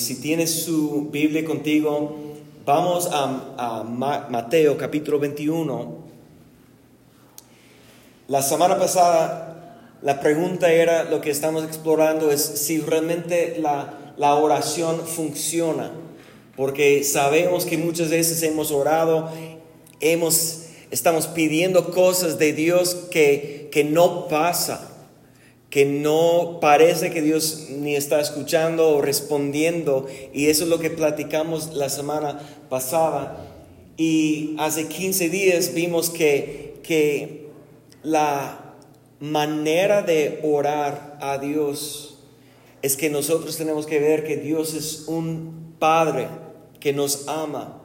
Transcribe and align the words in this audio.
si 0.00 0.16
tienes 0.16 0.64
su 0.64 1.08
Biblia 1.10 1.44
contigo, 1.44 2.16
vamos 2.64 3.08
a, 3.12 3.84
Mateo 3.84 4.78
capítulo 4.78 5.18
21. 5.18 5.98
La 8.28 8.42
semana 8.42 8.78
pasada 8.78 9.76
la 10.02 10.20
pregunta 10.20 10.72
era, 10.72 11.04
lo 11.04 11.20
que 11.20 11.30
estamos 11.30 11.64
explorando 11.64 12.30
es 12.30 12.40
si 12.40 12.80
realmente 12.80 13.58
la, 13.60 14.14
la 14.16 14.34
oración 14.36 15.00
funciona, 15.06 15.90
porque 16.56 17.04
sabemos 17.04 17.66
que 17.66 17.76
muchas 17.76 18.08
veces 18.08 18.42
hemos 18.42 18.70
orado, 18.70 19.28
hemos, 20.00 20.62
estamos 20.90 21.26
pidiendo 21.26 21.90
cosas 21.90 22.38
de 22.38 22.54
Dios 22.54 22.94
que, 23.10 23.68
que 23.70 23.84
no 23.84 24.28
pasa 24.28 24.89
que 25.70 25.86
no 25.86 26.58
parece 26.60 27.10
que 27.10 27.22
Dios 27.22 27.68
ni 27.70 27.94
está 27.94 28.20
escuchando 28.20 28.96
o 28.96 29.00
respondiendo. 29.00 30.08
Y 30.34 30.48
eso 30.48 30.64
es 30.64 30.68
lo 30.68 30.80
que 30.80 30.90
platicamos 30.90 31.74
la 31.74 31.88
semana 31.88 32.40
pasada. 32.68 33.46
Y 33.96 34.56
hace 34.58 34.88
15 34.88 35.28
días 35.28 35.72
vimos 35.72 36.10
que, 36.10 36.80
que 36.82 37.46
la 38.02 38.74
manera 39.20 40.02
de 40.02 40.40
orar 40.42 41.18
a 41.20 41.38
Dios 41.38 42.18
es 42.82 42.96
que 42.96 43.10
nosotros 43.10 43.56
tenemos 43.56 43.86
que 43.86 44.00
ver 44.00 44.24
que 44.24 44.38
Dios 44.38 44.74
es 44.74 45.04
un 45.06 45.74
Padre 45.78 46.28
que 46.80 46.92
nos 46.92 47.28
ama, 47.28 47.82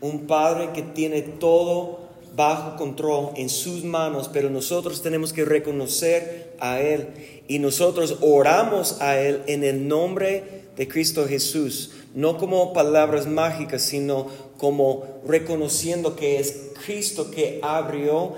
un 0.00 0.26
Padre 0.26 0.70
que 0.72 0.82
tiene 0.82 1.22
todo 1.22 2.05
bajo 2.36 2.76
control 2.76 3.30
en 3.36 3.48
sus 3.48 3.82
manos, 3.82 4.28
pero 4.30 4.50
nosotros 4.50 5.02
tenemos 5.02 5.32
que 5.32 5.44
reconocer 5.44 6.54
a 6.60 6.80
Él. 6.80 7.08
Y 7.48 7.58
nosotros 7.58 8.18
oramos 8.20 9.00
a 9.00 9.18
Él 9.18 9.42
en 9.46 9.64
el 9.64 9.88
nombre 9.88 10.66
de 10.76 10.86
Cristo 10.86 11.26
Jesús, 11.26 11.92
no 12.14 12.36
como 12.36 12.74
palabras 12.74 13.26
mágicas, 13.26 13.82
sino 13.82 14.26
como 14.58 15.20
reconociendo 15.26 16.14
que 16.14 16.38
es 16.38 16.72
Cristo 16.84 17.30
que 17.30 17.60
abrió 17.62 18.34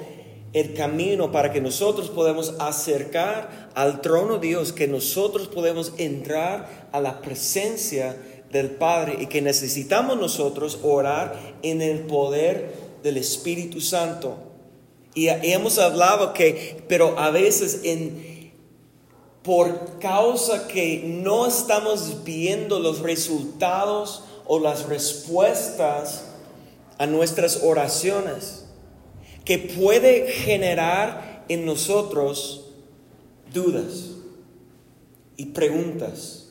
el 0.53 0.75
camino 0.75 1.31
para 1.31 1.53
que 1.53 1.61
nosotros 1.61 2.09
podamos 2.09 2.55
acercar 2.59 3.71
al 3.75 4.01
trono 4.01 4.39
de 4.39 4.49
Dios, 4.49 4.73
que 4.73 4.89
nosotros 4.89 5.49
podemos 5.49 5.93
entrar 5.99 6.89
a 6.93 7.01
la 7.01 7.21
presencia 7.21 8.17
del 8.51 8.71
Padre 8.71 9.19
y 9.21 9.27
que 9.27 9.43
necesitamos 9.43 10.19
nosotros 10.19 10.79
orar 10.83 11.39
en 11.63 11.83
el 11.83 12.01
poder 12.01 12.88
del 13.03 13.17
Espíritu 13.17 13.81
Santo. 13.81 14.37
Y, 15.15 15.29
hemos 15.29 15.79
hablado 15.79 16.33
que, 16.33 16.83
pero 16.89 17.19
a 17.19 17.31
veces 17.31 17.81
en, 17.85 18.53
por 19.43 19.99
causa 19.99 20.69
que 20.69 21.03
no 21.05 21.47
estamos 21.47 22.25
viendo 22.25 22.79
los 22.79 23.01
resultados 23.01 24.25
o 24.47 24.59
las 24.59 24.87
respuestas 24.87 26.25
a 26.99 27.07
nuestras 27.07 27.63
oraciones, 27.63 28.65
que 29.45 29.59
puede 29.59 30.31
generar 30.31 31.45
en 31.49 31.65
nosotros 31.65 32.67
dudas 33.53 34.11
y 35.37 35.47
preguntas. 35.47 36.51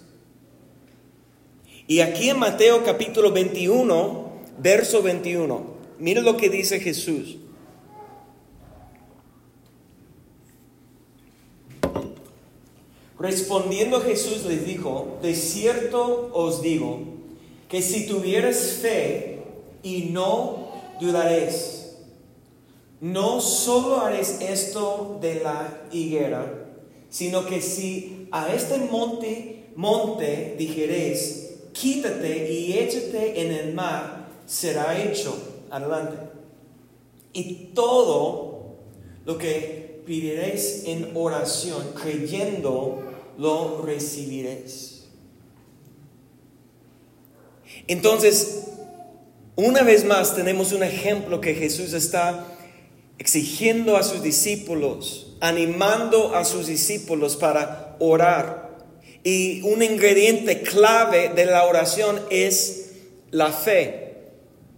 Y 1.87 1.99
aquí 2.01 2.29
en 2.29 2.39
Mateo 2.39 2.83
capítulo 2.83 3.31
21, 3.31 4.31
verso 4.57 5.01
21, 5.01 5.76
Mira 5.99 6.21
lo 6.21 6.37
que 6.37 6.49
dice 6.49 6.79
Jesús. 6.79 7.37
Respondiendo 13.19 13.99
Jesús 14.01 14.45
les 14.45 14.65
dijo, 14.65 15.17
de 15.23 15.33
cierto 15.33 16.29
os 16.33 16.61
digo, 16.61 16.99
que 17.67 17.81
si 17.81 18.05
tuvieres 18.05 18.77
fe 18.79 19.39
y 19.81 20.09
no 20.11 20.67
dudaréis, 21.01 21.95
no 23.01 23.41
solo 23.41 24.01
haréis 24.01 24.37
esto 24.41 25.17
de 25.19 25.41
la 25.41 25.81
higuera, 25.91 26.69
sino 27.09 27.45
que 27.47 27.59
si 27.59 28.27
a 28.31 28.53
este 28.53 28.77
monte, 28.77 29.65
monte 29.75 30.55
dijeréis, 30.59 31.55
quítate 31.73 32.53
y 32.53 32.73
échate 32.77 33.41
en 33.41 33.51
el 33.51 33.73
mar, 33.73 34.27
será 34.45 35.01
hecho 35.01 35.56
adelante. 35.71 36.17
Y 37.33 37.71
todo 37.73 38.77
lo 39.25 39.37
que 39.37 40.01
pediréis 40.05 40.83
en 40.85 41.11
oración, 41.15 41.83
creyendo, 42.01 43.03
lo 43.37 43.81
recibiréis. 43.81 45.05
Entonces, 47.87 48.63
una 49.55 49.83
vez 49.83 50.05
más 50.05 50.35
tenemos 50.35 50.71
un 50.71 50.83
ejemplo 50.83 51.41
que 51.41 51.55
Jesús 51.55 51.93
está 51.93 52.45
exigiendo 53.17 53.97
a 53.97 54.03
sus 54.03 54.21
discípulos, 54.21 55.35
animando 55.39 56.35
a 56.35 56.45
sus 56.45 56.67
discípulos 56.67 57.35
para 57.35 57.95
orar. 57.99 58.77
Y 59.23 59.61
un 59.63 59.83
ingrediente 59.83 60.61
clave 60.61 61.29
de 61.29 61.45
la 61.45 61.65
oración 61.65 62.21
es 62.29 62.91
la 63.31 63.51
fe. 63.51 64.06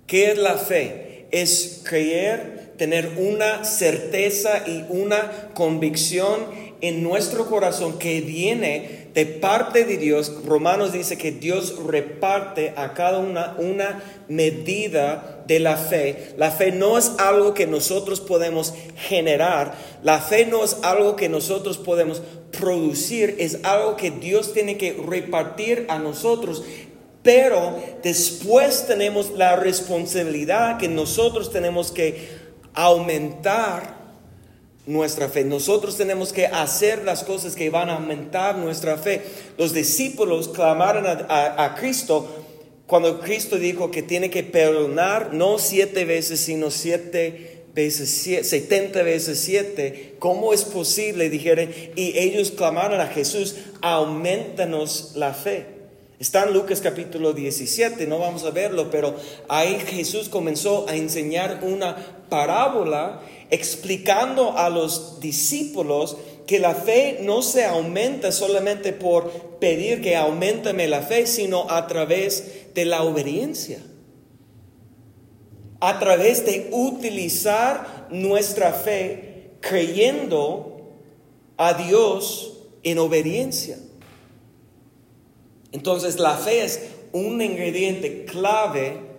¿Qué 0.10 0.32
es 0.32 0.40
la 0.40 0.58
fe? 0.58 1.28
Es 1.30 1.82
creer, 1.84 2.74
tener 2.78 3.12
una 3.18 3.64
certeza 3.64 4.64
y 4.66 4.84
una 4.90 5.52
convicción 5.54 6.48
en 6.82 7.04
nuestro 7.04 7.46
corazón 7.46 8.00
que 8.00 8.20
viene 8.22 9.10
de 9.14 9.28
parte 9.28 9.86
de 9.86 9.98
Dios. 9.98 10.34
Romanos 10.48 10.94
dice 10.94 11.16
que 11.20 11.32
Dios 11.32 11.76
reparte 11.86 12.74
a 12.76 12.96
cada 12.96 13.20
una 13.20 13.56
una 13.60 14.02
medida 14.28 15.44
de 15.46 15.60
la 15.60 15.78
fe. 15.78 16.34
La 16.38 16.50
fe 16.50 16.72
no 16.72 16.98
es 16.98 17.12
algo 17.20 17.54
que 17.54 17.68
nosotros 17.68 18.20
podemos 18.20 18.74
generar. 18.96 19.76
La 20.02 20.20
fe 20.20 20.48
no 20.48 20.64
es 20.64 20.78
algo 20.82 21.16
que 21.16 21.30
nosotros 21.30 21.78
podemos 21.78 22.24
producir. 22.58 23.36
Es 23.38 23.60
algo 23.62 23.96
que 23.96 24.10
Dios 24.10 24.54
tiene 24.54 24.76
que 24.76 24.94
repartir 24.94 25.86
a 25.88 26.00
nosotros 26.00 26.64
pero 27.30 27.80
después 28.02 28.88
tenemos 28.88 29.30
la 29.38 29.56
responsabilidad 29.56 30.80
que 30.80 30.88
nosotros 30.88 31.52
tenemos 31.52 31.92
que 31.92 32.28
aumentar 32.74 34.00
nuestra 34.88 35.30
fe. 35.30 35.44
Nosotros 35.44 35.96
tenemos 35.96 36.34
que 36.34 36.48
hacer 36.48 37.04
las 37.04 37.24
cosas 37.24 37.56
que 37.56 37.70
van 37.70 37.92
a 37.92 37.98
aumentar 37.98 38.58
nuestra 38.58 38.98
fe. 38.98 39.22
Los 39.60 39.74
discípulos 39.74 40.48
clamaron 40.48 41.06
a, 41.06 41.76
Cristo 41.80 42.28
cuando 42.88 43.20
Cristo 43.20 43.58
dijo 43.58 43.92
que 43.92 44.02
tiene 44.02 44.32
que 44.32 44.42
perdonar 44.42 45.32
no 45.32 45.60
siete 45.60 46.06
veces, 46.06 46.40
sino 46.40 46.72
siete 46.72 47.66
veces, 47.76 48.10
setenta 48.42 49.04
veces 49.04 49.40
siete. 49.40 50.16
¿Cómo 50.18 50.52
es 50.52 50.64
posible? 50.64 51.30
Dijeron, 51.30 51.70
y 51.96 52.18
ellos 52.18 52.50
clamaron 52.50 53.00
a 53.00 53.06
Jesús, 53.06 53.58
aumentanos 53.84 55.12
la 55.14 55.36
fe. 55.36 55.79
Está 56.20 56.44
en 56.44 56.54
Lucas 56.54 56.82
capítulo 56.82 57.32
17, 57.32 58.06
no 58.06 58.20
vamos 58.20 58.44
a 58.44 58.52
verlo, 58.52 58.92
pero 58.92 59.16
ahí 59.48 59.80
Jesús 59.80 60.28
comenzó 60.28 60.86
a 60.90 60.98
enseñar 60.98 61.62
una 61.64 61.96
parábola 62.28 63.22
explicando 63.50 64.58
a 64.58 64.70
los 64.70 65.22
discípulos 65.22 66.18
que 66.46 66.60
la 66.60 66.76
fe 66.76 67.20
no 67.22 67.42
se 67.42 67.64
aumenta 67.64 68.34
solamente 68.34 68.92
por 68.92 69.32
pedir 69.60 70.02
que 70.02 70.18
aumentame 70.18 70.90
la 70.90 71.04
fe, 71.04 71.26
sino 71.26 71.72
a 71.72 71.88
través 71.88 72.74
de 72.76 72.84
la 72.84 73.04
obediencia. 73.04 73.80
A 75.80 76.00
través 76.00 76.46
de 76.46 76.68
utilizar 76.74 78.10
nuestra 78.12 78.74
fe 78.74 79.52
creyendo 79.62 80.98
a 81.56 81.76
Dios 81.76 82.58
en 82.84 83.00
obediencia. 83.00 83.78
Entonces 85.72 86.20
la 86.20 86.36
fe 86.36 86.64
es 86.64 86.82
un 87.12 87.42
ingrediente 87.42 88.26
clave 88.26 89.10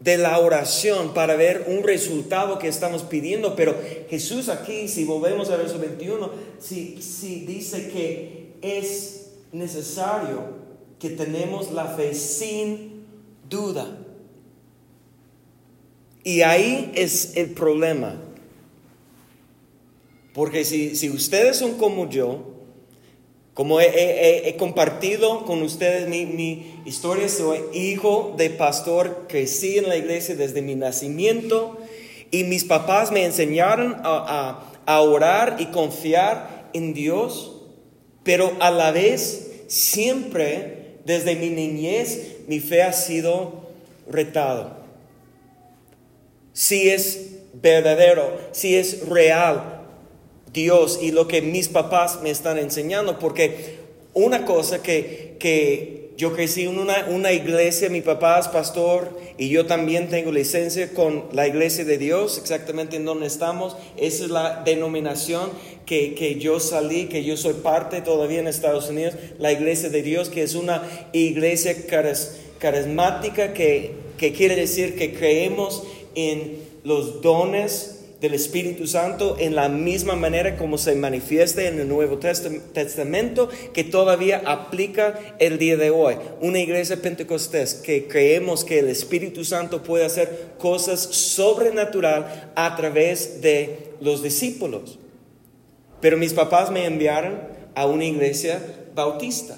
de 0.00 0.16
la 0.16 0.38
oración 0.38 1.12
para 1.12 1.36
ver 1.36 1.66
un 1.68 1.84
resultado 1.84 2.58
que 2.58 2.68
estamos 2.68 3.02
pidiendo. 3.02 3.54
Pero 3.54 3.76
Jesús 4.08 4.48
aquí, 4.48 4.88
si 4.88 5.04
volvemos 5.04 5.50
al 5.50 5.58
verso 5.58 5.78
21, 5.78 6.30
si, 6.58 7.44
dice 7.46 7.88
que 7.90 8.54
es 8.62 9.32
necesario 9.52 10.60
que 10.98 11.10
tenemos 11.10 11.70
la 11.70 11.86
fe 11.86 12.14
sin 12.14 13.04
duda. 13.48 13.98
Y 16.24 16.42
ahí 16.42 16.92
es 16.94 17.36
el 17.36 17.50
problema. 17.50 18.20
Porque 20.32 20.64
si, 20.64 20.96
si 20.96 21.10
ustedes 21.10 21.56
son 21.56 21.76
como 21.76 22.08
yo, 22.08 22.49
como 23.60 23.78
he, 23.78 24.56
compartido 24.58 25.44
con 25.44 25.60
ustedes 25.60 26.08
mi, 26.08 26.80
historia, 26.86 27.28
soy 27.28 27.58
hijo 27.74 28.32
de 28.38 28.48
pastor, 28.48 29.26
crecí 29.28 29.76
en 29.76 29.86
la 29.86 29.98
iglesia 29.98 30.34
desde 30.34 30.62
mi 30.62 30.76
nacimiento 30.76 31.76
y 32.30 32.44
mis 32.44 32.64
papás 32.64 33.12
me 33.12 33.22
enseñaron 33.22 33.98
a, 34.02 34.64
a 34.86 35.00
orar 35.02 35.56
y 35.58 35.66
confiar 35.66 36.70
en 36.72 36.94
Dios, 36.94 37.60
pero 38.22 38.50
a 38.60 38.70
la 38.70 38.92
vez 38.92 39.50
siempre 39.66 40.94
desde 41.04 41.36
mi 41.36 41.50
niñez 41.50 42.38
mi 42.48 42.60
fe 42.60 42.82
ha 42.82 42.94
sido 42.94 43.68
retado. 44.08 44.74
Si 46.54 46.88
es 46.88 47.32
verdadero, 47.52 48.38
si 48.52 48.76
es 48.76 49.06
real 49.06 49.79
Dios 50.52 50.98
y 51.00 51.12
lo 51.12 51.28
que 51.28 51.42
mis 51.42 51.68
papás 51.68 52.20
me 52.22 52.30
están 52.30 52.58
enseñando, 52.58 53.18
porque 53.18 53.78
una 54.14 54.44
cosa 54.44 54.82
que, 54.82 55.36
que 55.38 56.10
yo 56.16 56.34
crecí 56.34 56.64
en 56.64 56.78
una, 56.78 57.06
una, 57.08 57.32
iglesia, 57.32 57.88
mi 57.88 58.02
papá 58.02 58.38
es 58.38 58.48
pastor 58.48 59.16
y 59.38 59.48
yo 59.48 59.66
también 59.66 60.08
tengo 60.08 60.32
licencia 60.32 60.92
con 60.92 61.24
la 61.32 61.46
iglesia 61.46 61.84
de 61.84 61.96
Dios, 61.96 62.36
exactamente 62.36 62.96
en 62.96 63.04
donde 63.04 63.26
estamos. 63.26 63.76
Esa 63.96 64.24
es 64.24 64.30
la 64.30 64.62
denominación 64.64 65.50
que, 65.86 66.14
que 66.14 66.38
yo 66.38 66.60
salí, 66.60 67.06
que 67.06 67.24
yo 67.24 67.36
soy 67.36 67.54
parte 67.54 68.02
todavía 68.02 68.40
en 68.40 68.48
Estados 68.48 68.90
Unidos, 68.90 69.14
la 69.38 69.52
iglesia 69.52 69.88
de 69.88 70.02
Dios, 70.02 70.28
que 70.28 70.42
es 70.42 70.54
una 70.54 70.82
iglesia 71.12 71.74
carismática 72.58 73.54
que, 73.54 73.92
que 74.18 74.32
quiere 74.32 74.56
decir 74.56 74.96
que 74.96 75.14
creemos 75.14 75.84
en 76.14 76.58
los 76.84 77.22
dones 77.22 77.99
del 78.20 78.34
Espíritu 78.34 78.86
Santo 78.86 79.36
en 79.38 79.54
la 79.54 79.70
misma 79.70 80.14
manera 80.14 80.56
como 80.56 80.76
se 80.76 80.94
manifiesta 80.94 81.62
en 81.62 81.80
el 81.80 81.88
Nuevo 81.88 82.18
Testamento 82.18 83.48
que 83.72 83.82
todavía 83.82 84.42
aplica 84.44 85.18
el 85.38 85.58
día 85.58 85.78
de 85.78 85.90
hoy. 85.90 86.16
Una 86.42 86.58
iglesia 86.58 87.00
pentecostés 87.00 87.74
que 87.74 88.08
creemos 88.08 88.64
que 88.64 88.78
el 88.78 88.88
Espíritu 88.88 89.44
Santo 89.44 89.82
puede 89.82 90.04
hacer 90.04 90.52
cosas 90.58 91.00
sobrenatural 91.00 92.52
a 92.54 92.76
través 92.76 93.40
de 93.40 93.94
los 94.02 94.22
discípulos. 94.22 94.98
Pero 96.02 96.18
mis 96.18 96.34
papás 96.34 96.70
me 96.70 96.84
enviaron 96.84 97.40
a 97.74 97.86
una 97.86 98.04
iglesia 98.04 98.60
bautista 98.94 99.56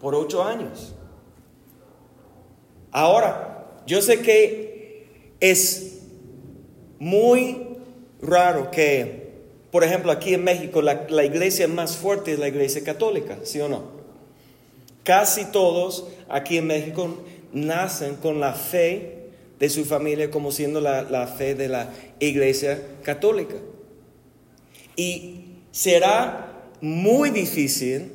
por 0.00 0.14
ocho 0.14 0.42
años. 0.42 0.94
Ahora, 2.90 3.66
yo 3.86 4.00
sé 4.00 4.22
que 4.22 5.34
es 5.40 5.97
muy 6.98 7.68
raro 8.20 8.70
que, 8.70 9.30
por 9.70 9.84
ejemplo, 9.84 10.12
aquí 10.12 10.34
en 10.34 10.44
México 10.44 10.82
la, 10.82 11.24
iglesia 11.24 11.68
más 11.68 11.96
fuerte 11.96 12.32
es 12.32 12.38
la 12.38 12.48
iglesia 12.48 12.82
católica, 12.82 13.38
¿sí 13.44 13.60
o 13.60 13.68
no? 13.68 13.98
Casi 15.04 15.46
todos 15.46 16.06
aquí 16.28 16.58
en 16.58 16.66
México 16.66 17.16
nacen 17.52 18.16
con 18.16 18.40
la 18.40 18.52
fe 18.52 19.30
de 19.58 19.70
su 19.70 19.84
familia 19.84 20.30
como 20.30 20.52
siendo 20.52 20.80
la, 20.80 21.02
la 21.02 21.26
fe 21.26 21.54
de 21.54 21.68
la 21.68 21.90
iglesia 22.18 22.80
católica. 23.02 23.54
Y 24.96 25.44
será 25.70 26.52
muy 26.80 27.30
difícil 27.30 28.12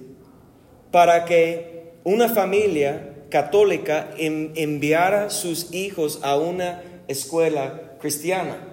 para 0.92 1.26
que 1.26 1.94
una 2.04 2.30
familia 2.30 3.16
católica 3.30 4.12
enviara 4.18 5.30
sus 5.32 5.74
hijos 5.74 6.20
a 6.22 6.38
una 6.38 6.84
escuela 7.08 7.96
cristiana 8.00 8.73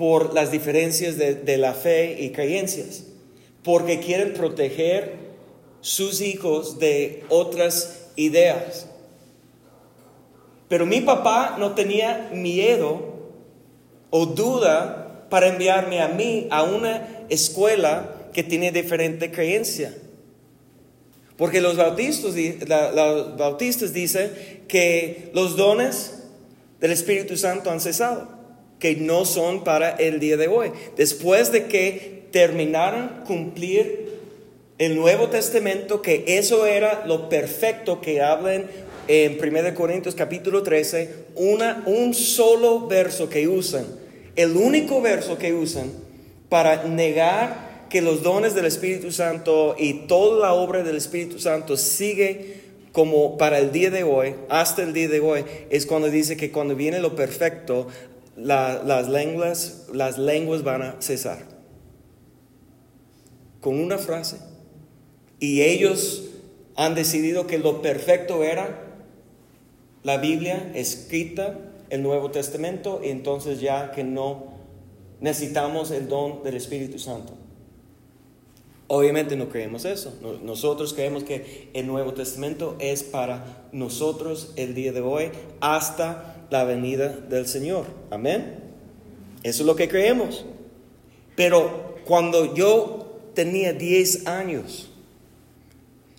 por 0.00 0.32
las 0.32 0.50
diferencias 0.50 1.18
de, 1.18 1.56
la 1.58 1.74
fe 1.74 2.16
y 2.18 2.30
creencias, 2.30 3.04
porque 3.62 4.00
quieren 4.00 4.32
proteger 4.32 5.12
sus 5.82 6.22
hijos 6.22 6.78
de 6.78 7.22
otras 7.28 8.06
ideas. 8.16 8.86
Pero 10.70 10.86
mi 10.86 11.02
papá 11.02 11.56
no 11.58 11.74
tenía 11.74 12.30
miedo 12.32 13.02
o 14.08 14.24
duda 14.24 15.26
para 15.28 15.48
enviarme 15.48 16.00
a 16.00 16.08
mí 16.08 16.48
a 16.50 16.62
una 16.62 17.26
escuela 17.28 18.30
que 18.32 18.42
tiene 18.42 18.72
diferente 18.72 19.30
creencia. 19.30 19.94
Porque 21.36 21.60
los 21.60 21.76
bautistas, 21.76 22.34
los 22.94 23.36
bautistas 23.36 23.92
dicen 23.92 24.32
que 24.66 25.30
los 25.34 25.58
dones 25.58 26.22
del 26.80 26.92
Espíritu 26.92 27.36
Santo 27.36 27.70
han 27.70 27.82
cesado 27.82 28.39
que 28.80 28.96
no 28.96 29.24
son 29.24 29.62
para 29.62 29.90
el 29.90 30.18
día 30.18 30.36
de 30.36 30.48
hoy. 30.48 30.72
Después 30.96 31.52
de 31.52 31.66
que 31.66 32.24
terminaron 32.32 33.22
cumplir 33.26 34.10
el 34.78 34.96
Nuevo 34.96 35.28
Testamento, 35.28 36.00
que 36.00 36.24
eso 36.26 36.66
era 36.66 37.04
lo 37.06 37.28
perfecto 37.28 38.00
que 38.00 38.22
hablan 38.22 38.66
en 39.08 39.38
1 39.38 39.74
Corintios 39.74 40.14
capítulo 40.14 40.62
13, 40.62 41.26
una, 41.34 41.82
un 41.86 42.14
solo 42.14 42.86
verso 42.86 43.28
que 43.28 43.46
usan, 43.46 43.84
el 44.36 44.56
único 44.56 45.02
verso 45.02 45.36
que 45.36 45.52
usan 45.52 45.90
para 46.48 46.84
negar 46.84 47.86
que 47.90 48.00
los 48.00 48.22
dones 48.22 48.54
del 48.54 48.66
Espíritu 48.66 49.12
Santo 49.12 49.74
y 49.78 50.06
toda 50.06 50.38
la 50.40 50.54
obra 50.54 50.82
del 50.82 50.96
Espíritu 50.96 51.38
Santo 51.38 51.76
sigue 51.76 52.60
como 52.92 53.36
para 53.36 53.58
el 53.58 53.72
día 53.72 53.90
de 53.90 54.02
hoy, 54.02 54.34
hasta 54.48 54.82
el 54.82 54.92
día 54.92 55.08
de 55.08 55.20
hoy, 55.20 55.44
es 55.70 55.86
cuando 55.86 56.08
dice 56.08 56.36
que 56.36 56.50
cuando 56.50 56.74
viene 56.74 57.00
lo 57.00 57.14
perfecto, 57.14 57.86
las, 58.42 59.08
lenguas, 59.08 59.86
las 59.92 60.18
lenguas 60.18 60.62
van 60.62 60.82
a 60.82 60.96
cesar. 61.00 61.38
Con 63.60 63.78
una 63.78 63.98
frase. 63.98 64.38
Y 65.38 65.62
ellos 65.62 66.24
han 66.76 66.94
decidido 66.94 67.46
que 67.46 67.58
lo 67.58 67.82
perfecto 67.82 68.42
era 68.42 68.86
la 70.02 70.16
Biblia 70.16 70.70
escrita, 70.74 71.58
el 71.90 72.02
Nuevo 72.02 72.30
Testamento, 72.30 73.00
y 73.04 73.08
entonces 73.08 73.60
ya 73.60 73.90
que 73.90 74.04
no 74.04 74.44
necesitamos 75.20 75.90
el 75.90 76.08
don 76.08 76.42
del 76.42 76.56
Espíritu 76.56 76.98
Santo. 76.98 77.34
Obviamente 78.92 79.36
no 79.36 79.48
creemos 79.48 79.84
eso. 79.84 80.12
Nosotros 80.42 80.94
creemos 80.94 81.22
que 81.22 81.70
el 81.74 81.86
Nuevo 81.86 82.12
Testamento 82.12 82.74
es 82.80 83.04
para 83.04 83.68
nosotros 83.70 84.52
el 84.56 84.74
día 84.74 84.92
de 84.92 85.00
hoy 85.00 85.30
hasta 85.60 86.39
la 86.50 86.64
venida 86.64 87.08
del 87.08 87.46
Señor. 87.46 87.86
Amén. 88.10 88.56
Eso 89.42 89.62
es 89.62 89.66
lo 89.66 89.76
que 89.76 89.88
creemos. 89.88 90.44
Pero 91.36 91.96
cuando 92.04 92.54
yo 92.54 93.20
tenía 93.34 93.72
10 93.72 94.26
años, 94.26 94.90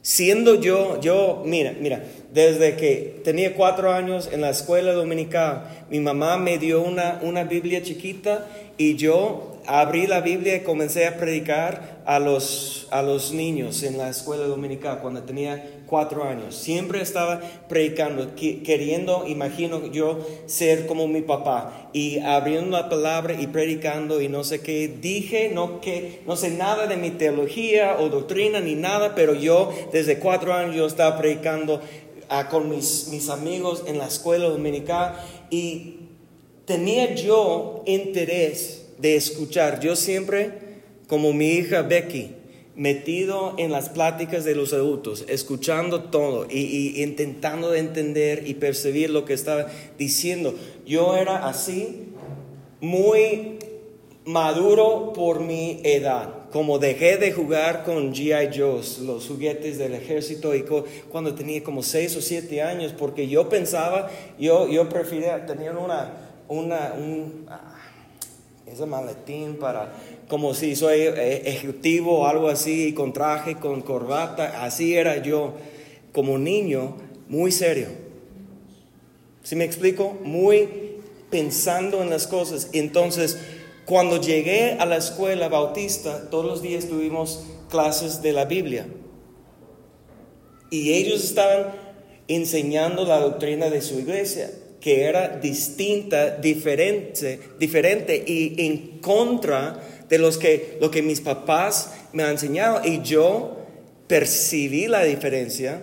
siendo 0.01 0.55
yo, 0.55 0.99
yo, 1.01 1.43
mira, 1.45 1.75
mira, 1.79 2.03
desde 2.33 2.75
que 2.75 3.21
tenía 3.23 3.55
4 3.55 3.91
años 3.91 4.29
en 4.31 4.41
la 4.41 4.49
escuela 4.49 4.93
dominical, 4.93 5.85
mi 5.89 5.99
mamá 5.99 6.37
me 6.37 6.57
dio 6.57 6.81
una, 6.81 7.19
una 7.21 7.43
Biblia 7.43 7.83
chiquita 7.83 8.47
y 8.77 8.95
yo 8.95 9.61
abrí 9.67 10.07
la 10.07 10.21
Biblia 10.21 10.55
y 10.55 10.61
comencé 10.61 11.05
a 11.05 11.17
predicar 11.17 12.01
a 12.05 12.19
los, 12.19 12.87
a 12.89 13.01
los 13.01 13.31
niños 13.31 13.83
en 13.83 13.97
la 13.97 14.09
escuela 14.09 14.45
dominical 14.45 14.99
cuando 15.01 15.23
tenía 15.23 15.80
cuatro 15.91 16.23
años. 16.23 16.55
Siempre 16.55 17.01
estaba 17.01 17.41
predicando, 17.67 18.33
queriendo, 18.33 19.27
imagino 19.27 19.87
yo, 19.87 20.25
ser 20.45 20.87
como 20.87 21.05
mi 21.09 21.21
papá 21.21 21.89
y 21.91 22.19
abriendo 22.19 22.77
la 22.77 22.87
palabra 22.87 23.35
y 23.37 23.47
predicando 23.47 24.21
y 24.21 24.29
no 24.29 24.45
sé 24.45 24.61
qué. 24.61 24.87
Dije, 24.87 25.51
no, 25.53 25.81
que, 25.81 26.21
no 26.25 26.37
sé 26.37 26.51
nada 26.51 26.87
de 26.87 26.95
mi 26.95 27.09
teología 27.11 27.97
o 27.99 28.07
doctrina 28.07 28.61
ni 28.61 28.75
nada, 28.75 29.15
pero 29.15 29.33
yo 29.33 29.69
desde 29.91 30.17
cuatro 30.17 30.53
años 30.53 30.77
yo 30.77 30.85
estaba 30.87 31.17
predicando 31.17 31.81
ah, 32.29 32.47
con 32.47 32.69
mis, 32.69 33.09
mis 33.11 33.27
amigos 33.27 33.83
en 33.85 33.97
la 33.97 34.07
escuela 34.07 34.47
dominical 34.47 35.15
y 35.49 35.97
tenía 36.63 37.15
yo 37.15 37.83
interés 37.85 38.93
de 38.97 39.17
escuchar. 39.17 39.81
Yo 39.81 39.97
siempre, 39.97 40.53
como 41.09 41.33
mi 41.33 41.49
hija 41.49 41.81
Becky, 41.81 42.37
metido 42.75 43.53
en 43.57 43.71
las 43.71 43.89
pláticas 43.89 44.45
de 44.45 44.55
los 44.55 44.73
adultos, 44.73 45.25
escuchando 45.27 46.03
todo 46.05 46.47
y, 46.49 47.01
intentando 47.03 47.69
de 47.71 47.79
entender 47.79 48.47
y 48.47 48.55
percibir 48.55 49.09
lo 49.09 49.25
que 49.25 49.33
estaba 49.33 49.67
diciendo. 49.97 50.55
Yo 50.85 51.15
era 51.15 51.47
así, 51.47 52.07
muy 52.79 53.59
maduro 54.25 55.13
por 55.13 55.41
mi 55.41 55.79
edad. 55.83 56.49
Como 56.51 56.79
dejé 56.79 57.17
de 57.17 57.31
jugar 57.31 57.83
con 57.83 58.13
GI 58.13 58.49
Joes, 58.55 58.99
los 58.99 59.27
juguetes 59.27 59.77
del 59.77 59.93
ejército, 59.93 60.53
y 60.53 60.65
cuando 61.09 61.33
tenía 61.33 61.63
como 61.63 61.81
6 61.81 62.17
o 62.17 62.21
7 62.21 62.61
años, 62.61 62.93
porque 62.97 63.27
yo 63.27 63.47
pensaba, 63.47 64.09
yo, 64.37 64.67
yo 64.67 64.89
prefería 64.89 65.45
tener 65.45 65.77
una, 65.77 66.11
una, 66.49 66.93
un, 66.93 67.45
ah, 67.49 67.77
ese 68.65 68.85
maletín 68.85 69.55
para 69.55 69.93
como 70.31 70.53
si 70.53 70.77
soy 70.77 71.01
eh, 71.01 71.41
ejecutivo 71.43 72.19
o 72.19 72.25
algo 72.25 72.47
así, 72.47 72.93
con 72.93 73.11
traje, 73.11 73.55
con 73.57 73.81
corbata. 73.81 74.63
Así 74.63 74.95
era 74.95 75.21
yo 75.21 75.55
como 76.13 76.37
niño, 76.37 76.95
muy 77.27 77.51
serio. 77.51 77.89
¿Sí 79.43 79.57
me 79.57 79.65
explico? 79.65 80.17
Muy 80.23 80.69
pensando 81.29 82.01
en 82.01 82.09
las 82.09 82.27
cosas. 82.27 82.69
Entonces, 82.71 83.39
cuando 83.83 84.21
llegué 84.21 84.77
a 84.79 84.85
la 84.85 84.95
escuela 84.95 85.49
bautista, 85.49 86.29
todos 86.29 86.45
los 86.45 86.61
días 86.61 86.87
tuvimos 86.87 87.43
clases 87.69 88.21
de 88.21 88.31
la 88.31 88.45
Biblia. 88.45 88.87
Y 90.69 90.93
ellos 90.93 91.25
estaban 91.25 91.73
enseñando 92.29 93.03
la 93.03 93.19
doctrina 93.19 93.69
de 93.69 93.81
su 93.81 93.99
iglesia 93.99 94.49
que 94.79 95.03
era 95.03 95.37
distinta, 95.37 96.37
diferente, 96.37 97.39
diferente 97.59 98.23
y 98.25 98.55
en 98.65 98.99
contra 98.99 99.90
de 100.11 100.19
los 100.19 100.37
que, 100.37 100.77
lo 100.81 100.91
que 100.91 101.01
mis 101.01 101.21
papás 101.21 101.93
me 102.11 102.23
han 102.23 102.31
enseñado 102.31 102.81
y 102.83 103.01
yo 103.01 103.57
percibí 104.07 104.87
la 104.87 105.03
diferencia 105.03 105.81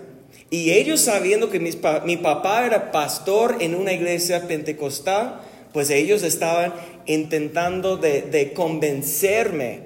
Y 0.51 0.71
ellos 0.71 1.01
sabiendo 1.01 1.49
que 1.49 1.59
mi 1.59 2.17
papá 2.17 2.65
era 2.65 2.91
pastor 2.91 3.57
en 3.59 3.75
una 3.75 3.91
iglesia 3.91 4.47
pentecostal, 4.47 5.41
pues 5.73 5.89
ellos 5.89 6.23
estaban 6.23 6.73
intentando 7.05 7.97
de, 7.97 8.51
convencerme. 8.55 9.81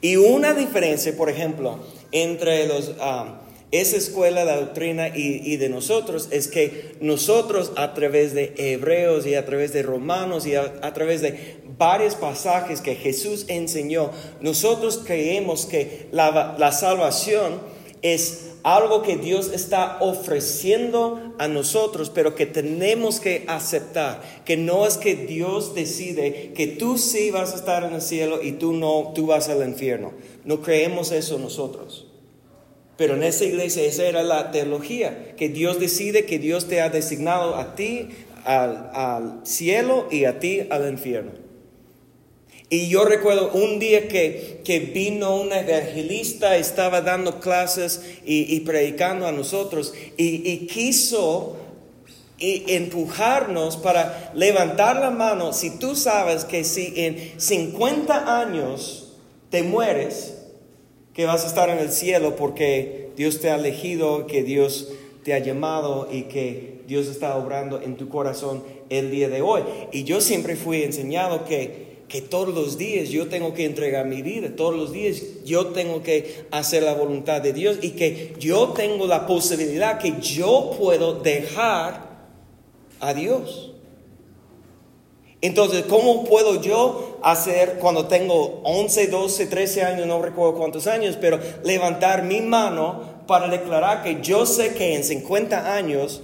Y 0.00 0.16
una 0.16 0.54
diferencia, 0.54 1.14
por 1.14 1.28
ejemplo, 1.28 1.80
entre 2.12 2.66
los, 2.66 2.94
ah, 3.00 3.40
esa 3.70 3.98
escuela 3.98 4.46
de 4.46 4.56
doctrina 4.56 5.08
y, 5.08 5.56
de 5.56 5.68
nosotros 5.68 6.28
es 6.30 6.48
que 6.48 6.96
nosotros 7.00 7.72
a 7.76 7.92
través 7.92 8.32
de 8.32 8.54
Hebreos 8.56 9.26
y 9.26 9.34
a 9.34 9.44
través 9.44 9.74
de 9.74 9.82
Romanos 9.82 10.46
y 10.46 10.54
a, 10.54 10.94
través 10.94 11.20
de 11.20 11.58
varios 11.76 12.14
pasajes 12.14 12.80
que 12.80 12.94
Jesús 12.94 13.44
enseñó, 13.48 14.10
nosotros 14.40 15.02
creemos 15.04 15.66
que 15.66 16.08
la, 16.12 16.72
salvación 16.72 17.60
es 18.00 18.46
algo 18.62 19.02
que 19.02 19.16
Dios 19.16 19.50
está 19.52 19.98
ofreciendo 20.00 21.34
a 21.38 21.46
nosotros, 21.46 22.10
pero 22.10 22.34
que 22.34 22.46
tenemos 22.46 23.20
que 23.20 23.44
aceptar, 23.48 24.22
que 24.46 24.56
no 24.56 24.86
es 24.86 24.96
que 24.96 25.14
Dios 25.14 25.74
decide 25.74 26.52
que 26.54 26.68
tú 26.68 26.96
sí 26.96 27.30
vas 27.30 27.52
a 27.52 27.56
estar 27.56 27.84
en 27.84 27.92
el 27.92 28.02
cielo 28.02 28.42
y 28.42 28.52
tú 28.52 28.72
no, 28.72 29.12
tú 29.14 29.26
vas 29.26 29.50
al 29.50 29.66
infierno. 29.68 30.12
No 30.44 30.62
creemos 30.62 31.12
eso 31.12 31.38
nosotros. 31.38 32.07
Pero 32.98 33.14
en 33.14 33.22
esa 33.22 33.44
iglesia 33.44 33.84
esa 33.84 34.06
era 34.06 34.24
la 34.24 34.50
teología, 34.50 35.36
que 35.36 35.48
Dios 35.48 35.78
decide 35.78 36.26
que 36.26 36.40
Dios 36.40 36.66
te 36.66 36.80
ha 36.80 36.90
designado 36.90 37.54
a 37.54 37.76
ti 37.76 38.08
al, 38.44 39.40
cielo 39.44 40.08
y 40.10 40.24
a 40.24 40.40
ti 40.40 40.62
al 40.68 40.90
infierno. 40.90 41.30
Y 42.70 42.88
yo 42.88 43.04
recuerdo 43.04 43.52
un 43.52 43.78
día 43.78 44.08
que, 44.08 44.62
que 44.64 44.80
vino 44.80 45.40
un 45.40 45.52
evangelista, 45.52 46.56
estaba 46.56 47.00
dando 47.00 47.38
clases 47.38 48.02
y, 48.26 48.58
predicando 48.60 49.28
a 49.28 49.32
nosotros 49.32 49.94
y, 50.16 50.50
y 50.50 50.66
quiso 50.66 51.56
empujarnos 52.40 53.76
para 53.76 54.32
levantar 54.34 54.96
la 54.96 55.10
mano. 55.10 55.52
Si 55.52 55.78
tú 55.78 55.94
sabes 55.94 56.44
que 56.44 56.64
si 56.64 56.94
en 56.96 57.40
50 57.40 58.40
años 58.40 59.12
te 59.50 59.62
mueres, 59.62 60.37
que 61.18 61.26
vas 61.26 61.42
a 61.42 61.48
estar 61.48 61.68
en 61.68 61.80
el 61.80 61.90
cielo 61.90 62.36
porque 62.36 63.10
Dios 63.16 63.40
te 63.40 63.50
ha 63.50 63.56
elegido, 63.56 64.28
que 64.28 64.44
Dios 64.44 64.90
te 65.24 65.34
ha 65.34 65.40
llamado 65.40 66.08
y 66.12 66.22
que 66.22 66.82
Dios 66.86 67.08
está 67.08 67.36
obrando 67.36 67.82
en 67.82 67.96
tu 67.96 68.08
corazón 68.08 68.62
el 68.88 69.10
día 69.10 69.28
de 69.28 69.42
hoy. 69.42 69.62
Y 69.90 70.04
yo 70.04 70.20
siempre 70.20 70.54
fui 70.54 70.84
enseñado 70.84 71.44
que, 71.44 72.04
que 72.06 72.22
todos 72.22 72.54
los 72.54 72.78
días 72.78 73.08
yo 73.08 73.26
tengo 73.26 73.52
que 73.52 73.64
entregar 73.64 74.06
mi 74.06 74.22
vida, 74.22 74.54
todos 74.54 74.76
los 74.76 74.92
días 74.92 75.20
yo 75.44 75.66
tengo 75.66 76.04
que 76.04 76.44
hacer 76.52 76.84
la 76.84 76.94
voluntad 76.94 77.42
de 77.42 77.52
Dios 77.52 77.80
y 77.82 77.90
que 77.90 78.36
yo 78.38 78.68
tengo 78.68 79.08
la 79.08 79.26
posibilidad 79.26 79.98
que 79.98 80.20
yo 80.20 80.76
puedo 80.78 81.14
dejar 81.14 82.28
a 83.00 83.12
Dios. 83.12 83.72
Entonces, 85.40 85.84
¿cómo 85.88 86.22
puedo 86.24 86.60
yo 86.62 87.07
hacer 87.22 87.78
cuando 87.80 88.06
tengo 88.06 88.60
11, 88.64 89.08
12, 89.08 89.46
13 89.46 89.82
años, 89.82 90.06
no 90.06 90.22
recuerdo 90.22 90.54
cuántos 90.54 90.86
años, 90.86 91.16
pero 91.20 91.38
levantar 91.64 92.22
mi 92.22 92.40
mano 92.40 93.18
para 93.26 93.48
declarar 93.48 94.02
que 94.02 94.20
yo 94.22 94.46
sé 94.46 94.74
que 94.74 94.94
en 94.94 95.04
50 95.04 95.74
años, 95.74 96.22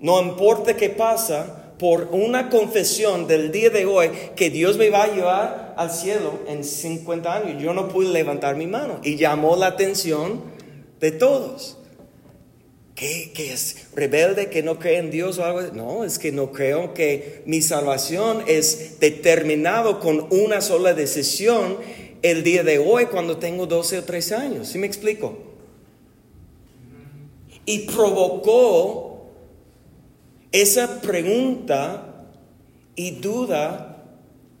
no 0.00 0.20
importa 0.20 0.76
qué 0.76 0.90
pasa, 0.90 1.68
por 1.78 2.08
una 2.10 2.50
confesión 2.50 3.26
del 3.26 3.52
día 3.52 3.70
de 3.70 3.86
hoy, 3.86 4.10
que 4.34 4.50
Dios 4.50 4.76
me 4.76 4.90
va 4.90 5.04
a 5.04 5.14
llevar 5.14 5.74
al 5.76 5.90
cielo 5.90 6.40
en 6.48 6.64
50 6.64 7.32
años, 7.32 7.62
yo 7.62 7.72
no 7.72 7.88
pude 7.88 8.08
levantar 8.08 8.56
mi 8.56 8.66
mano 8.66 9.00
y 9.04 9.16
llamó 9.16 9.56
la 9.56 9.68
atención 9.68 10.42
de 11.00 11.12
todos. 11.12 11.77
¿Qué, 12.98 13.30
es 13.52 13.86
rebelde 13.94 14.50
que 14.50 14.64
no 14.64 14.80
cree 14.80 14.98
en 14.98 15.12
Dios 15.12 15.38
o 15.38 15.44
algo? 15.44 15.62
No, 15.72 16.02
es 16.02 16.18
que 16.18 16.32
no 16.32 16.50
creo 16.50 16.94
que 16.94 17.44
mi 17.46 17.62
salvación 17.62 18.42
es 18.48 18.98
determinado 18.98 20.00
con 20.00 20.26
una 20.32 20.60
sola 20.60 20.94
decisión 20.94 21.76
el 22.22 22.42
día 22.42 22.64
de 22.64 22.80
hoy 22.80 23.06
cuando 23.06 23.36
tengo 23.36 23.66
12 23.66 23.98
o 23.98 24.04
13 24.04 24.34
años. 24.34 24.68
¿Sí 24.68 24.78
me 24.78 24.88
explico? 24.88 25.38
Y 27.66 27.86
provocó 27.86 29.28
esa 30.50 31.00
pregunta 31.00 32.26
y 32.96 33.12
duda 33.12 34.08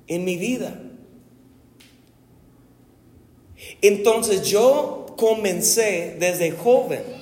en 0.06 0.24
mi 0.24 0.36
vida. 0.36 0.80
Entonces 3.82 4.42
yo 4.48 5.06
comencé 5.16 6.14
desde 6.20 6.52
joven 6.52 7.18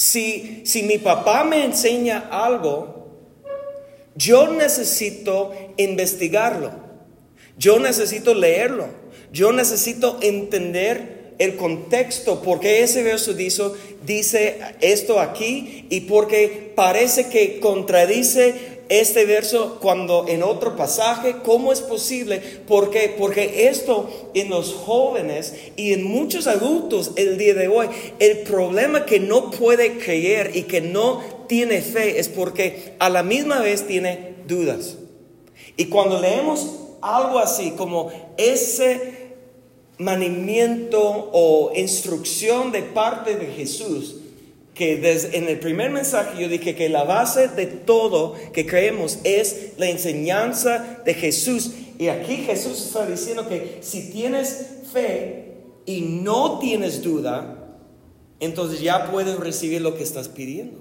si, 0.00 0.62
si 0.64 0.82
mi 0.82 0.96
papá 0.96 1.44
me 1.44 1.62
enseña 1.62 2.30
algo, 2.30 3.06
yo 4.14 4.48
necesito 4.48 5.52
investigarlo, 5.76 6.72
yo 7.58 7.78
necesito 7.78 8.32
leerlo, 8.32 8.88
yo 9.30 9.52
necesito 9.52 10.16
entender 10.22 11.34
el 11.38 11.56
contexto, 11.56 12.40
porque 12.40 12.82
ese 12.82 13.02
verso 13.02 13.34
dice, 13.34 13.62
dice 14.06 14.58
esto 14.80 15.20
aquí 15.20 15.86
y 15.90 16.00
porque 16.00 16.72
parece 16.74 17.28
que 17.28 17.60
contradice 17.60 18.79
este 18.90 19.24
verso 19.24 19.78
cuando 19.80 20.26
en 20.28 20.42
otro 20.42 20.76
pasaje, 20.76 21.36
¿cómo 21.44 21.72
es 21.72 21.80
posible? 21.80 22.40
¿Por 22.40 22.90
qué? 22.90 23.14
Porque 23.16 23.68
esto 23.68 24.10
en 24.34 24.50
los 24.50 24.74
jóvenes 24.74 25.54
y 25.76 25.92
en 25.92 26.02
muchos 26.02 26.48
adultos 26.48 27.12
el 27.14 27.38
día 27.38 27.54
de 27.54 27.68
hoy, 27.68 27.88
el 28.18 28.38
problema 28.40 29.06
que 29.06 29.20
no 29.20 29.52
puede 29.52 29.98
creer 29.98 30.50
y 30.56 30.64
que 30.64 30.80
no 30.80 31.22
tiene 31.46 31.80
fe 31.82 32.18
es 32.18 32.28
porque 32.28 32.94
a 32.98 33.08
la 33.08 33.22
misma 33.22 33.60
vez 33.60 33.86
tiene 33.86 34.34
dudas. 34.48 34.96
Y 35.76 35.86
cuando 35.86 36.20
leemos 36.20 36.66
algo 37.00 37.38
así 37.38 37.70
como 37.76 38.10
ese 38.36 39.20
manimiento 39.98 41.30
o 41.32 41.70
instrucción 41.76 42.72
de 42.72 42.82
parte 42.82 43.36
de 43.36 43.46
Jesús, 43.46 44.16
que 44.80 44.96
desde, 44.96 45.36
en 45.36 45.46
el 45.46 45.60
primer 45.60 45.90
mensaje 45.90 46.40
yo 46.40 46.48
dije 46.48 46.74
que 46.74 46.88
la 46.88 47.04
base 47.04 47.48
de 47.48 47.66
todo 47.66 48.34
que 48.54 48.64
creemos 48.64 49.18
es 49.24 49.72
la 49.76 49.90
enseñanza 49.90 51.02
de 51.04 51.12
Jesús. 51.12 51.72
Y 51.98 52.08
aquí 52.08 52.38
Jesús 52.38 52.86
está 52.86 53.04
diciendo 53.04 53.46
que 53.46 53.76
si 53.82 54.10
tienes 54.10 54.68
fe 54.90 55.52
y 55.84 56.00
no 56.00 56.60
tienes 56.60 57.02
duda, 57.02 57.74
entonces 58.40 58.80
ya 58.80 59.10
puedes 59.10 59.36
recibir 59.36 59.82
lo 59.82 59.98
que 59.98 60.02
estás 60.02 60.30
pidiendo. 60.30 60.78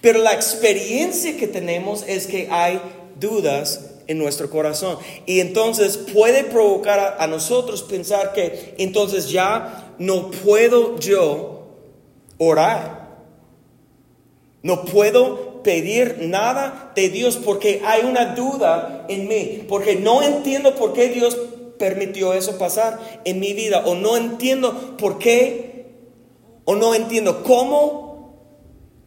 Pero 0.00 0.20
la 0.20 0.32
experiencia 0.32 1.36
que 1.36 1.48
tenemos 1.48 2.04
es 2.06 2.28
que 2.28 2.46
hay 2.48 2.80
dudas 3.18 3.96
en 4.06 4.18
nuestro 4.18 4.50
corazón. 4.50 4.98
Y 5.26 5.40
entonces 5.40 5.96
puede 5.96 6.44
provocar 6.44 7.16
a 7.18 7.26
nosotros 7.26 7.82
pensar 7.82 8.32
que 8.34 8.76
entonces 8.78 9.30
ya 9.30 9.96
no 9.98 10.30
puedo 10.30 10.96
yo 11.00 11.59
orar. 12.40 13.08
No 14.62 14.84
puedo 14.86 15.62
pedir 15.62 16.16
nada 16.22 16.92
de 16.96 17.10
Dios 17.10 17.36
porque 17.36 17.82
hay 17.84 18.02
una 18.02 18.34
duda 18.34 19.04
en 19.08 19.28
mí, 19.28 19.64
porque 19.68 19.96
no 19.96 20.22
entiendo 20.22 20.74
por 20.74 20.94
qué 20.94 21.08
Dios 21.08 21.38
permitió 21.78 22.32
eso 22.32 22.58
pasar 22.58 22.98
en 23.24 23.40
mi 23.40 23.52
vida, 23.52 23.84
o 23.84 23.94
no 23.94 24.16
entiendo 24.16 24.96
por 24.96 25.18
qué, 25.18 25.86
o 26.64 26.76
no 26.76 26.94
entiendo 26.94 27.42
cómo. 27.42 28.34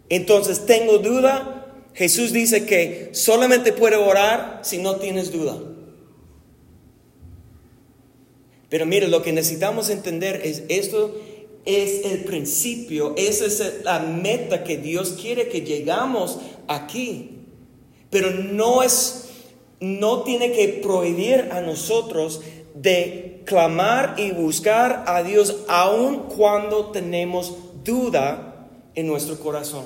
Entonces 0.09 0.65
tengo 0.65 0.99
duda. 0.99 1.65
Jesús 1.95 2.33
dice 2.33 2.65
que 2.65 3.09
solamente 3.13 3.73
puede 3.73 3.95
orar 3.95 4.59
si 4.61 4.77
no 4.77 4.97
tienes 4.97 5.31
duda. 5.31 5.57
Pero 8.69 8.85
mire, 8.87 9.07
lo 9.07 9.21
que 9.21 9.31
necesitamos 9.31 9.89
entender 9.89 10.41
es 10.43 10.63
esto 10.67 11.15
es 11.65 12.05
el 12.05 12.23
principio, 12.25 13.13
esa 13.15 13.45
es 13.45 13.83
la 13.83 13.99
meta 13.99 14.63
que 14.63 14.77
Dios 14.77 15.17
quiere 15.19 15.47
que 15.47 15.61
llegamos 15.61 16.39
aquí. 16.67 17.39
Pero 18.09 18.31
no 18.31 18.83
es, 18.83 19.29
no 19.79 20.23
tiene 20.23 20.51
que 20.51 20.67
prohibir 20.83 21.49
a 21.51 21.61
nosotros 21.61 22.41
de 22.75 23.41
clamar 23.45 24.15
y 24.17 24.31
buscar 24.31 25.05
a 25.07 25.23
Dios 25.23 25.57
aun 25.67 26.23
cuando 26.35 26.91
tenemos 26.91 27.55
duda 27.83 28.67
en 28.95 29.07
nuestro 29.07 29.39
corazón. 29.39 29.85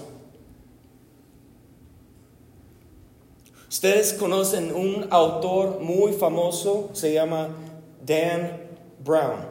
Ustedes 3.70 4.14
conocen 4.14 4.74
un 4.74 5.08
autor 5.10 5.82
muy 5.82 6.14
famoso, 6.14 6.90
se 6.94 7.14
llama 7.14 7.50
Dan 8.06 8.62
Brown. 9.04 9.46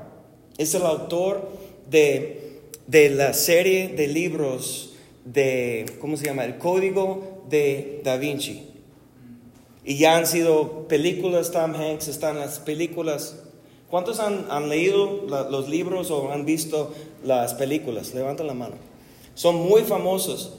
Es 0.56 0.74
el 0.74 0.82
autor 0.82 1.65
de, 1.90 2.60
la 2.88 3.32
serie 3.34 3.88
de 3.88 4.08
libros 4.08 4.94
de, 5.24 5.86
¿cómo 6.00 6.16
se 6.16 6.26
llama? 6.26 6.44
El 6.44 6.58
Código 6.58 7.44
de 7.48 8.00
Da 8.04 8.16
Vinci. 8.16 8.62
Y 9.84 9.98
ya 9.98 10.16
han 10.16 10.26
sido 10.26 10.88
películas, 10.88 11.52
Tom 11.52 11.74
Hanks 11.74 12.08
están 12.08 12.38
las 12.38 12.58
películas. 12.58 13.36
¿Cuántos 13.88 14.18
han, 14.18 14.68
leído 14.68 15.26
los 15.28 15.68
libros 15.68 16.10
o 16.10 16.32
han 16.32 16.44
visto 16.44 16.92
las 17.24 17.54
películas? 17.54 18.12
Levanten 18.12 18.48
la 18.48 18.54
mano. 18.54 18.74
Son 19.34 19.54
muy 19.54 19.82
famosos. 19.82 20.58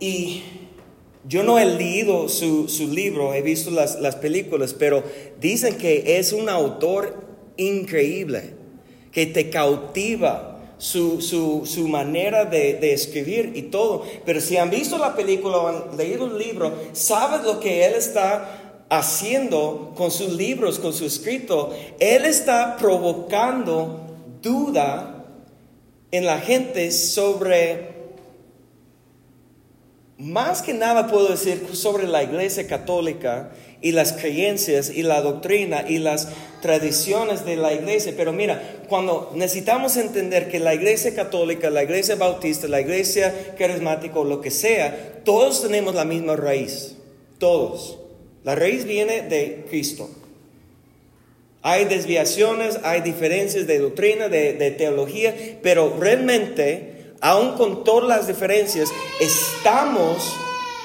Y 0.00 0.42
yo 1.28 1.42
no 1.44 1.58
he 1.58 1.66
leído 1.66 2.28
su, 2.28 2.66
libro, 2.92 3.34
he 3.34 3.42
visto 3.42 3.70
las, 3.70 4.00
las, 4.00 4.16
películas, 4.16 4.74
pero 4.74 5.04
dicen 5.40 5.76
que 5.76 6.18
es 6.18 6.32
un 6.32 6.48
autor 6.48 7.14
increíble, 7.56 8.54
que 9.12 9.26
te 9.26 9.50
cautiva 9.50 10.58
su, 10.78 11.20
su, 11.20 11.88
manera 11.88 12.44
de, 12.44 12.74
de, 12.74 12.92
escribir 12.92 13.52
y 13.54 13.62
todo. 13.62 14.04
Pero 14.24 14.40
si 14.40 14.56
han 14.56 14.70
visto 14.70 14.96
la 14.96 15.14
película 15.14 15.58
o 15.58 15.68
han 15.68 15.96
leído 15.96 16.26
el 16.26 16.38
libro, 16.38 16.72
sabes 16.92 17.42
lo 17.44 17.60
que 17.60 17.84
él 17.84 17.94
está 17.94 18.86
haciendo 18.88 19.92
con 19.94 20.10
sus 20.10 20.32
libros, 20.32 20.78
con 20.78 20.92
su 20.92 21.04
escrito. 21.04 21.74
Él 21.98 22.24
está 22.24 22.76
provocando 22.78 24.00
duda 24.42 25.26
en 26.10 26.26
la 26.26 26.38
gente 26.38 26.90
sobre 26.90 27.99
más 30.20 30.60
que 30.60 30.74
nada 30.74 31.06
puedo 31.08 31.28
decir 31.28 31.68
sobre 31.72 32.06
la 32.06 32.22
iglesia 32.22 32.66
católica 32.66 33.52
y 33.80 33.92
las 33.92 34.12
creencias 34.12 34.90
y 34.90 35.02
la 35.02 35.22
doctrina 35.22 35.86
y 35.88 35.96
las 35.96 36.28
tradiciones 36.60 37.46
de 37.46 37.56
la 37.56 37.72
iglesia. 37.72 38.12
Pero 38.14 38.32
mira, 38.32 38.82
cuando 38.88 39.32
necesitamos 39.34 39.96
entender 39.96 40.50
que 40.50 40.60
la 40.60 40.74
iglesia 40.74 41.14
católica, 41.14 41.70
la 41.70 41.82
iglesia 41.82 42.16
bautista, 42.16 42.68
la 42.68 42.82
iglesia 42.82 43.54
carismática 43.58 44.20
lo 44.20 44.42
que 44.42 44.50
sea, 44.50 45.22
todos 45.24 45.62
tenemos 45.62 45.94
la 45.94 46.04
misma 46.04 46.36
raíz. 46.36 46.96
Todos. 47.38 47.98
La 48.44 48.54
raíz 48.54 48.84
viene 48.84 49.22
de 49.22 49.64
Cristo. 49.70 50.10
Hay 51.62 51.86
desviaciones, 51.86 52.78
hay 52.84 53.00
diferencias 53.00 53.66
de 53.66 53.78
doctrina, 53.78 54.28
de, 54.28 54.52
de 54.52 54.70
teología, 54.70 55.34
pero 55.62 55.96
realmente 55.98 56.89
aún 57.20 57.56
con 57.56 57.84
todas 57.84 58.08
las 58.08 58.26
diferencias, 58.26 58.90
estamos 59.20 60.34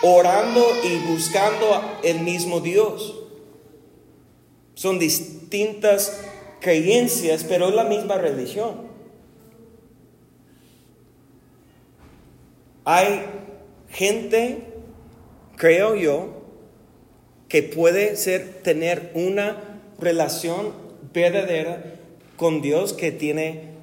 orando 0.01 0.62
y 0.84 1.12
buscando 1.12 1.82
el 2.04 2.20
mismo 2.20 2.60
Dios. 2.60 3.15
Son 4.74 5.00
distintas 5.00 6.22
creencias, 6.60 7.44
pero 7.44 7.70
es 7.70 7.75
la 7.75 7.86
misma 7.86 8.18
religión. 8.18 8.86
Hay 12.84 13.25
gente, 13.89 14.63
creo 15.56 15.96
yo, 15.96 16.42
que 17.48 17.63
puede 17.63 18.15
ser 18.15 18.62
tener 18.62 19.12
una 19.15 19.80
relación 19.98 20.74
verdadera 21.13 21.96
con 22.36 22.62
Dios 22.62 22.94
que 22.94 23.12
tiene 23.12 23.75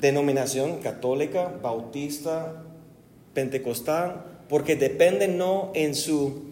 denominación 0.00 0.78
católica, 0.78 1.52
bautista, 1.62 2.62
pentecostal, 3.34 4.24
porque 4.48 4.76
depende 4.76 5.28
no 5.28 5.70
en 5.74 5.94
su 5.94 6.44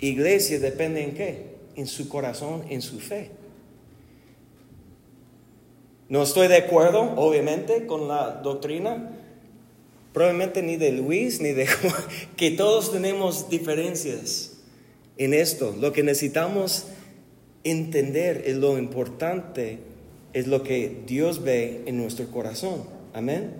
iglesia, 0.00 0.58
depende 0.58 1.02
en 1.02 1.14
qué, 1.14 1.56
en 1.76 1.86
su 1.86 2.08
corazón, 2.08 2.64
en 2.68 2.82
su 2.82 3.00
fe. 3.00 3.30
No 6.08 6.22
estoy 6.22 6.48
de 6.48 6.56
acuerdo, 6.56 7.14
obviamente, 7.16 7.86
con 7.86 8.08
la 8.08 8.40
doctrina, 8.42 9.12
probablemente 10.12 10.60
ni 10.60 10.76
de 10.76 10.92
Luis, 10.92 11.40
ni 11.40 11.52
de 11.52 11.66
Juan, 11.68 11.94
que 12.36 12.50
todos 12.50 12.92
tenemos 12.92 13.48
diferencias 13.48 14.58
en 15.16 15.34
esto. 15.34 15.74
Lo 15.78 15.92
que 15.92 16.02
necesitamos 16.02 16.86
entender 17.62 18.42
es 18.46 18.56
lo 18.56 18.78
importante 18.78 19.89
es 20.32 20.46
lo 20.46 20.62
que 20.62 21.02
Dios 21.06 21.42
ve 21.42 21.82
en 21.86 21.96
nuestro 21.96 22.26
corazón. 22.26 22.84
Amén. 23.12 23.52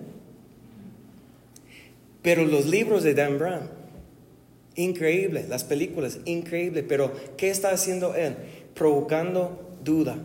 Pero 2.22 2.44
los 2.44 2.66
libros 2.66 3.02
de 3.02 3.14
Dan 3.14 3.38
Brown, 3.38 3.68
increíble, 4.76 5.46
las 5.48 5.64
películas, 5.64 6.18
increíble, 6.24 6.82
pero 6.82 7.12
¿qué 7.36 7.50
está 7.50 7.70
haciendo 7.70 8.14
él? 8.14 8.36
Provocando 8.74 9.58
duda. 9.82 10.18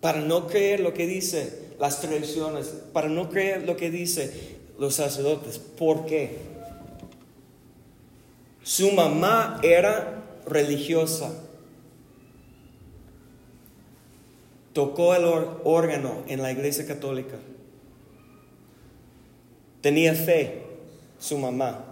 Para 0.00 0.20
no 0.20 0.46
creer 0.46 0.80
lo 0.80 0.94
que 0.94 1.06
dice 1.06 1.66
las 1.78 2.00
tradiciones, 2.00 2.66
para 2.92 3.08
no 3.08 3.28
creer 3.28 3.66
lo 3.66 3.76
que 3.76 3.90
dice 3.90 4.56
los 4.78 4.94
sacerdotes. 4.94 5.58
¿Por 5.58 6.06
qué? 6.06 6.38
Su 8.62 8.92
mamá 8.92 9.60
era 9.62 10.24
religiosa. 10.46 11.32
Tocó 14.76 15.14
el 15.14 15.24
órgano 15.64 16.22
en 16.28 16.42
la 16.42 16.52
iglesia 16.52 16.86
católica. 16.86 17.38
Tenía 19.80 20.12
fe 20.12 20.64
su 21.18 21.38
mamá. 21.38 21.82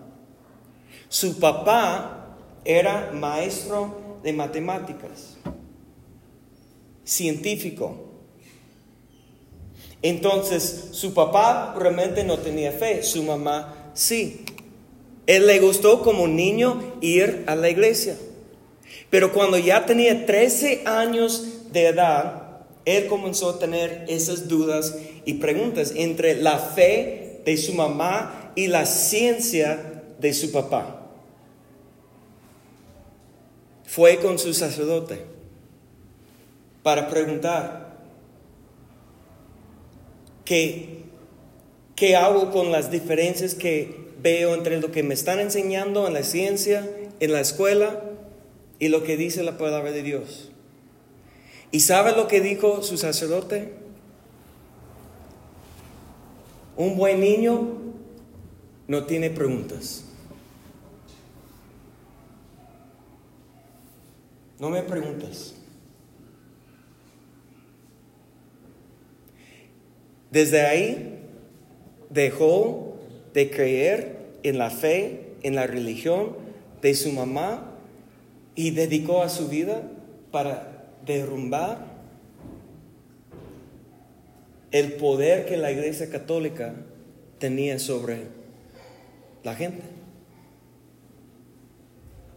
Su 1.09 1.41
papá 1.41 2.37
era 2.63 3.11
maestro 3.15 4.19
de 4.23 4.35
matemáticas, 4.35 5.39
científico. 7.05 7.97
Entonces, 10.03 10.89
su 10.91 11.15
papá 11.15 11.75
realmente 11.79 12.23
no 12.23 12.37
tenía 12.37 12.71
fe, 12.71 13.03
su 13.03 13.23
mamá 13.23 13.93
sí. 13.95 14.45
Él 15.27 15.47
le 15.47 15.59
gustó 15.59 16.03
como 16.03 16.29
niño 16.29 16.99
ir 17.01 17.45
a 17.47 17.57
la 17.57 17.71
iglesia. 17.71 18.19
Pero 19.09 19.33
cuando 19.33 19.57
ya 19.57 19.87
tenía 19.87 20.27
13 20.27 20.83
años 20.85 21.73
de 21.73 21.87
edad, 21.87 22.44
él 22.85 23.07
comenzó 23.07 23.51
a 23.51 23.59
tener 23.59 24.05
esas 24.09 24.49
dudas 24.49 24.97
y 25.25 25.35
preguntas 25.35 25.93
entre 25.97 26.37
la 26.37 26.59
fe 26.59 27.41
de 27.45 27.57
su 27.57 27.75
mamá 27.75 28.53
y 28.55 28.67
la 28.67 28.87
ciencia 28.87 30.03
de 30.19 30.35
su 30.35 30.53
papá. 30.53 31.01
Fue 33.85 34.19
con 34.19 34.39
su 34.39 34.53
sacerdote 34.55 35.21
para 36.83 37.09
preguntar, 37.09 37.97
¿qué, 40.45 41.05
¿qué 41.97 42.17
hago 42.17 42.51
con 42.51 42.73
las 42.73 42.91
diferencias 42.91 43.55
que 43.55 44.05
veo 44.21 44.55
entre 44.55 44.81
lo 44.81 44.91
que 44.91 45.03
me 45.03 45.15
están 45.15 45.39
enseñando 45.39 46.07
en 46.07 46.15
la 46.15 46.23
ciencia, 46.23 46.89
en 47.21 47.33
la 47.33 47.41
escuela, 47.41 48.03
y 48.79 48.89
lo 48.89 49.05
que 49.05 49.17
dice 49.17 49.43
la 49.43 49.57
palabra 49.57 49.93
de 49.93 50.03
Dios? 50.03 50.51
¿Y 51.75 51.81
sabe 51.81 52.13
lo 52.13 52.29
que 52.29 52.41
dijo 52.41 52.85
su 52.85 52.97
sacerdote? 52.97 53.73
Un 56.77 56.97
buen 56.97 57.19
niño 57.19 57.69
no 58.87 59.07
tiene 59.07 59.29
preguntas. 59.29 60.05
No 64.61 64.71
me 64.71 64.83
preguntas. 64.83 65.57
Desde 70.31 70.61
ahí 70.61 71.19
dejó 72.09 72.99
de 73.33 73.51
creer 73.51 74.37
en 74.45 74.59
la 74.59 74.71
fe, 74.71 75.35
en 75.43 75.57
la 75.57 75.67
religión 75.67 76.37
de 76.83 76.95
su 76.95 77.11
mamá 77.11 77.73
y 78.55 78.71
dedicó 78.71 79.25
a 79.25 79.29
su 79.29 79.49
vida 79.49 79.83
para 80.31 80.74
derrumbar 81.05 81.95
el 84.71 84.95
poder 84.95 85.47
que 85.47 85.57
la 85.57 85.71
Iglesia 85.71 86.11
Católica 86.11 86.75
tenía 87.39 87.79
sobre 87.79 88.23
la 89.45 89.55
gente. 89.55 89.83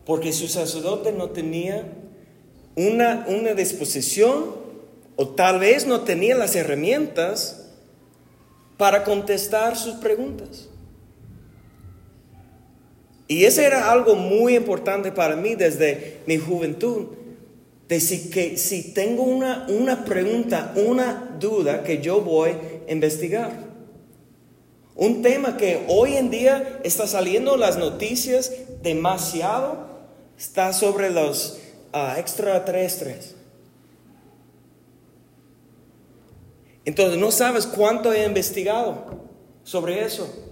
Porque 0.05 0.31
su 0.31 0.47
sacerdote 0.47 1.11
no 1.11 1.31
tenía 1.31 1.91
una, 2.75 3.25
una 3.27 3.53
disposición 3.53 4.55
o 5.15 5.29
tal 5.29 5.59
vez 5.59 5.87
no 5.87 6.01
tenía 6.01 6.35
las 6.35 6.55
herramientas 6.55 7.71
para 8.77 9.03
contestar 9.03 9.75
sus 9.75 9.95
preguntas. 9.95 10.69
Y 13.27 13.43
eso 13.43 13.61
era 13.61 13.91
algo 13.91 14.15
muy 14.15 14.55
importante 14.55 15.11
para 15.11 15.35
mí 15.35 15.55
desde 15.55 16.21
mi 16.27 16.37
juventud 16.37 17.16
de 17.87 17.99
si, 17.99 18.29
que, 18.29 18.57
si 18.57 18.93
tengo 18.93 19.23
una, 19.23 19.65
una 19.69 20.03
pregunta, 20.03 20.73
una 20.75 21.35
duda 21.39 21.83
que 21.83 22.01
yo 22.01 22.21
voy 22.21 22.51
a 22.87 22.91
investigar. 22.91 23.67
Un 24.95 25.21
tema 25.21 25.57
que 25.57 25.85
hoy 25.87 26.15
en 26.15 26.29
día 26.29 26.79
está 26.83 27.07
saliendo 27.07 27.53
en 27.53 27.59
las 27.59 27.77
noticias 27.77 28.51
demasiado, 28.81 29.87
está 30.37 30.73
sobre 30.73 31.11
los 31.11 31.59
ah, 31.93 32.15
extraterrestres. 32.17 33.35
Entonces 36.83 37.19
no 37.19 37.31
sabes 37.31 37.67
cuánto 37.67 38.11
he 38.11 38.25
investigado 38.25 39.27
sobre 39.63 40.03
eso. 40.03 40.46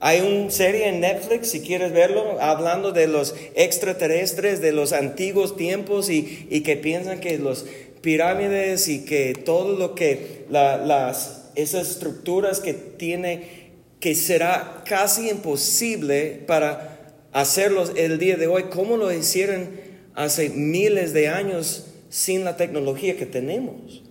Hay 0.00 0.20
una 0.20 0.50
serie 0.50 0.88
en 0.88 1.00
Netflix, 1.00 1.50
si 1.50 1.60
quieres 1.60 1.92
verlo, 1.92 2.40
hablando 2.40 2.92
de 2.92 3.06
los 3.06 3.34
extraterrestres 3.54 4.60
de 4.60 4.72
los 4.72 4.92
antiguos 4.92 5.56
tiempos 5.56 6.10
y, 6.10 6.60
que 6.62 6.76
piensan 6.76 7.20
que 7.20 7.38
los 7.38 7.64
pirámides 8.02 8.88
y 8.88 9.04
que 9.04 9.34
todo 9.34 9.78
lo 9.78 9.94
que 9.94 10.44
las 10.50 11.44
esas 11.54 11.88
estructuras 11.88 12.60
que 12.60 12.74
tiene, 12.74 13.70
que 14.00 14.14
será 14.14 14.82
casi 14.86 15.30
imposible 15.30 16.42
para 16.46 17.14
hacerlos 17.32 17.92
el 17.96 18.18
día 18.18 18.36
de 18.36 18.46
hoy, 18.46 18.64
como 18.64 18.96
lo 18.96 19.12
hicieron 19.12 19.70
hace 20.14 20.50
miles 20.50 21.12
de 21.12 21.28
años 21.28 21.86
sin 22.10 22.44
la 22.44 22.56
tecnología 22.56 23.16
que 23.16 23.26
tenemos. 23.26 24.02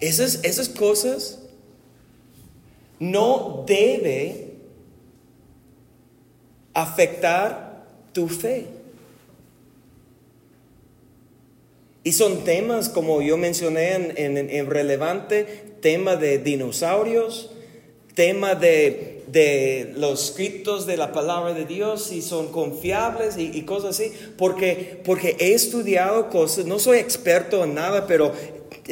Esas, 0.00 0.40
esas 0.44 0.68
cosas 0.68 1.39
no 3.00 3.64
debe 3.66 4.50
afectar 6.74 7.84
tu 8.12 8.28
fe. 8.28 8.66
Y 12.04 12.12
son 12.12 12.44
temas, 12.44 12.88
como 12.88 13.20
yo 13.20 13.36
mencioné 13.36 13.94
en, 13.94 14.36
en, 14.36 14.70
relevante, 14.70 15.44
tema 15.80 16.16
de 16.16 16.38
dinosaurios, 16.38 17.50
tema 18.14 18.54
de, 18.54 19.22
de, 19.28 19.92
los 19.96 20.30
escritos 20.30 20.86
de 20.86 20.96
la 20.96 21.12
palabra 21.12 21.52
de 21.52 21.66
Dios, 21.66 22.04
si 22.04 22.22
son 22.22 22.52
confiables 22.52 23.36
y, 23.36 23.50
y, 23.54 23.62
cosas 23.62 24.00
así, 24.00 24.12
porque, 24.38 25.00
porque 25.04 25.36
he 25.40 25.52
estudiado 25.52 26.30
cosas, 26.30 26.64
no 26.64 26.78
soy 26.78 26.98
experto 26.98 27.64
en 27.64 27.74
nada, 27.74 28.06
pero 28.06 28.32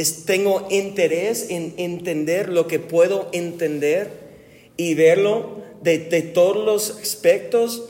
tengo 0.04 0.68
interés 0.70 1.50
en 1.50 1.74
entender 1.76 2.48
lo 2.48 2.68
que 2.68 2.78
puedo 2.78 3.28
entender 3.32 4.10
y 4.76 4.94
verlo 4.94 5.62
de, 5.82 5.98
todos 6.22 6.64
los 6.64 6.98
aspectos. 7.02 7.88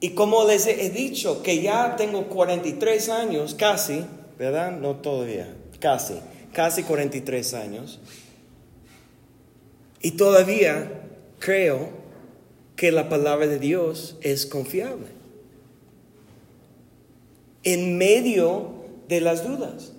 Y 0.00 0.10
como 0.10 0.44
les 0.46 0.66
he 0.66 0.90
dicho, 0.90 1.44
que 1.44 1.62
ya 1.62 1.94
tengo 1.94 2.26
43 2.26 3.08
años, 3.08 3.54
casi, 3.54 4.04
¿verdad? 4.36 4.72
No 4.72 4.96
todavía, 4.96 5.54
casi, 5.78 6.14
casi 6.52 6.82
43 6.82 7.54
años. 7.54 8.00
Y 10.00 10.12
todavía 10.12 11.04
creo 11.38 11.90
que 12.74 12.90
la 12.90 13.08
palabra 13.08 13.46
de 13.46 13.60
Dios 13.60 14.16
es 14.22 14.44
confiable 14.44 15.21
en 17.64 17.98
medio 17.98 18.72
de 19.08 19.20
las 19.20 19.46
dudas. 19.46 19.92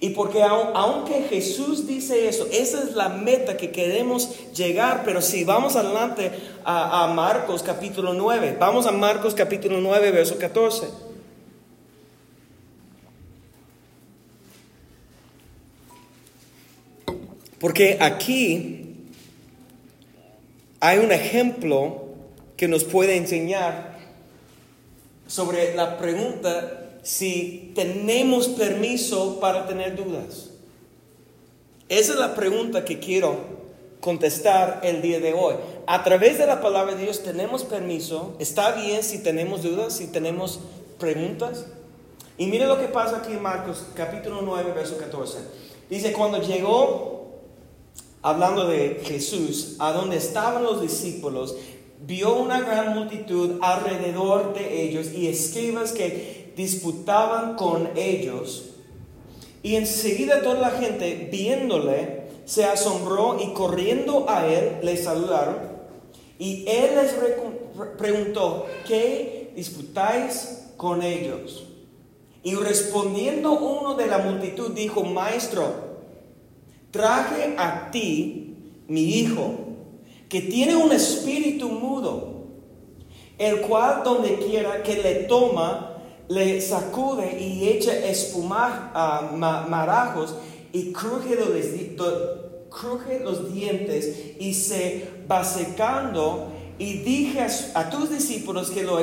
Y 0.00 0.10
porque 0.10 0.42
aunque 0.42 1.22
Jesús 1.30 1.86
dice 1.86 2.28
eso, 2.28 2.48
esa 2.50 2.82
es 2.82 2.94
la 2.94 3.08
meta 3.08 3.56
que 3.56 3.70
queremos 3.70 4.52
llegar, 4.52 5.02
pero 5.04 5.22
si 5.22 5.44
vamos 5.44 5.76
adelante 5.76 6.32
a, 6.64 7.04
a, 7.04 7.14
Marcos 7.14 7.62
capítulo 7.62 8.12
9, 8.12 8.56
vamos 8.58 8.86
a 8.86 8.90
Marcos 8.90 9.34
capítulo 9.34 9.80
9, 9.80 10.10
verso 10.10 10.38
14. 10.38 10.88
Porque 17.60 17.98
aquí 18.00 18.96
hay 20.80 20.98
un 20.98 21.12
ejemplo 21.12 22.06
que 22.56 22.66
nos 22.66 22.82
puede 22.82 23.16
enseñar 23.16 23.91
sobre 25.32 25.74
la 25.74 25.96
pregunta 25.96 26.90
si 27.02 27.72
tenemos 27.74 28.48
permiso 28.48 29.40
para 29.40 29.66
tener 29.66 29.96
dudas. 29.96 30.50
Esa 31.88 32.12
es 32.12 32.18
la 32.18 32.34
pregunta 32.34 32.84
que 32.84 32.98
quiero 32.98 33.38
contestar 34.00 34.80
el 34.82 35.00
día 35.00 35.20
de 35.20 35.32
hoy. 35.32 35.54
A 35.86 36.04
través 36.04 36.36
de 36.36 36.46
la 36.46 36.60
palabra 36.60 36.94
de 36.94 37.04
Dios 37.04 37.22
tenemos 37.22 37.64
permiso. 37.64 38.36
¿Está 38.40 38.72
bien 38.72 39.02
si 39.02 39.22
tenemos 39.22 39.62
dudas, 39.62 39.94
si 39.94 40.08
tenemos 40.08 40.60
preguntas? 40.98 41.64
Y 42.36 42.46
mire 42.46 42.66
lo 42.66 42.78
que 42.78 42.88
pasa 42.88 43.18
aquí 43.18 43.32
en 43.32 43.40
Marcos 43.40 43.86
capítulo 43.94 44.42
9, 44.42 44.72
verso 44.74 44.98
14. 44.98 45.38
Dice, 45.88 46.12
cuando 46.12 46.42
llegó, 46.42 47.38
hablando 48.20 48.66
de 48.66 49.00
Jesús, 49.02 49.76
a 49.78 49.92
donde 49.92 50.18
estaban 50.18 50.62
los 50.62 50.82
discípulos, 50.82 51.56
vio 52.06 52.34
una 52.36 52.60
gran 52.60 52.94
multitud 52.94 53.58
alrededor 53.60 54.54
de 54.54 54.82
ellos 54.82 55.12
y 55.12 55.28
escribas 55.28 55.92
que 55.92 56.52
disputaban 56.56 57.56
con 57.56 57.90
ellos. 57.96 58.70
Y 59.62 59.76
enseguida 59.76 60.42
toda 60.42 60.58
la 60.58 60.70
gente, 60.70 61.28
viéndole, 61.30 62.22
se 62.44 62.64
asombró 62.64 63.38
y 63.40 63.52
corriendo 63.52 64.28
a 64.28 64.46
él 64.46 64.78
le 64.82 64.96
saludaron. 64.96 65.56
Y 66.38 66.64
él 66.66 66.90
les 66.96 67.14
preguntó, 67.96 68.66
¿qué 68.86 69.52
disputáis 69.54 70.64
con 70.76 71.02
ellos? 71.02 71.68
Y 72.42 72.56
respondiendo 72.56 73.52
uno 73.52 73.94
de 73.94 74.08
la 74.08 74.18
multitud 74.18 74.72
dijo, 74.72 75.04
Maestro, 75.04 75.72
traje 76.90 77.54
a 77.56 77.90
ti 77.92 78.56
mi 78.88 79.18
hijo 79.20 79.61
que 80.32 80.40
tiene 80.40 80.74
un 80.74 80.90
espíritu 80.92 81.68
mudo, 81.68 82.46
el 83.36 83.60
cual 83.60 84.00
donde 84.02 84.38
quiera 84.38 84.82
que 84.82 85.02
le 85.02 85.14
toma, 85.24 85.98
le 86.26 86.58
sacude 86.62 87.38
y 87.38 87.68
echa 87.68 87.92
espumar 87.92 88.92
a 88.94 89.30
marajos 89.68 90.34
y 90.72 90.90
cruje 90.90 91.36
los, 91.36 91.50
cruje 92.70 93.20
los 93.22 93.52
dientes 93.52 94.36
y 94.40 94.54
se 94.54 95.06
va 95.30 95.44
secando. 95.44 96.50
Y 96.78 97.00
dije 97.02 97.46
a, 97.74 97.90
tus 97.90 98.08
discípulos 98.08 98.70
que 98.70 98.84
lo 98.84 99.00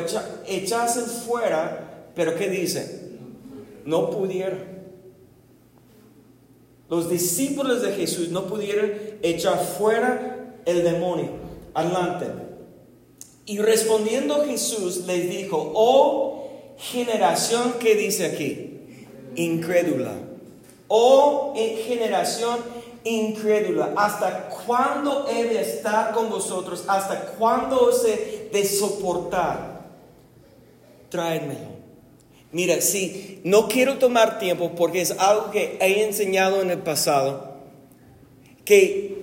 echasen 0.48 1.06
fuera, 1.06 2.08
pero 2.16 2.36
¿qué 2.36 2.50
dice? 2.50 3.12
No 3.86 4.10
pudieron. 4.10 4.80
Los 6.90 7.08
discípulos 7.08 7.84
de 7.84 7.92
Jesús 7.92 8.30
no 8.30 8.48
pudieron 8.48 8.90
echar 9.22 9.64
fuera 9.64 10.38
el 10.70 10.84
demonio. 10.84 11.30
Adelante. 11.74 12.28
Y 13.46 13.58
respondiendo 13.60 14.46
Jesús 14.46 15.06
les 15.08 15.30
dijo, 15.30 15.72
oh 15.76 16.48
generación 16.78 17.74
que 17.80 17.96
dice 17.96 18.26
aquí, 18.26 18.80
incrédula. 19.36 20.14
Oh 20.88 21.54
generación 21.56 22.58
incrédula, 23.04 23.94
¿hasta 23.96 24.50
cuándo 24.50 25.28
he 25.30 25.46
de 25.46 25.62
estar 25.62 26.14
con 26.14 26.30
vosotros? 26.30 26.84
¿Hasta 26.88 27.22
cuándo 27.38 27.88
os 27.88 28.06
he 28.06 28.50
de 28.52 28.66
soportar? 28.66 29.90
Tráenmelo. 31.10 31.80
Mira, 32.52 32.82
si 32.82 33.42
no 33.44 33.68
quiero 33.68 33.98
tomar 33.98 34.40
tiempo 34.40 34.72
porque 34.76 35.02
es 35.02 35.12
algo 35.12 35.52
que 35.52 35.78
he 35.80 36.04
enseñado 36.04 36.62
en 36.62 36.72
el 36.72 36.80
pasado, 36.80 37.56
que 38.66 39.19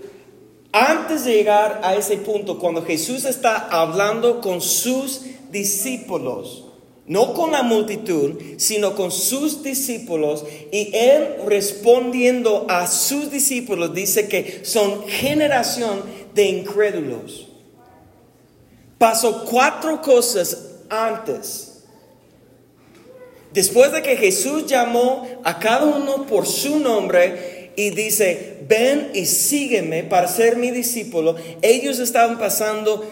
antes 0.76 1.24
de 1.24 1.32
llegar 1.32 1.80
a 1.82 1.94
ese 1.94 2.18
punto, 2.18 2.58
cuando 2.58 2.82
Jesús 2.82 3.24
está 3.24 3.56
hablando 3.70 4.40
con 4.40 4.60
sus 4.60 5.22
discípulos, 5.50 6.64
no 7.06 7.32
con 7.32 7.52
la 7.52 7.62
multitud, 7.62 8.34
sino 8.58 8.94
con 8.94 9.10
sus 9.10 9.62
discípulos, 9.62 10.44
y 10.70 10.94
él 10.94 11.36
respondiendo 11.46 12.66
a 12.68 12.86
sus 12.88 13.30
discípulos 13.30 13.94
dice 13.94 14.28
que 14.28 14.64
son 14.64 15.06
generación 15.08 16.02
de 16.34 16.44
incrédulos. 16.44 17.46
Pasó 18.98 19.44
cuatro 19.44 20.02
cosas 20.02 20.74
antes. 20.90 21.84
Después 23.52 23.92
de 23.92 24.02
que 24.02 24.16
Jesús 24.16 24.66
llamó 24.66 25.26
a 25.42 25.58
cada 25.58 25.86
uno 25.86 26.26
por 26.26 26.46
su 26.46 26.78
nombre, 26.78 27.55
y 27.76 27.90
dice, 27.90 28.56
ven 28.68 29.10
y 29.14 29.26
sígueme 29.26 30.02
para 30.02 30.28
ser 30.28 30.56
mi 30.56 30.70
discípulo, 30.70 31.36
ellos 31.62 31.98
estaban 31.98 32.38
pasando 32.38 33.06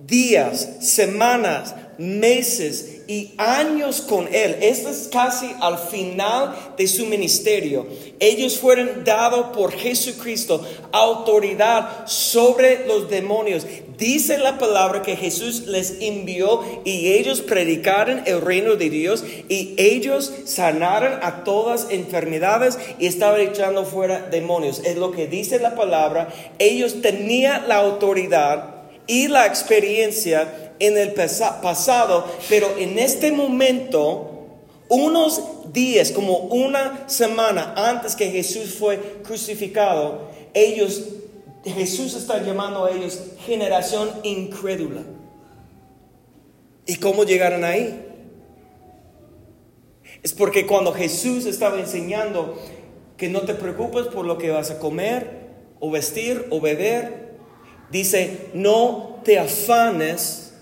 días, 0.00 0.68
semanas, 0.80 1.74
meses 2.00 3.02
y 3.08 3.32
años 3.36 4.00
con 4.00 4.26
Él. 4.32 4.56
Esto 4.62 4.88
es 4.88 5.08
casi 5.12 5.50
al 5.60 5.78
final 5.78 6.56
de 6.78 6.88
su 6.88 7.04
ministerio. 7.04 7.86
Ellos 8.18 8.58
fueron 8.58 9.04
dados 9.04 9.54
por 9.54 9.72
Jesucristo 9.72 10.66
autoridad 10.92 12.06
sobre 12.06 12.86
los 12.86 13.10
demonios. 13.10 13.66
Dice 13.98 14.38
la 14.38 14.56
palabra 14.56 15.02
que 15.02 15.14
Jesús 15.14 15.66
les 15.66 16.00
envió 16.00 16.62
y 16.86 17.12
ellos 17.12 17.42
predicaron 17.42 18.22
el 18.24 18.40
reino 18.40 18.76
de 18.76 18.88
Dios 18.88 19.22
y 19.50 19.74
ellos 19.76 20.32
sanaron 20.46 21.18
a 21.22 21.44
todas 21.44 21.88
enfermedades 21.90 22.78
y 22.98 23.06
estaban 23.06 23.42
echando 23.42 23.84
fuera 23.84 24.26
demonios. 24.30 24.80
Es 24.86 24.96
lo 24.96 25.10
que 25.10 25.26
dice 25.26 25.58
la 25.58 25.74
palabra. 25.74 26.32
Ellos 26.58 27.02
tenían 27.02 27.68
la 27.68 27.76
autoridad 27.76 28.79
y 29.06 29.28
la 29.28 29.46
experiencia 29.46 30.72
en 30.78 30.96
el 30.96 31.12
pasado, 31.12 32.26
pero 32.48 32.76
en 32.78 32.98
este 32.98 33.32
momento, 33.32 34.48
unos 34.88 35.72
días, 35.72 36.10
como 36.10 36.38
una 36.38 37.08
semana 37.08 37.74
antes 37.76 38.16
que 38.16 38.30
Jesús 38.30 38.74
fue 38.78 38.98
crucificado, 39.22 40.30
ellos, 40.54 41.02
Jesús 41.64 42.14
está 42.14 42.42
llamando 42.42 42.84
a 42.84 42.90
ellos 42.90 43.20
generación 43.46 44.10
incrédula. 44.22 45.02
¿Y 46.86 46.96
cómo 46.96 47.24
llegaron 47.24 47.64
ahí? 47.64 48.06
Es 50.22 50.32
porque 50.32 50.66
cuando 50.66 50.92
Jesús 50.92 51.46
estaba 51.46 51.78
enseñando 51.78 52.58
que 53.16 53.28
no 53.28 53.42
te 53.42 53.54
preocupes 53.54 54.06
por 54.06 54.24
lo 54.24 54.38
que 54.38 54.50
vas 54.50 54.70
a 54.70 54.78
comer 54.78 55.40
o 55.78 55.90
vestir 55.90 56.46
o 56.50 56.60
beber, 56.60 57.29
dice, 57.90 58.50
no 58.54 59.20
te 59.24 59.38
afanes, 59.38 60.54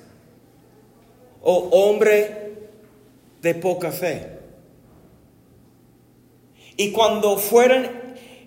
oh 1.43 1.69
hombre 1.73 2.69
de 3.43 3.55
poca 3.55 3.93
fe. 3.93 4.39
Y 6.77 6.93
cuando 6.93 7.39
fueron, 7.39 7.89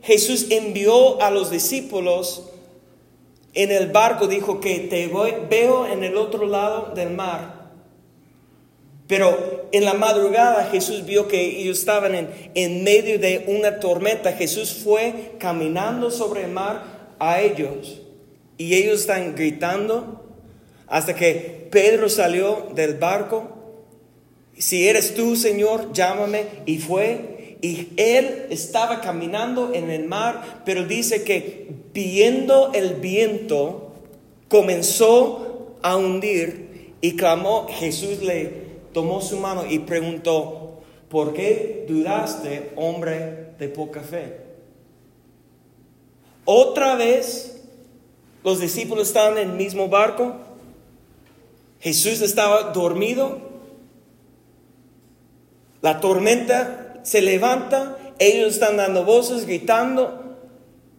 Jesús 0.02 0.48
envió 0.50 1.22
a 1.22 1.32
los 1.32 1.52
discípulos 1.52 2.50
en 3.54 3.72
el 3.72 3.92
barco, 3.92 4.28
dijo 4.28 4.60
que 4.60 4.80
te 4.80 5.08
veo 5.50 5.86
en 5.86 6.04
el 6.04 6.16
otro 6.18 6.46
lado 6.46 6.94
del 6.96 7.12
mar. 7.12 7.62
Pero 9.08 9.68
en 9.74 9.84
la 9.84 9.94
madrugada 9.94 10.70
Jesús 10.72 11.06
vio 11.06 11.28
que 11.28 11.60
ellos 11.60 11.80
estaban 11.80 12.16
en, 12.16 12.30
en 12.56 12.84
medio 12.86 13.20
de 13.20 13.44
una 13.48 13.82
tormenta. 13.82 14.32
Jesús 14.32 14.74
fue 14.74 15.34
caminando 15.38 16.10
sobre 16.10 16.46
el 16.46 16.52
mar 16.52 17.16
a 17.20 17.42
ellos. 17.42 18.02
Y 18.62 18.76
ellos 18.76 19.02
están 19.02 19.34
gritando 19.34 20.24
hasta 20.86 21.16
que 21.16 21.68
Pedro 21.72 22.08
salió 22.10 22.68
del 22.76 22.94
barco. 22.94 23.50
Si 24.56 24.88
eres 24.88 25.16
tú, 25.16 25.36
Señor, 25.36 25.92
llámame. 25.94 26.46
Y 26.68 26.78
fue. 26.78 27.58
Y 27.64 27.88
él 27.98 28.46
estaba 28.52 29.02
caminando 29.02 29.74
en 29.74 29.90
el 29.90 30.04
mar, 30.04 30.62
pero 30.64 30.86
dice 30.86 31.24
que 31.24 31.74
viendo 31.92 32.72
el 32.76 32.98
viento, 32.98 33.94
comenzó 34.48 35.78
a 35.82 35.98
hundir 35.98 36.94
y 37.02 37.16
clamó. 37.16 37.66
Jesús 37.68 38.22
le 38.22 38.52
tomó 38.94 39.22
su 39.22 39.38
mano 39.38 39.66
y 39.68 39.80
preguntó, 39.80 40.84
¿por 41.10 41.34
qué 41.34 41.84
dudaste, 41.88 42.74
hombre 42.76 43.56
de 43.58 43.70
poca 43.70 44.02
fe? 44.02 44.38
Otra 46.46 46.94
vez 46.94 47.61
los 48.44 48.60
discípulos 48.60 49.08
estaban 49.08 49.38
en 49.38 49.52
el 49.52 49.56
mismo 49.56 49.88
barco. 49.88 50.36
Jesús 51.80 52.22
estaba 52.22 52.72
dormido. 52.72 53.40
La 55.82 56.00
tormenta 56.00 57.00
se 57.04 57.22
levanta. 57.22 57.98
Ellos 58.20 58.54
están 58.54 58.78
dando 58.78 59.04
voces, 59.04 59.46
gritando. 59.46 60.38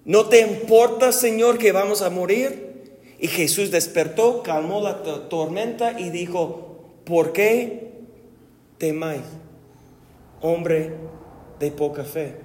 ¿No 0.05 0.27
te 0.27 0.41
importa, 0.41 1.13
Señor, 1.13 1.59
que 1.59 1.73
vamos 1.73 2.03
a 2.03 2.11
morir? 2.11 2.99
Y 3.19 3.29
Jesús 3.29 3.71
despertó, 3.71 4.43
calmó 4.43 4.81
la 4.81 5.03
tormenta 5.29 6.01
y 6.01 6.11
dijo, 6.11 6.73
¿Por 7.05 7.33
qué 7.33 7.93
temáis, 8.79 9.23
hombre 10.41 10.95
de 11.59 11.71
poca 11.71 12.05
fe? 12.05 12.37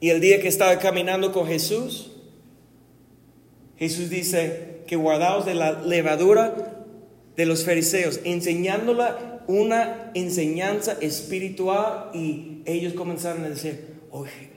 Y 0.00 0.10
el 0.10 0.20
día 0.20 0.40
que 0.40 0.48
estaba 0.48 0.78
caminando 0.78 1.32
con 1.32 1.46
Jesús, 1.46 2.11
Jesús 3.82 4.10
dice 4.10 4.84
que 4.86 4.94
guardaos 4.94 5.44
de 5.44 5.54
la 5.54 5.72
levadura 5.72 6.86
de 7.34 7.46
los 7.46 7.64
fariseos, 7.64 8.20
enseñándola 8.22 9.42
una 9.48 10.12
enseñanza 10.14 10.96
espiritual 11.00 12.10
y 12.14 12.62
ellos 12.64 12.92
comenzaron 12.92 13.44
a 13.44 13.48
decir, 13.48 13.96
oye, 14.12 14.50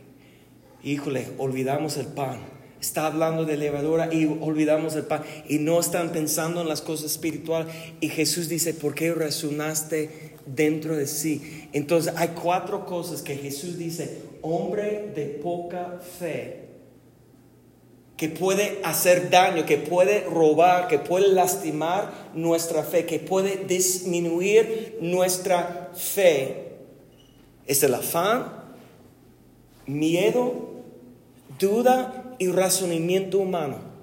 híjole, 0.84 1.26
olvidamos 1.40 1.98
el 1.98 2.06
pan 2.06 2.38
está 2.80 3.08
hablando 3.08 3.46
de 3.46 3.58
levadura 3.58 4.14
y 4.14 4.26
olvidamos 4.26 4.96
el 4.96 5.06
pan 5.06 5.24
y 5.50 5.58
no 5.58 5.80
están 5.80 6.12
pensando 6.12 6.62
en 6.62 6.68
las 6.68 6.84
cosas 6.84 7.14
espirituales. 7.14 7.74
Y 8.00 8.10
Jesús 8.10 8.48
dice, 8.48 8.76
¿por 8.76 8.94
qué 8.94 9.12
resonaste 9.12 10.36
dentro 10.46 10.96
de 10.96 11.08
sí? 11.08 11.68
Entonces 11.74 12.14
hay 12.16 12.28
cuatro 12.40 12.86
cosas 12.86 13.24
que 13.24 13.38
Jesús 13.38 13.80
dice, 13.80 14.20
hombre 14.44 15.12
de 15.16 15.26
poca 15.26 16.00
fe, 16.20 16.65
que 18.18 18.30
puede 18.30 18.80
hacer 18.84 19.30
daño, 19.30 19.66
que 19.66 19.78
puede 19.78 20.22
robar, 20.22 20.88
que 20.88 21.00
puede 21.00 21.28
lastimar 21.28 22.12
nuestra 22.34 22.84
fe, 22.84 23.06
que 23.06 23.20
puede 23.20 23.66
disminuir 23.66 24.98
nuestra 25.02 25.92
fe. 25.94 26.78
Es 27.68 27.84
el 27.84 27.94
afán, 27.94 28.54
miedo, 29.86 30.70
duda 31.60 32.36
y 32.40 32.48
razonamiento 32.48 33.40
humano. 33.40 33.96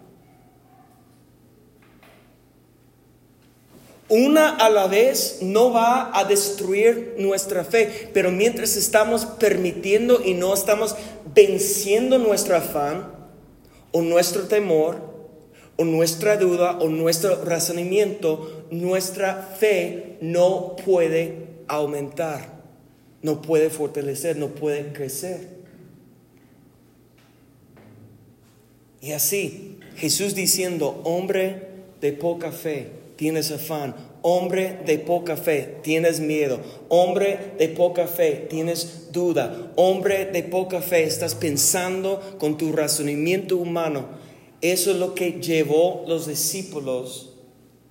Una 4.11 4.51
a 4.51 4.69
la 4.69 4.89
vez 4.89 5.39
no 5.41 5.73
va 5.73 6.11
a 6.13 6.27
destruir 6.27 7.15
nuestra 7.17 7.65
fe, 7.65 8.11
pero 8.13 8.31
mientras 8.31 8.77
estamos 8.77 9.25
permitiendo 9.25 10.23
y 10.23 10.35
no 10.35 10.53
estamos 10.53 10.95
venciendo 11.35 12.19
nuestro 12.19 12.59
afán 12.59 13.12
o 13.93 14.03
nuestro 14.03 14.43
temor 14.45 15.13
o 15.77 15.85
nuestra 15.85 16.37
duda 16.37 16.79
o 16.79 16.89
nuestro 16.89 17.45
razonamiento, 17.45 18.67
nuestra 18.71 19.43
fe 19.59 20.17
no 20.21 20.77
puede 20.77 21.47
aumentar, 21.67 22.63
no 23.23 23.41
puede 23.41 23.71
fortalecer, 23.71 24.37
no 24.37 24.49
puede 24.49 24.93
crecer. 24.93 25.49
Y 29.01 29.13
así, 29.13 29.79
Jesús 29.97 30.35
diciendo, 30.35 31.01
hombre 31.05 31.69
de 32.01 32.13
poca 32.13 32.53
fe, 32.53 32.91
tienes 33.17 33.51
afán, 33.51 33.97
hombre 34.23 34.79
de 34.87 34.99
poca 34.99 35.37
fe, 35.37 35.77
tienes 35.83 36.21
miedo, 36.21 36.61
hombre 36.89 37.55
de 37.59 37.69
poca 37.69 38.07
fe, 38.07 38.47
tienes 38.49 39.13
duda, 39.13 39.73
hombre 39.77 40.27
de 40.27 40.43
poca 40.45 40.81
fe, 40.81 41.05
estás 41.05 41.35
pensando 41.35 42.21
con 42.39 42.57
tu 42.57 42.73
razonamiento 42.73 43.57
humano. 43.57 44.07
Eso 44.61 44.93
es 44.93 44.97
lo 44.97 45.15
que 45.15 45.41
llevó 45.41 46.05
los 46.07 46.29
discípulos 46.29 47.35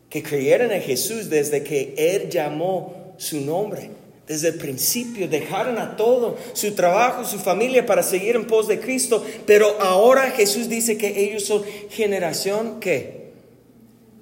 que 0.10 0.24
creyeron 0.24 0.72
en 0.72 0.82
Jesús 0.82 1.30
desde 1.30 1.64
que 1.64 1.94
Él 1.98 2.30
llamó 2.30 3.14
su 3.18 3.42
nombre. 3.42 3.92
Desde 4.28 4.50
el 4.50 4.56
principio, 4.56 5.28
dejaron 5.28 5.78
a 5.78 5.98
todo, 5.98 6.38
su 6.54 6.72
trabajo, 6.74 7.26
su 7.26 7.38
familia 7.38 7.86
para 7.86 8.02
seguir 8.02 8.36
en 8.38 8.48
pos 8.48 8.68
de 8.70 8.80
Cristo, 8.80 9.26
pero 9.46 9.76
ahora 9.82 10.32
Jesús 10.32 10.70
dice 10.70 10.98
que 10.98 11.26
ellos 11.26 11.44
son 11.44 11.64
generación 11.90 12.80
que 12.80 13.32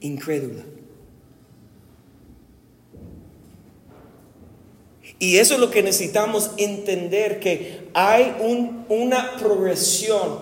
incrédula. 0.02 0.64
Y 5.20 5.38
eso 5.38 5.56
es 5.56 5.60
lo 5.60 5.70
que 5.70 5.84
necesitamos 5.84 6.52
entender, 6.58 7.40
que 7.40 7.90
hay 7.94 8.36
una 8.88 9.36
progresión 9.38 10.40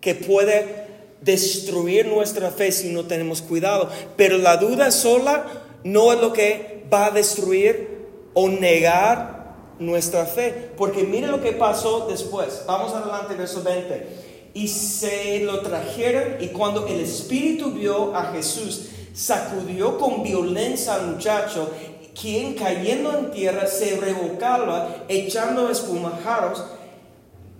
que 0.00 0.16
puede 0.16 0.86
destruir 1.20 2.06
nuestra 2.06 2.50
fe 2.50 2.72
si 2.72 2.88
no 2.92 3.04
tenemos 3.04 3.40
cuidado, 3.40 3.88
pero 4.16 4.38
la 4.38 4.56
duda 4.56 4.90
sola 4.90 5.46
no 5.84 6.12
es 6.12 6.20
lo 6.20 6.32
que 6.32 6.84
va 6.92 7.06
a 7.06 7.10
destruir 7.10 7.96
o 8.34 8.48
negar 8.48 9.54
nuestra 9.78 10.26
fe. 10.26 10.70
Porque 10.76 11.04
mire 11.04 11.28
lo 11.28 11.40
que 11.40 11.52
pasó 11.52 12.06
después. 12.08 12.62
Vamos 12.66 12.92
adelante, 12.92 13.34
verso 13.34 13.62
20. 13.62 14.24
Y 14.54 14.68
se 14.68 15.40
lo 15.40 15.60
trajeron 15.60 16.36
y 16.40 16.48
cuando 16.48 16.86
el 16.86 17.00
Espíritu 17.00 17.72
vio 17.72 18.14
a 18.14 18.32
Jesús, 18.32 18.86
sacudió 19.12 19.98
con 19.98 20.22
violencia 20.22 20.94
al 20.94 21.08
muchacho, 21.08 21.70
quien 22.20 22.54
cayendo 22.54 23.16
en 23.16 23.30
tierra 23.30 23.66
se 23.66 23.96
revocaba 23.96 25.04
echando 25.08 25.70
espumajaros. 25.70 26.64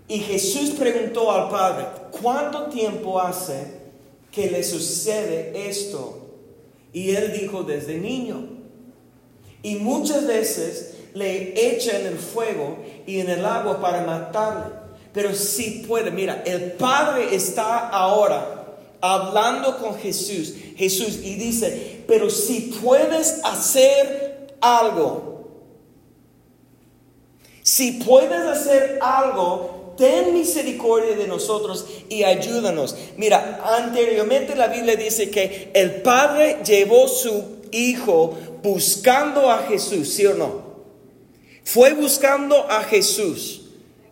Y 0.08 0.18
Jesús 0.20 0.70
preguntó 0.70 1.30
al 1.30 1.50
Padre, 1.50 1.86
¿cuánto 2.20 2.66
tiempo 2.66 3.20
hace 3.20 3.76
que 4.30 4.50
le 4.50 4.62
sucede 4.62 5.68
esto? 5.68 6.22
Y 6.92 7.14
él 7.14 7.32
dijo, 7.38 7.64
desde 7.64 7.98
niño. 7.98 8.48
Y 9.62 9.76
muchas 9.76 10.26
veces 10.26 10.94
le 11.12 11.74
echan 11.74 12.02
en 12.02 12.06
el 12.08 12.18
fuego 12.18 12.78
y 13.06 13.20
en 13.20 13.28
el 13.28 13.44
agua 13.44 13.80
para 13.80 14.02
matarle. 14.02 14.74
Pero 15.12 15.34
si 15.34 15.84
puede, 15.86 16.10
mira, 16.10 16.42
el 16.46 16.72
Padre 16.72 17.34
está 17.34 17.88
ahora 17.88 18.56
hablando 19.00 19.78
con 19.78 19.98
Jesús, 19.98 20.54
Jesús, 20.76 21.20
y 21.22 21.34
dice, 21.34 22.02
pero 22.06 22.30
si 22.30 22.72
puedes 22.82 23.40
hacer 23.44 24.25
algo, 24.60 25.36
si 27.66 27.92
puedes 27.92 28.42
hacer 28.42 29.00
algo, 29.02 29.94
ten 29.98 30.32
misericordia 30.32 31.16
de 31.16 31.26
nosotros 31.26 31.84
y 32.08 32.22
ayúdanos. 32.22 32.94
Mira, 33.16 33.60
anteriormente 33.76 34.54
la 34.54 34.68
Biblia 34.68 34.94
dice 34.94 35.30
que 35.30 35.72
el 35.74 36.02
Padre 36.02 36.58
llevó 36.64 37.08
su 37.08 37.56
Hijo 37.72 38.38
buscando 38.62 39.50
a 39.50 39.64
Jesús, 39.64 40.10
¿sí 40.10 40.24
o 40.26 40.34
no? 40.34 40.62
Fue 41.64 41.92
buscando 41.94 42.70
a 42.70 42.84
Jesús. 42.84 43.62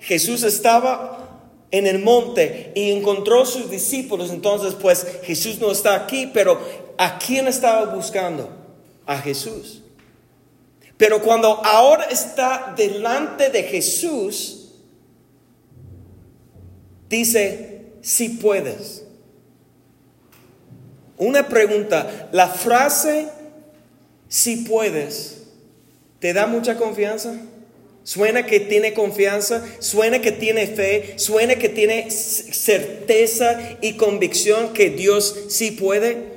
Jesús 0.01 0.43
estaba 0.43 1.41
en 1.71 1.87
el 1.87 2.01
monte 2.01 2.73
y 2.75 2.91
encontró 2.91 3.47
sus 3.47 3.71
discípulos. 3.71 4.31
Entonces, 4.31 4.75
pues 4.75 5.07
Jesús 5.23 5.61
no 5.61 5.71
está 5.71 5.95
aquí, 5.95 6.29
pero 6.35 6.59
¿a 6.99 7.21
quién 7.21 7.47
estaba 7.47 7.95
buscando? 7.95 8.51
A 9.07 9.19
Jesús. 9.19 9.84
Pero 10.97 11.21
cuando 11.21 11.65
ahora 11.65 12.05
está 12.05 12.73
delante 12.77 13.51
de 13.51 13.65
Jesús, 13.65 14.73
dice, 17.09 17.87
si 18.01 18.29
puedes. 18.31 19.05
Una 21.17 21.49
pregunta, 21.49 22.29
la 22.33 22.49
frase, 22.49 23.29
si 24.29 24.59
puedes, 24.59 25.43
¿te 26.19 26.33
da 26.33 26.47
mucha 26.47 26.77
confianza? 26.77 27.35
Suena 28.03 28.45
que 28.45 28.61
tiene 28.61 28.93
confianza, 28.93 29.65
suena 29.79 30.21
que 30.21 30.33
tiene 30.33 30.67
fe, 30.67 31.15
suena 31.17 31.55
que 31.55 31.71
tiene 31.71 32.11
certeza 32.11 33.79
y 33.81 33.95
convicción 33.95 34.75
que 34.75 34.91
Dios 34.91 35.47
sí 35.49 35.71
puede. 35.71 36.34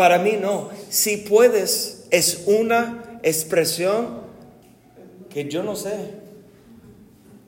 Para 0.00 0.18
mí 0.18 0.38
no. 0.40 0.70
Si 0.88 1.18
puedes 1.18 2.06
es 2.10 2.44
una 2.46 3.20
expresión 3.22 4.22
que 5.28 5.46
yo 5.46 5.62
no 5.62 5.76
sé. 5.76 6.12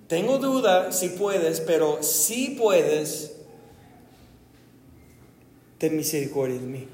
Tengo 0.07 0.37
duda 0.37 0.93
si 0.93 1.09
puedes, 1.09 1.61
pero 1.61 2.03
si 2.03 2.51
puedes, 2.51 3.37
ten 5.79 5.97
misericordia 5.97 6.61
de 6.61 6.67
mí. 6.67 6.89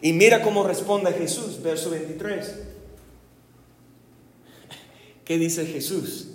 Y 0.00 0.12
mira 0.12 0.40
cómo 0.40 0.62
responde 0.62 1.12
Jesús, 1.12 1.60
verso 1.60 1.90
23. 1.90 2.54
¿Qué 5.24 5.38
dice 5.38 5.66
Jesús? 5.66 6.28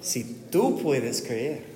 Si 0.00 0.22
tú 0.48 0.78
puedes 0.80 1.22
creer. 1.22 1.69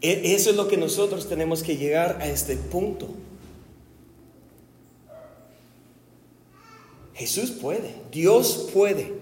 Eso 0.00 0.50
es 0.50 0.56
lo 0.56 0.68
que 0.68 0.76
nosotros 0.76 1.28
tenemos 1.28 1.62
que 1.62 1.76
llegar 1.76 2.18
a 2.20 2.26
este 2.26 2.56
punto. 2.56 3.08
Jesús 7.14 7.50
puede, 7.50 7.94
Dios 8.10 8.70
puede. 8.72 9.12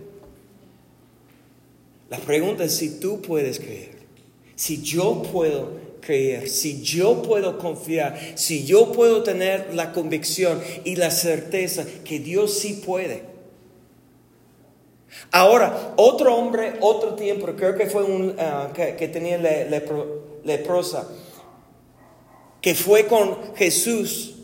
La 2.11 2.19
pregunta 2.19 2.65
es 2.65 2.77
si 2.77 3.01
tú 3.01 3.21
puedes 3.21 3.59
creer, 3.59 3.97
si 4.55 4.81
yo 4.83 5.23
puedo 5.25 5.73
creer, 6.01 6.49
si 6.49 6.81
yo 6.83 7.23
puedo 7.23 7.59
confiar, 7.59 8.19
si 8.37 8.65
yo 8.65 8.93
puedo 8.93 9.25
tener 9.25 9.75
la 9.75 9.93
convicción 9.93 10.61
y 10.85 10.97
la 10.97 11.11
certeza 11.11 11.85
que 12.05 12.21
Dios 12.21 12.55
sí 12.55 12.83
puede. 12.87 13.25
Ahora, 15.31 15.95
otro 15.97 16.35
hombre, 16.37 16.75
otro 16.81 17.15
tiempo, 17.15 17.47
creo 17.57 17.77
que 17.77 17.87
fue 17.87 18.05
un 18.05 18.35
ah, 18.39 18.71
que, 18.75 19.09
tenía 19.09 19.39
leprosa, 20.49 21.09
que 22.61 22.75
fue 22.75 23.07
con 23.07 23.55
Jesús 23.55 24.35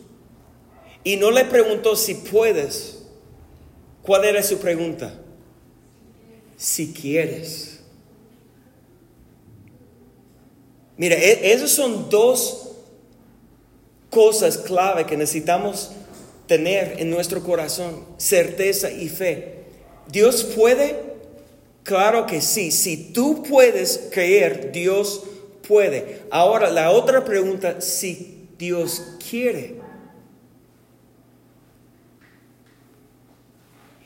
y 1.03 1.17
no 1.17 1.31
le 1.31 1.45
preguntó 1.45 1.97
si 1.97 2.15
puedes. 2.15 3.03
¿Cuál 4.03 4.25
era 4.25 4.43
su 4.43 4.59
pregunta? 4.59 5.15
Si 6.57 6.93
quieres. 6.93 7.81
Mira, 10.97 11.17
e, 11.17 11.53
esas 11.53 11.71
son 11.71 12.09
dos 12.09 12.71
cosas 14.11 14.59
clave 14.59 15.07
que 15.07 15.17
necesitamos 15.17 15.91
tener 16.47 17.01
en 17.01 17.11
nuestro 17.11 17.43
corazón, 17.43 18.05
certeza 18.17 18.91
y 18.91 19.09
fe. 19.09 19.65
Dios 20.09 20.45
puede, 20.45 21.01
claro 21.83 22.27
que 22.27 22.41
sí, 22.41 22.71
si 22.71 23.13
tú 23.13 23.43
puedes 23.43 24.09
creer, 24.13 24.71
Dios 24.71 25.23
puede. 25.67 26.23
Ahora, 26.31 26.71
la 26.71 26.91
otra 26.91 27.25
pregunta, 27.25 27.81
si 27.81 28.49
Dios 28.59 29.17
quiere. 29.29 29.81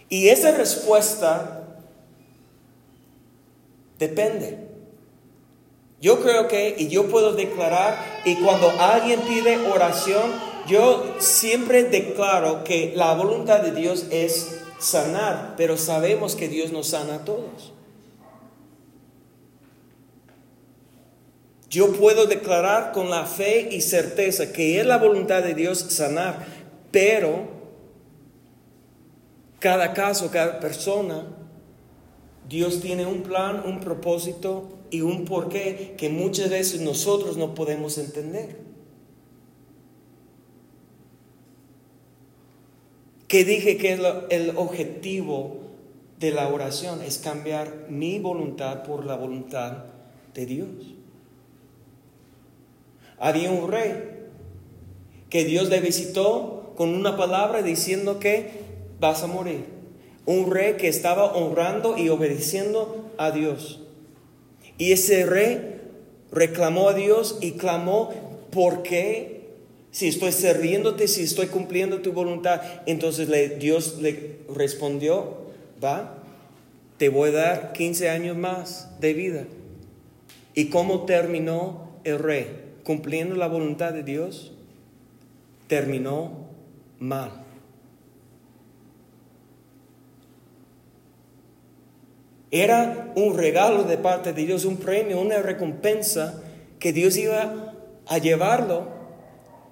Y 0.09 0.29
esa 0.29 0.53
respuesta 0.53 1.67
depende. 3.99 4.67
Yo 6.01 6.21
creo 6.21 6.49
que, 6.49 6.77
y 6.79 6.89
yo 6.89 7.09
puedo 7.09 7.33
declarar, 7.33 8.23
y 8.25 8.37
cuando 8.37 8.71
alguien 8.71 9.21
pide 9.23 9.59
oración, 9.69 10.33
yo 10.69 11.17
siempre 11.19 11.85
declaro 11.85 12.63
que 12.63 12.93
la 12.95 13.15
voluntad 13.15 13.61
de 13.61 13.73
Dios 13.73 14.07
es 14.11 14.61
sanar, 14.79 15.55
pero 15.57 15.77
sabemos 15.77 16.37
que 16.37 16.49
Dios 16.49 16.73
nos 16.73 16.89
sana 16.89 17.17
a 17.17 17.25
todos. 17.25 17.73
Yo 21.71 21.93
puedo 21.93 22.27
declarar 22.27 22.93
con 22.93 23.11
la 23.11 23.27
fe 23.27 23.69
y 23.71 23.83
certeza 23.83 24.53
que 24.53 24.81
es 24.81 24.87
la 24.87 24.97
voluntad 24.97 25.43
de 25.43 25.55
Dios 25.55 25.79
sanar, 25.79 26.47
pero 26.91 27.59
cada 29.59 29.93
caso, 29.93 30.31
cada 30.31 30.61
persona, 30.61 31.27
Dios 32.49 32.81
tiene 32.81 33.05
un 33.05 33.23
plan, 33.23 33.63
un 33.67 33.81
propósito 33.81 34.79
y 34.91 35.03
un 35.03 35.27
porqué 35.27 35.95
que 35.99 36.09
muchas 36.09 36.49
veces 36.49 36.81
nosotros 36.81 37.37
no 37.37 37.55
podemos 37.55 37.99
entender. 37.99 38.57
Que 43.27 43.45
dije 43.45 43.77
que 43.77 43.93
el 44.31 44.57
objetivo 44.57 45.59
de 46.19 46.31
la 46.31 46.49
oración 46.49 47.03
es 47.03 47.19
cambiar 47.19 47.87
mi 47.91 48.19
voluntad 48.19 48.85
por 48.85 49.05
la 49.05 49.17
voluntad 49.17 49.85
de 50.33 50.47
Dios. 50.47 50.98
Había 53.21 53.51
un 53.51 53.71
rey 53.71 53.95
que 55.31 55.45
Dios 55.45 55.69
le 55.69 55.81
visitó 55.81 56.73
con 56.77 56.95
una 56.95 57.17
palabra 57.17 57.63
diciendo 57.63 58.19
que 58.19 58.51
vas 59.01 59.23
a 59.23 59.27
morir. 59.27 59.65
Un 60.27 60.51
rey 60.51 60.75
que 60.75 60.89
estaba 60.89 61.33
honrando 61.35 61.97
y 61.97 62.09
obedeciendo 62.09 63.11
a 63.17 63.31
Dios. 63.31 63.81
Y 64.77 64.93
ese 64.93 65.27
rey 65.27 65.81
reclamó 66.31 66.89
a 66.89 66.95
Dios 66.95 67.39
y 67.41 67.53
clamó, 67.53 68.11
¿por 68.51 68.83
qué? 68.83 69.39
Si 69.91 70.07
estoy 70.07 70.33
sirviéndote, 70.33 71.09
si 71.09 71.23
estoy 71.23 71.47
cumpliendo 71.47 72.01
tu 72.01 72.13
voluntad, 72.13 72.61
entonces 72.87 73.29
Dios 73.59 73.99
le 74.01 74.37
respondió, 74.55 75.39
va, 75.83 76.15
te 76.99 77.09
voy 77.09 77.31
a 77.31 77.33
dar 77.33 77.73
15 77.73 78.11
años 78.11 78.37
más 78.37 79.01
de 79.01 79.15
vida. 79.15 79.45
¿Y 80.55 80.67
cómo 80.67 81.07
terminó 81.07 81.89
el 82.05 82.19
rey? 82.19 82.68
Cumpliendo 82.89 83.35
la 83.35 83.49
voluntad 83.49 83.93
de 83.93 84.03
Dios, 84.03 84.51
terminó 85.67 86.31
mal. 86.99 87.45
Era 92.51 93.13
un 93.15 93.37
regalo 93.37 93.83
de 93.85 93.99
parte 93.99 94.33
de 94.33 94.47
Dios, 94.47 94.65
un 94.65 94.79
premio, 94.79 95.21
una 95.21 95.43
recompensa 95.43 96.43
que 96.79 96.95
Dios 96.95 97.19
iba 97.19 97.75
a 98.07 98.17
llevarlo 98.17 98.89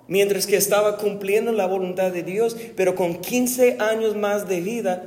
mientras 0.09 0.46
que 0.46 0.59
estaba 0.59 0.98
cumpliendo 0.98 1.52
la 1.52 1.66
voluntad 1.66 2.12
de 2.12 2.22
Dios, 2.22 2.55
pero 2.76 2.94
con 2.96 3.22
15 3.22 3.79
años 3.81 4.14
más 4.14 4.46
de 4.46 4.61
vida, 4.61 5.05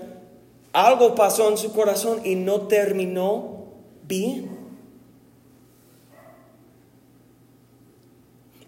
algo 0.73 1.13
pasó 1.13 1.47
en 1.51 1.59
su 1.59 1.73
corazón 1.73 2.25
y 2.25 2.33
no 2.33 2.61
terminó 2.61 3.65
bien. 4.07 4.58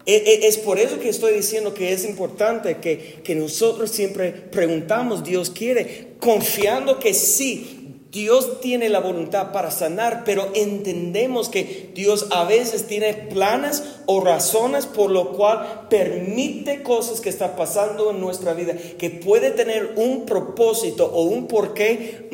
Es 0.06 0.58
por 0.58 0.78
eso 0.78 0.98
que 0.98 1.08
estoy 1.08 1.34
diciendo 1.34 1.74
que 1.74 1.92
es 1.92 2.04
importante 2.04 2.78
que, 2.78 3.20
que 3.22 3.34
nosotros 3.34 3.90
siempre 3.90 4.32
preguntamos, 4.32 5.22
Dios 5.22 5.50
quiere, 5.50 6.14
confiando 6.18 6.98
que 6.98 7.14
sí, 7.14 7.82
Dios 8.12 8.60
tiene 8.60 8.90
la 8.90 9.00
voluntad 9.00 9.52
para 9.52 9.70
sanar, 9.70 10.24
pero 10.26 10.50
entendemos 10.54 11.48
que 11.48 11.90
Dios 11.94 12.26
a 12.30 12.44
veces 12.44 12.86
tiene 12.86 13.14
planes 13.14 13.82
o 14.04 14.20
razones 14.20 14.84
por 14.84 15.10
lo 15.10 15.32
cual 15.32 15.86
permite 15.88 16.82
cosas 16.82 17.22
que 17.22 17.30
están 17.30 17.56
pasando 17.56 18.10
en 18.10 18.20
nuestra 18.20 18.52
vida, 18.52 18.74
que 18.98 19.08
puede 19.08 19.50
tener 19.50 19.94
un 19.96 20.26
propósito 20.26 21.06
o 21.06 21.22
un 21.22 21.48
porqué 21.48 22.28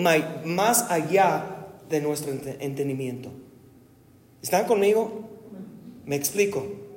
más 0.45 0.91
allá 0.91 1.69
de 1.89 2.01
nuestro 2.01 2.33
entendimiento. 2.33 3.31
¿Están 4.43 4.66
conmigo? 4.66 5.29
Me 6.05 6.16
explico. 6.16 6.88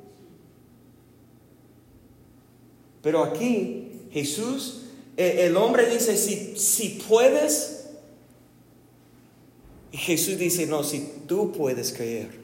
Pero 3.01 3.23
aquí 3.23 3.91
Jesús, 4.11 4.81
eh, 5.17 5.45
el 5.45 5.57
hombre 5.57 5.89
dice, 5.89 6.17
si, 6.17 6.57
si 6.57 7.01
puedes, 7.07 7.87
y 9.91 9.97
Jesús 9.97 10.37
dice, 10.37 10.67
no, 10.67 10.83
si 10.83 11.11
tú 11.27 11.51
puedes 11.51 11.91
creer. 11.91 12.39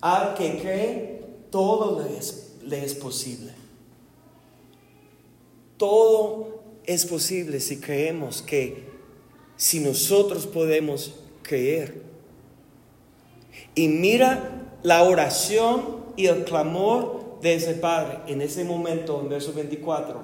Al 0.00 0.34
que 0.34 0.58
cree, 0.58 1.24
todo 1.50 2.02
le 2.02 2.16
es, 2.16 2.54
le 2.62 2.84
es 2.84 2.94
posible. 2.94 3.52
Todo 5.76 6.62
es 6.84 7.06
posible 7.06 7.60
si 7.60 7.78
creemos 7.78 8.42
que, 8.42 8.88
si 9.56 9.80
nosotros 9.80 10.46
podemos 10.46 11.14
creer. 11.42 12.02
Y 13.74 13.88
mira 13.88 14.78
la 14.82 15.02
oración 15.04 16.02
y 16.16 16.26
el 16.26 16.44
clamor 16.44 17.21
de 17.42 17.54
ese 17.54 17.74
padre. 17.74 18.18
En 18.28 18.40
ese 18.40 18.64
momento, 18.64 19.20
en 19.20 19.28
verso 19.28 19.52
24, 19.52 20.20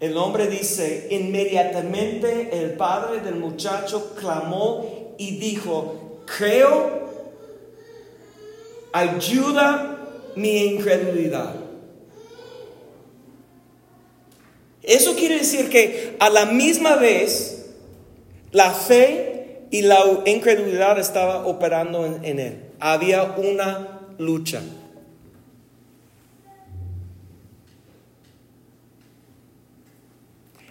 el 0.00 0.16
hombre 0.16 0.48
dice, 0.48 1.08
inmediatamente 1.10 2.48
el 2.52 2.72
padre 2.72 3.20
del 3.20 3.36
muchacho 3.36 4.14
clamó 4.18 5.14
y 5.18 5.36
dijo, 5.36 6.22
creo, 6.24 7.00
ayuda 8.92 9.98
mi 10.34 10.64
incredulidad. 10.64 11.54
Eso 14.82 15.14
quiere 15.14 15.38
decir 15.38 15.68
que 15.68 16.16
a 16.18 16.30
la 16.30 16.46
misma 16.46 16.96
vez 16.96 17.66
la 18.52 18.70
fe 18.70 19.66
y 19.70 19.82
la 19.82 19.98
incredulidad 20.24 20.98
estaba 20.98 21.46
operando 21.46 22.06
en, 22.06 22.40
él. 22.40 22.64
Había 22.80 23.22
una 23.36 24.00
lucha. 24.18 24.62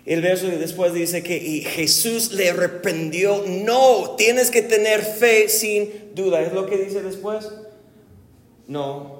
El 0.09 0.23
verso 0.23 0.47
después 0.47 0.91
dice 0.91 1.21
que 1.21 1.37
y 1.37 1.61
Jesús 1.61 2.31
le 2.31 2.51
reprendió, 2.51 3.43
no, 3.47 4.15
tienes 4.17 4.49
que 4.49 4.63
tener 4.63 5.01
fe 5.03 5.47
sin 5.49 6.15
duda. 6.15 6.41
¿Es 6.41 6.51
lo 6.51 6.65
que 6.65 6.79
dice 6.79 7.03
después? 7.03 7.47
No, 8.65 9.19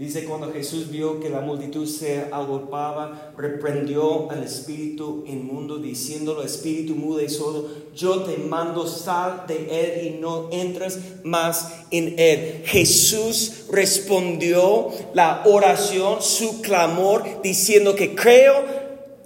Dice 0.00 0.24
cuando 0.24 0.50
Jesús 0.50 0.90
vio 0.90 1.20
que 1.20 1.28
la 1.28 1.42
multitud 1.42 1.86
se 1.86 2.24
agolpaba, 2.32 3.34
reprendió 3.36 4.30
al 4.30 4.42
espíritu 4.42 5.24
inmundo, 5.26 5.76
diciéndolo, 5.76 6.42
espíritu 6.42 6.94
mudo 6.94 7.20
y 7.20 7.28
sordo, 7.28 7.68
yo 7.94 8.22
te 8.22 8.38
mando 8.38 8.86
sal 8.86 9.44
de 9.46 9.56
él 9.68 10.06
y 10.06 10.18
no 10.18 10.48
entres 10.52 10.98
más 11.22 11.84
en 11.90 12.14
él. 12.18 12.62
Jesús 12.64 13.64
respondió 13.70 14.88
la 15.12 15.42
oración, 15.44 16.22
su 16.22 16.62
clamor, 16.62 17.42
diciendo 17.42 17.94
que 17.94 18.14
creo, 18.14 18.79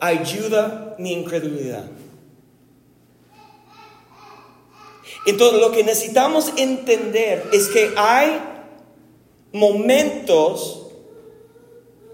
ayuda 0.04 0.94
mi 0.98 1.12
incredulidad. 1.12 1.84
Entonces 5.26 5.60
lo 5.60 5.72
que 5.72 5.84
necesitamos 5.84 6.52
entender 6.56 7.44
es 7.52 7.68
que 7.68 7.94
hay 7.96 8.40
momentos 9.52 10.82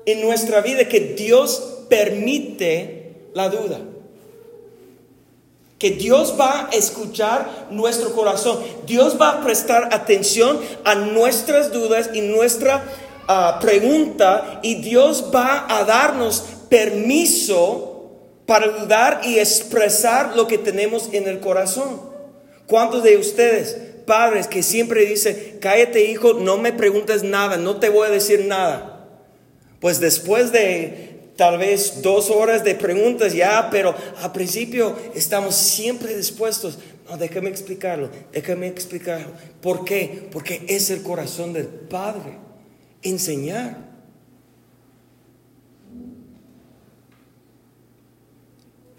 en 0.06 0.20
nuestra 0.20 0.60
vida 0.60 0.88
que 0.88 1.00
Dios 1.00 1.84
permite 1.88 3.30
la 3.34 3.48
duda. 3.48 3.80
Que 5.78 5.90
Dios 5.90 6.36
va 6.38 6.68
a 6.68 6.76
escuchar 6.76 7.68
nuestro 7.70 8.12
corazón. 8.12 8.58
Dios 8.86 9.16
va 9.20 9.30
a 9.30 9.44
prestar 9.44 9.88
atención 9.92 10.60
a 10.84 10.94
nuestras 10.94 11.72
dudas 11.72 12.10
y 12.12 12.20
nuestra 12.20 12.84
ah, 13.26 13.58
pregunta. 13.60 14.60
Y 14.62 14.76
Dios 14.76 15.30
va 15.34 15.66
a 15.68 15.84
darnos 15.84 16.44
permiso 16.70 18.12
para 18.46 18.68
dudar 18.68 19.20
y 19.24 19.38
expresar 19.38 20.34
lo 20.34 20.46
que 20.46 20.56
tenemos 20.56 21.10
en 21.12 21.28
el 21.28 21.40
corazón. 21.40 22.00
¿Cuántos 22.66 23.02
de 23.02 23.18
ustedes 23.18 23.76
padres 24.10 24.48
que 24.48 24.64
siempre 24.64 25.06
dicen, 25.06 25.58
cállate 25.60 26.10
hijo, 26.10 26.34
no 26.34 26.58
me 26.58 26.72
preguntes 26.72 27.22
nada, 27.22 27.56
no 27.56 27.78
te 27.78 27.88
voy 27.88 28.08
a 28.08 28.10
decir 28.10 28.44
nada. 28.44 29.06
Pues 29.78 30.00
después 30.00 30.50
de 30.50 31.30
tal 31.36 31.58
vez 31.58 32.02
dos 32.02 32.28
horas 32.28 32.64
de 32.64 32.74
preguntas 32.74 33.34
ya, 33.34 33.68
pero 33.70 33.94
al 34.20 34.32
principio 34.32 34.96
estamos 35.14 35.54
siempre 35.54 36.16
dispuestos. 36.16 36.80
No, 37.08 37.16
déjame 37.18 37.50
explicarlo, 37.50 38.10
déjame 38.32 38.66
explicarlo. 38.66 39.28
¿Por 39.62 39.84
qué? 39.84 40.28
Porque 40.32 40.64
es 40.66 40.90
el 40.90 41.04
corazón 41.04 41.52
del 41.52 41.66
Padre, 41.66 42.36
enseñar. 43.02 43.89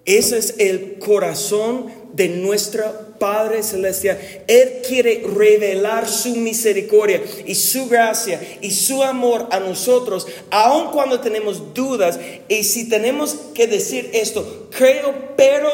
Ese 0.05 0.37
es 0.37 0.55
el 0.57 0.97
corazón 0.99 1.91
de 2.13 2.29
nuestro 2.29 3.11
Padre 3.19 3.61
Celestial. 3.61 4.19
Él 4.47 4.81
quiere 4.87 5.23
revelar 5.23 6.07
su 6.07 6.35
misericordia 6.35 7.21
y 7.45 7.53
su 7.53 7.87
gracia 7.87 8.41
y 8.61 8.71
su 8.71 9.03
amor 9.03 9.47
a 9.51 9.59
nosotros, 9.59 10.27
aun 10.49 10.91
cuando 10.91 11.19
tenemos 11.19 11.73
dudas. 11.73 12.19
Y 12.47 12.63
si 12.63 12.89
tenemos 12.89 13.35
que 13.53 13.67
decir 13.67 14.09
esto, 14.13 14.69
creo, 14.71 15.35
pero 15.37 15.69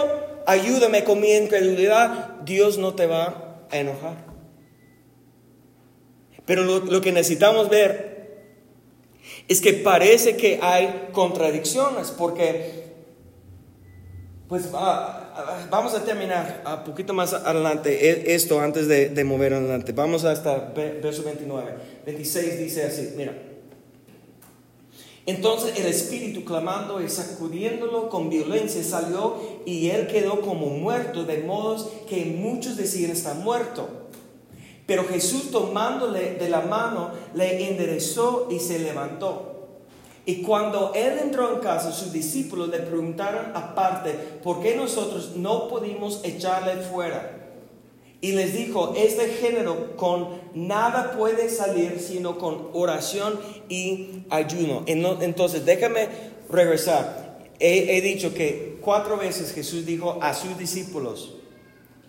ayúdame 0.45 1.03
con 1.03 1.21
mi 1.21 1.31
incredulidad, 1.31 2.41
Dios 2.43 2.77
no 2.77 2.95
te 2.95 3.05
va 3.05 3.61
a 3.69 3.77
enojar. 3.77 4.25
Pero 6.45 6.63
lo, 6.63 6.79
lo 6.79 7.01
que 7.01 7.11
necesitamos 7.11 7.69
ver 7.69 8.17
es 9.47 9.61
que 9.61 9.73
parece 9.73 10.35
que 10.35 10.59
hay 10.61 11.07
contradicciones, 11.13 12.11
porque 12.11 12.86
pues 14.47 14.71
vamos 14.71 15.93
a 15.93 16.03
terminar 16.05 16.63
un 16.65 16.83
poquito 16.85 17.13
más 17.13 17.33
adelante 17.33 18.09
e, 18.09 18.33
esto 18.33 18.61
antes 18.61 18.87
de, 18.87 19.23
mover 19.25 19.53
adelante. 19.53 19.91
Vamos 19.91 20.23
hasta 20.23 20.71
verso 21.01 21.23
29. 21.23 21.75
26 22.05 22.59
dice 22.59 22.83
así, 22.83 23.13
mira. 23.17 23.33
Entonces 25.25 25.77
el 25.77 25.87
espíritu 25.87 26.45
clamando 26.45 27.03
y 27.03 27.09
sacudiéndolo 27.09 28.07
con 28.07 28.29
violencia 28.29 28.81
salió 28.81 29.35
y 29.65 29.89
él 29.89 30.07
quedó 30.07 30.39
como 30.39 30.67
muerto, 30.67 31.25
de 31.25 31.39
modos 31.39 31.89
que 32.07 32.23
muchos 32.23 32.77
decían 32.77 33.11
está 33.11 33.33
muerto. 33.33 33.89
Pero 34.85 35.03
Jesús 35.03 35.51
tomándole 35.51 36.35
de 36.35 36.47
la 36.47 36.61
mano 36.61 37.11
le 37.33 37.69
enderezó 37.69 38.47
y 38.49 38.59
se 38.59 38.79
levantó. 38.79 39.56
Y 40.27 40.41
cuando 40.41 40.91
él 40.93 41.19
entró 41.23 41.53
en 41.53 41.61
casa, 41.61 41.93
sus 41.93 42.11
discípulos 42.11 42.67
le 42.67 42.79
preguntaron 42.79 43.53
aparte, 43.55 44.11
¿por 44.43 44.61
qué 44.61 44.75
nosotros 44.75 45.37
no 45.37 45.69
pudimos 45.69 46.19
echarle 46.25 46.83
fuera? 46.83 47.47
Y 48.19 48.33
les 48.33 48.53
dijo, 48.53 48.93
este 48.97 49.29
género 49.29 49.95
con 49.95 50.27
nada 50.53 51.13
puede 51.17 51.47
salir 51.47 52.01
sino 52.01 52.37
con 52.37 52.67
oración 52.73 53.39
y 53.69 54.25
ayuno. 54.29 54.83
Entonces, 54.85 55.63
déjame 55.65 56.09
regresar. 56.49 57.37
He, 57.61 58.01
dicho 58.01 58.33
que 58.33 58.79
cuatro 58.81 59.15
veces 59.15 59.53
Jesús 59.53 59.85
dijo 59.85 60.19
a 60.21 60.33
sus 60.33 60.57
discípulos, 60.57 61.35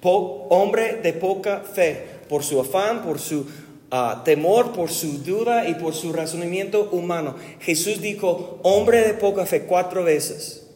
hombre 0.02 0.94
de 1.04 1.12
poca 1.12 1.60
fe, 1.60 2.18
por 2.28 2.42
su 2.42 2.60
afán, 2.60 3.04
por 3.04 3.20
su 3.20 3.46
Ah, 3.90 4.20
temor 4.22 4.72
por 4.72 4.90
su 4.90 5.22
duda 5.22 5.66
y 5.66 5.74
por 5.74 5.94
su 5.94 6.12
razonamiento 6.12 6.90
humano. 6.92 7.36
Jesús 7.60 8.02
dijo, 8.02 8.58
hombre 8.62 9.00
de 9.00 9.14
poca 9.14 9.46
fe, 9.46 9.62
cuatro 9.62 10.04
veces. 10.04 10.66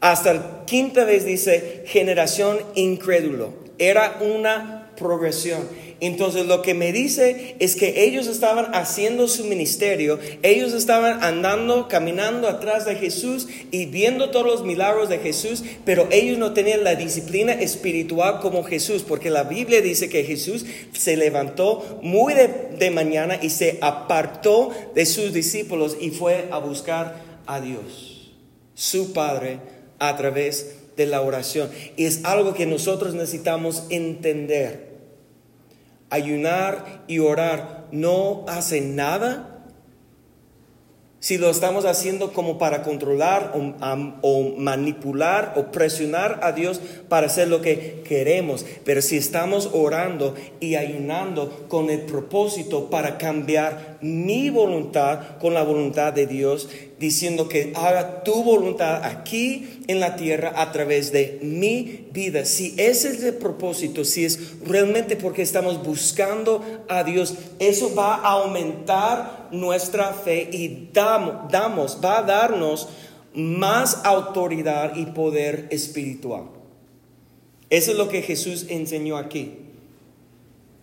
Hasta 0.00 0.34
la 0.34 0.64
quinta 0.64 1.04
vez 1.04 1.24
dice, 1.24 1.82
generación 1.86 2.58
incrédulo. 2.76 3.54
Era 3.78 4.18
una 4.20 4.77
progresión. 4.98 5.68
Entonces 6.00 6.46
lo 6.46 6.62
que 6.62 6.74
me 6.74 6.92
dice 6.92 7.56
es 7.58 7.74
que 7.74 8.04
ellos 8.04 8.28
estaban 8.28 8.72
haciendo 8.74 9.26
su 9.26 9.44
ministerio, 9.44 10.20
ellos 10.42 10.72
estaban 10.72 11.24
andando, 11.24 11.88
caminando 11.88 12.46
atrás 12.48 12.84
de 12.84 12.94
Jesús 12.94 13.48
y 13.72 13.86
viendo 13.86 14.30
todos 14.30 14.46
los 14.46 14.64
milagros 14.64 15.08
de 15.08 15.18
Jesús, 15.18 15.64
pero 15.84 16.06
ellos 16.12 16.38
no 16.38 16.52
tenían 16.52 16.84
la 16.84 16.94
disciplina 16.94 17.52
espiritual 17.52 18.38
como 18.40 18.62
Jesús, 18.62 19.02
porque 19.02 19.30
la 19.30 19.42
Biblia 19.42 19.80
dice 19.80 20.08
que 20.08 20.22
Jesús 20.22 20.64
se 20.92 21.16
levantó 21.16 21.98
muy 22.02 22.34
de, 22.34 22.90
mañana 22.90 23.38
y 23.42 23.50
se 23.50 23.78
apartó 23.80 24.70
de 24.94 25.04
sus 25.04 25.32
discípulos 25.32 25.96
y 26.00 26.10
fue 26.10 26.48
a 26.50 26.58
buscar 26.58 27.22
a 27.46 27.60
Dios, 27.60 28.32
su 28.74 29.12
Padre, 29.12 29.58
a 29.98 30.16
través 30.16 30.76
de 30.96 31.06
la 31.06 31.20
oración. 31.20 31.70
Y 31.96 32.06
es 32.06 32.24
algo 32.24 32.54
que 32.54 32.66
nosotros 32.66 33.14
necesitamos 33.14 33.84
entender 33.90 34.87
ayunar 36.10 37.02
y 37.06 37.18
orar 37.18 37.86
no 37.92 38.44
hace 38.48 38.80
nada, 38.80 39.58
si 41.20 41.36
lo 41.36 41.50
estamos 41.50 41.84
haciendo 41.84 42.32
como 42.32 42.58
para 42.58 42.82
controlar 42.82 43.52
o, 44.22 44.54
manipular 44.56 45.54
o 45.56 45.72
presionar 45.72 46.38
a 46.44 46.52
Dios 46.52 46.80
para 47.08 47.26
hacer 47.26 47.48
lo 47.48 47.60
que 47.60 48.02
queremos, 48.06 48.64
pero 48.84 49.02
si 49.02 49.16
estamos 49.16 49.70
orando 49.72 50.36
y 50.60 50.76
ayunando 50.76 51.66
con 51.68 51.90
el 51.90 52.02
propósito 52.02 52.88
para 52.88 53.18
cambiar 53.18 53.98
mi 54.00 54.48
voluntad 54.48 55.38
con 55.40 55.54
la 55.54 55.64
voluntad 55.64 56.12
de 56.12 56.28
Dios, 56.28 56.68
diciendo 56.98 57.48
que 57.48 57.72
haga 57.76 58.24
tu 58.24 58.42
voluntad 58.42 59.04
aquí 59.04 59.82
en 59.86 60.00
la 60.00 60.16
tierra 60.16 60.52
a 60.56 60.72
través 60.72 61.12
de 61.12 61.38
mi 61.42 62.08
vida. 62.12 62.44
Si 62.44 62.74
ese 62.76 63.10
es 63.10 63.22
el 63.22 63.34
propósito, 63.34 64.04
si 64.04 64.24
es 64.24 64.60
realmente 64.64 65.16
porque 65.16 65.42
estamos 65.42 65.82
buscando 65.84 66.64
a 66.88 67.04
Dios, 67.04 67.34
eso 67.58 67.94
va 67.94 68.16
a 68.16 68.32
aumentar 68.32 69.48
nuestra 69.52 70.12
fe 70.12 70.48
y 70.52 70.88
damos, 70.92 71.98
va 72.04 72.18
a 72.18 72.22
darnos 72.22 72.88
más 73.34 74.00
autoridad 74.04 74.96
y 74.96 75.06
poder 75.06 75.68
espiritual. 75.70 76.44
Eso 77.70 77.92
es 77.92 77.98
lo 77.98 78.08
que 78.08 78.22
Jesús 78.22 78.66
enseñó 78.68 79.16
aquí. 79.16 79.58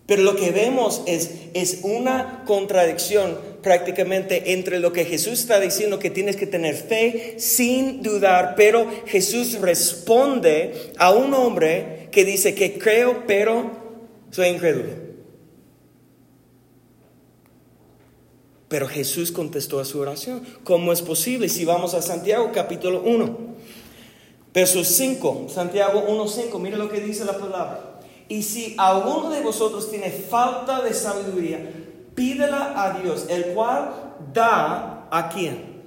Pero 0.06 0.22
lo 0.22 0.36
que 0.36 0.52
vemos 0.52 1.02
es, 1.06 1.30
es 1.52 1.80
una 1.82 2.44
contradicción 2.46 3.36
prácticamente 3.66 4.52
entre 4.52 4.78
lo 4.78 4.92
que 4.92 5.04
Jesús 5.04 5.40
está 5.40 5.58
diciendo 5.58 5.98
que 5.98 6.08
tienes 6.08 6.36
que 6.36 6.46
tener 6.46 6.76
fe 6.76 7.34
sin 7.40 8.00
dudar, 8.00 8.54
pero 8.56 8.88
Jesús 9.06 9.58
responde 9.60 10.92
a 10.98 11.10
un 11.10 11.34
hombre 11.34 12.08
que 12.12 12.24
dice 12.24 12.54
que 12.54 12.78
creo, 12.78 13.24
pero 13.26 13.72
soy 14.30 14.50
incrédulo. 14.50 14.92
Pero 18.68 18.86
Jesús 18.86 19.32
contestó 19.32 19.80
a 19.80 19.84
su 19.84 19.98
oración. 19.98 20.46
¿Cómo 20.62 20.92
es 20.92 21.02
posible? 21.02 21.48
Si 21.48 21.64
vamos 21.64 21.92
a 21.94 22.02
Santiago 22.02 22.52
capítulo 22.54 23.02
1, 23.02 23.36
verso 24.54 24.84
5, 24.84 25.48
Santiago 25.52 26.04
1, 26.06 26.28
5, 26.28 26.58
mire 26.60 26.76
lo 26.76 26.88
que 26.88 27.00
dice 27.00 27.24
la 27.24 27.36
palabra. 27.36 27.98
Y 28.28 28.44
si 28.44 28.76
alguno 28.78 29.30
de 29.30 29.40
vosotros 29.40 29.90
tiene 29.90 30.12
falta 30.12 30.82
de 30.82 30.94
sabiduría, 30.94 31.85
pídela 32.16 32.82
a 32.82 32.98
Dios, 32.98 33.26
el 33.28 33.54
cual 33.54 33.92
da 34.32 35.06
a 35.08 35.28
quién? 35.28 35.84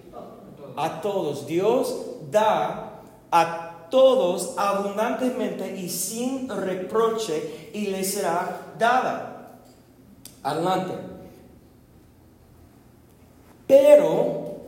A 0.77 1.01
todos. 1.01 1.45
Dios 1.45 1.93
da 2.31 3.01
a 3.31 3.87
todos 3.89 4.53
abundantemente 4.55 5.75
y 5.75 5.89
sin 5.89 6.47
reproche 6.47 7.71
y 7.73 7.87
le 7.87 8.03
será 8.05 8.73
dada. 8.77 9.59
Adelante. 10.43 10.93
Pero 13.67 14.61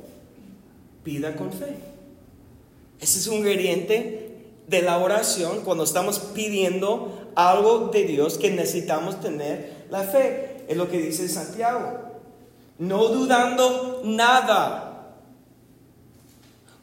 pida 1.03 1.35
con 1.35 1.51
fe. 1.53 1.77
Ese 2.99 3.19
es 3.19 3.27
un 3.27 3.35
ingrediente 3.35 4.45
de 4.67 4.81
la 4.81 4.97
oración 4.99 5.61
cuando 5.61 5.83
estamos 5.83 6.19
pidiendo 6.19 7.31
algo 7.35 7.89
de 7.89 8.03
Dios 8.03 8.37
que 8.37 8.51
necesitamos 8.51 9.19
tener 9.19 9.85
la 9.89 10.03
fe. 10.03 10.50
Es 10.71 10.77
lo 10.77 10.89
que 10.89 11.01
dice 11.01 11.27
Santiago. 11.27 11.99
No 12.79 13.09
dudando 13.09 14.03
nada. 14.05 15.17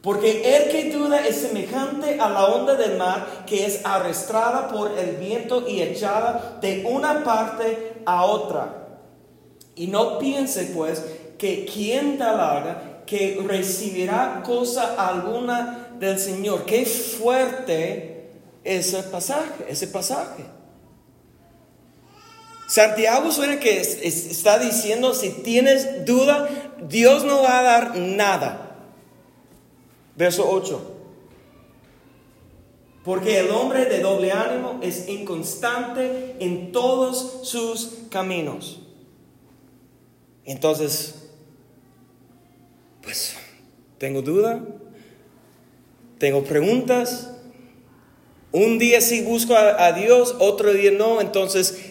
Porque 0.03 0.57
el 0.57 0.69
que 0.69 0.95
duda 0.95 1.25
es 1.25 1.37
semejante 1.37 2.19
a 2.19 2.29
la 2.29 2.45
onda 2.45 2.75
del 2.75 2.99
mar 2.99 3.45
que 3.47 3.65
es 3.65 3.83
arrastrada 3.83 4.67
por 4.67 4.95
el 4.95 5.15
viento 5.15 5.67
y 5.67 5.81
echada 5.81 6.59
de 6.61 6.85
una 6.87 7.23
parte 7.23 7.93
a 8.05 8.25
otra. 8.25 8.89
Y 9.73 9.87
no 9.87 10.19
piense 10.19 10.65
pues 10.65 11.03
que 11.39 11.65
quien 11.65 12.19
da 12.19 12.35
larga, 12.35 13.03
que 13.07 13.43
recibirá 13.43 14.43
cosa 14.45 14.93
alguna 15.03 15.95
del 15.97 16.19
Señor. 16.19 16.63
Qué 16.63 16.85
fuerte 16.85 18.29
ese 18.63 19.01
pasaje, 19.01 19.65
ese 19.67 19.87
pasaje. 19.87 20.58
Santiago 22.69 23.31
suena 23.31 23.59
que 23.59 23.79
está 23.79 24.59
diciendo, 24.59 25.15
si 25.15 25.31
tienes 25.31 26.05
duda, 26.05 26.47
Dios 26.87 27.23
no 27.25 27.41
va 27.41 27.57
a 27.57 27.63
dar 27.63 27.97
nada. 27.97 28.75
Verso 30.15 30.47
8. 30.47 30.97
Porque 33.03 33.39
el 33.39 33.49
hombre 33.49 33.85
de 33.85 34.01
doble 34.01 34.31
ánimo 34.31 34.79
es 34.83 35.09
inconstante 35.09 36.35
en 36.39 36.71
todos 36.71 37.39
sus 37.41 37.89
caminos. 38.11 38.81
Entonces, 40.45 41.15
pues, 43.01 43.35
tengo 43.97 44.21
duda, 44.21 44.63
tengo 46.19 46.43
preguntas, 46.43 47.31
un 48.51 48.79
día 48.79 48.99
sí 48.99 49.21
busco 49.21 49.55
a, 49.55 49.91
Dios, 49.91 50.35
otro 50.39 50.73
día 50.73 50.91
no, 50.91 51.21
entonces 51.21 51.88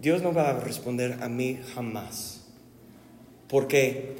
Dios 0.00 0.22
no 0.22 0.32
va 0.32 0.50
a 0.50 0.60
responder 0.60 1.18
a 1.20 1.28
mí 1.28 1.58
jamás. 1.74 2.44
Porque 3.48 4.16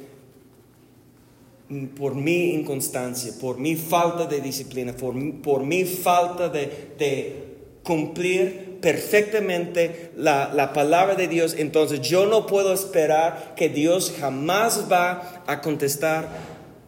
por 1.97 2.15
mi 2.15 2.53
inconstancia, 2.55 3.31
por 3.39 3.59
mi 3.59 3.75
falta 3.75 4.25
de 4.25 4.41
disciplina, 4.41 4.93
por, 4.93 5.13
por 5.41 5.63
mi 5.63 5.85
falta 5.85 6.49
de, 6.49 7.47
cumplir 7.83 8.79
perfectamente 8.81 10.11
la, 10.15 10.51
la, 10.53 10.73
palabra 10.73 11.15
de 11.15 11.27
Dios, 11.27 11.55
entonces 11.57 12.01
yo 12.01 12.27
no 12.27 12.45
puedo 12.45 12.73
esperar 12.73 13.53
que 13.55 13.69
Dios 13.69 14.13
jamás 14.19 14.91
va 14.91 15.43
a 15.47 15.61
contestar 15.61 16.27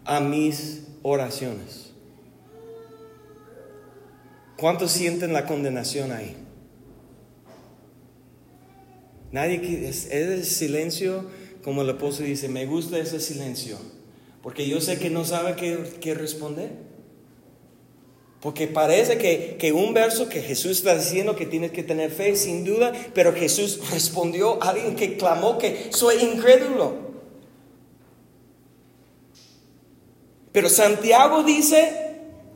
a 0.06 0.20
mis 0.20 0.84
oraciones. 1.02 1.92
¿Cuántos 4.58 4.92
sienten 4.92 5.34
la 5.34 5.46
condenación 5.46 6.12
ahí? 6.12 6.41
Nadie 9.32 9.88
es, 9.88 10.10
el 10.12 10.44
silencio, 10.46 11.26
como 11.64 11.82
el 11.82 11.90
apóstol 11.90 12.26
dice, 12.26 12.48
me 12.48 12.66
gusta 12.66 12.98
ese 12.98 13.20
silencio, 13.20 13.78
porque 14.42 14.68
yo 14.68 14.82
sé 14.82 15.00
que 15.00 15.10
no 15.10 15.26
sabe 15.26 15.56
qué, 15.56 16.14
responder. 16.14 16.92
Porque 18.42 18.68
parece 18.68 19.20
que, 19.20 19.56
que, 19.60 19.72
un 19.72 19.94
verso 19.94 20.28
que 20.28 20.42
Jesús 20.42 20.78
está 20.78 20.96
diciendo 20.96 21.36
que 21.36 21.46
tienes 21.46 21.72
que 21.72 21.84
tener 21.84 22.10
fe, 22.10 22.36
sin 22.36 22.66
duda, 22.66 22.92
pero 23.14 23.34
Jesús 23.34 23.80
respondió 23.92 24.62
a 24.64 24.70
alguien 24.72 24.96
que 24.96 25.16
clamó 25.16 25.60
que 25.60 25.90
soy 25.92 26.16
incrédulo. 26.24 27.12
Pero 30.52 30.70
Santiago 30.70 31.44
dice, 31.44 32.02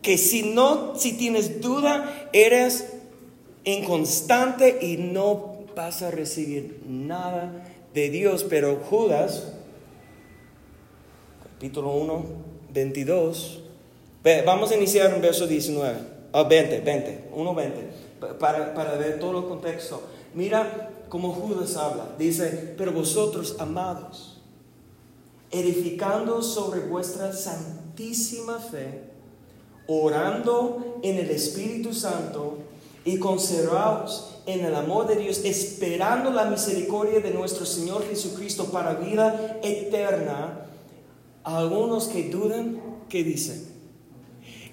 que 0.05 0.19
si 0.19 0.43
no, 0.43 0.93
si 0.95 1.13
tienes 1.13 1.61
duda, 1.61 2.29
eres 2.31 2.93
inconstante 3.63 4.77
y 4.79 4.97
no 4.97 5.54
vas 5.75 6.01
a 6.01 6.11
recibir 6.11 6.81
nada 6.87 7.51
de 7.93 8.09
Dios. 8.09 8.43
Pero 8.43 8.77
Judas, 8.89 9.51
capítulo 11.43 11.91
1, 11.91 12.25
22, 12.73 13.63
vamos 14.45 14.71
a 14.71 14.75
iniciar 14.75 15.13
en 15.13 15.21
verso 15.21 15.45
19, 15.45 15.99
20, 16.33 16.79
20, 16.81 17.29
1, 17.33 17.55
20, 17.55 17.89
para, 18.39 18.73
para 18.73 18.95
ver 18.95 19.19
todo 19.19 19.39
el 19.39 19.45
contexto. 19.45 20.01
Mira 20.33 20.91
cómo 21.09 21.31
Judas 21.31 21.75
habla. 21.77 22.09
Dice, 22.17 22.73
pero 22.77 22.91
vosotros, 22.91 23.55
amados, 23.59 24.41
edificando 25.51 26.41
sobre 26.41 26.81
vuestra 26.81 27.31
santísima 27.31 28.59
fe, 28.59 29.03
orando 29.87 30.99
en 31.03 31.17
el 31.17 31.29
Espíritu 31.29 31.93
Santo 31.93 32.64
y 33.05 33.19
conservados 33.19 34.35
en 34.47 34.65
el 34.65 34.75
amor 34.75 35.07
de 35.07 35.15
Dios, 35.15 35.41
esperando 35.45 36.31
la 36.31 36.45
misericordia 36.45 37.19
de 37.19 37.31
nuestro 37.31 37.65
Señor 37.65 38.05
Jesucristo 38.07 38.65
para 38.65 38.95
vida 38.95 39.59
eterna. 39.63 40.61
algunos 41.43 42.07
que 42.07 42.29
dudan, 42.29 42.81
¿qué 43.07 43.23
dicen? 43.23 43.63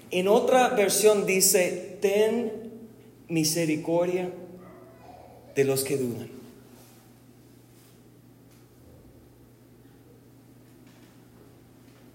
En 0.09 0.27
otra 0.27 0.69
versión 0.69 1.27
dice, 1.27 1.99
ten 2.01 2.51
misericordia 3.27 4.31
de 5.55 5.63
los 5.63 5.83
que 5.83 5.97
dudan. 5.97 6.29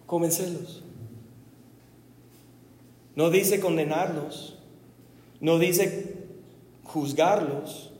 Comencélos. 0.06 0.82
No 3.14 3.30
dice 3.30 3.60
condenarlos, 3.60 4.57
no 5.40 5.58
dice 5.58 6.14
juzgarlos. 6.84 7.92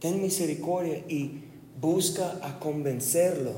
Ten 0.00 0.20
misericordia 0.20 0.98
y 1.08 1.42
busca 1.80 2.38
a 2.42 2.58
convencerlo 2.58 3.54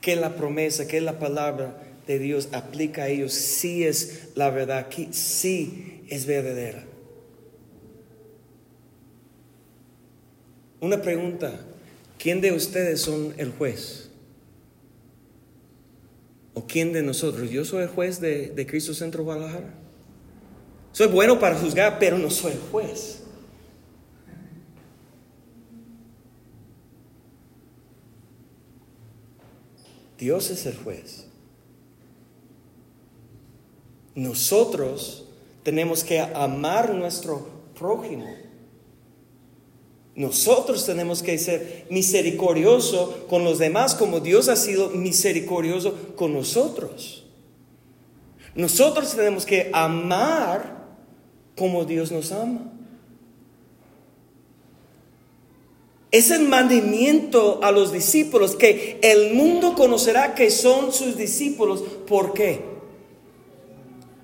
que 0.00 0.16
la 0.16 0.36
promesa, 0.36 0.88
que 0.88 1.00
la 1.00 1.18
palabra 1.18 1.82
de 2.06 2.18
Dios 2.18 2.48
aplica 2.52 3.04
a 3.04 3.08
ellos, 3.08 3.34
sí 3.34 3.84
es 3.84 4.30
la 4.34 4.50
verdad, 4.50 4.88
sí 5.10 6.02
es 6.08 6.26
verdadera. 6.26 6.84
Una 10.80 11.02
pregunta, 11.02 11.60
¿quién 12.18 12.40
de 12.40 12.52
ustedes 12.52 13.02
son 13.02 13.34
el 13.36 13.52
juez? 13.52 14.09
¿O 16.54 16.66
quién 16.66 16.92
de 16.92 17.02
nosotros? 17.02 17.50
Yo 17.50 17.64
soy 17.64 17.84
el 17.84 17.88
juez 17.88 18.20
de, 18.20 18.66
Cristo 18.68 18.94
Centro 18.94 19.24
Guadalajara. 19.24 19.74
Soy 20.92 21.06
bueno 21.06 21.38
para 21.38 21.56
juzgar, 21.56 21.98
pero 21.98 22.18
no 22.18 22.30
soy 22.30 22.52
el 22.52 22.60
juez. 22.70 23.22
Dios 30.18 30.50
es 30.50 30.66
el 30.66 30.76
juez. 30.76 31.26
Nosotros 34.14 35.28
tenemos 35.62 36.04
que 36.04 36.20
amar 36.20 36.92
nuestro 36.94 37.48
prójimo. 37.78 38.26
Nosotros 40.14 40.84
tenemos 40.84 41.22
que 41.22 41.38
ser 41.38 41.86
misericordioso 41.88 43.26
con 43.28 43.44
los 43.44 43.58
demás 43.58 43.94
como 43.94 44.20
Dios 44.20 44.48
ha 44.48 44.56
sido 44.56 44.90
misericordioso 44.90 45.94
con 46.16 46.32
nosotros. 46.32 47.24
Nosotros 48.54 49.14
tenemos 49.14 49.46
que 49.46 49.70
amar 49.72 50.88
como 51.56 51.84
Dios 51.84 52.10
nos 52.10 52.32
ama. 52.32 52.72
Es 56.10 56.32
el 56.32 56.48
mandamiento 56.48 57.60
a 57.62 57.70
los 57.70 57.92
discípulos 57.92 58.56
que 58.56 58.98
el 59.02 59.32
mundo 59.34 59.74
conocerá 59.76 60.34
que 60.34 60.50
son 60.50 60.92
sus 60.92 61.16
discípulos. 61.16 61.84
¿Por 62.08 62.32
qué? 62.32 62.64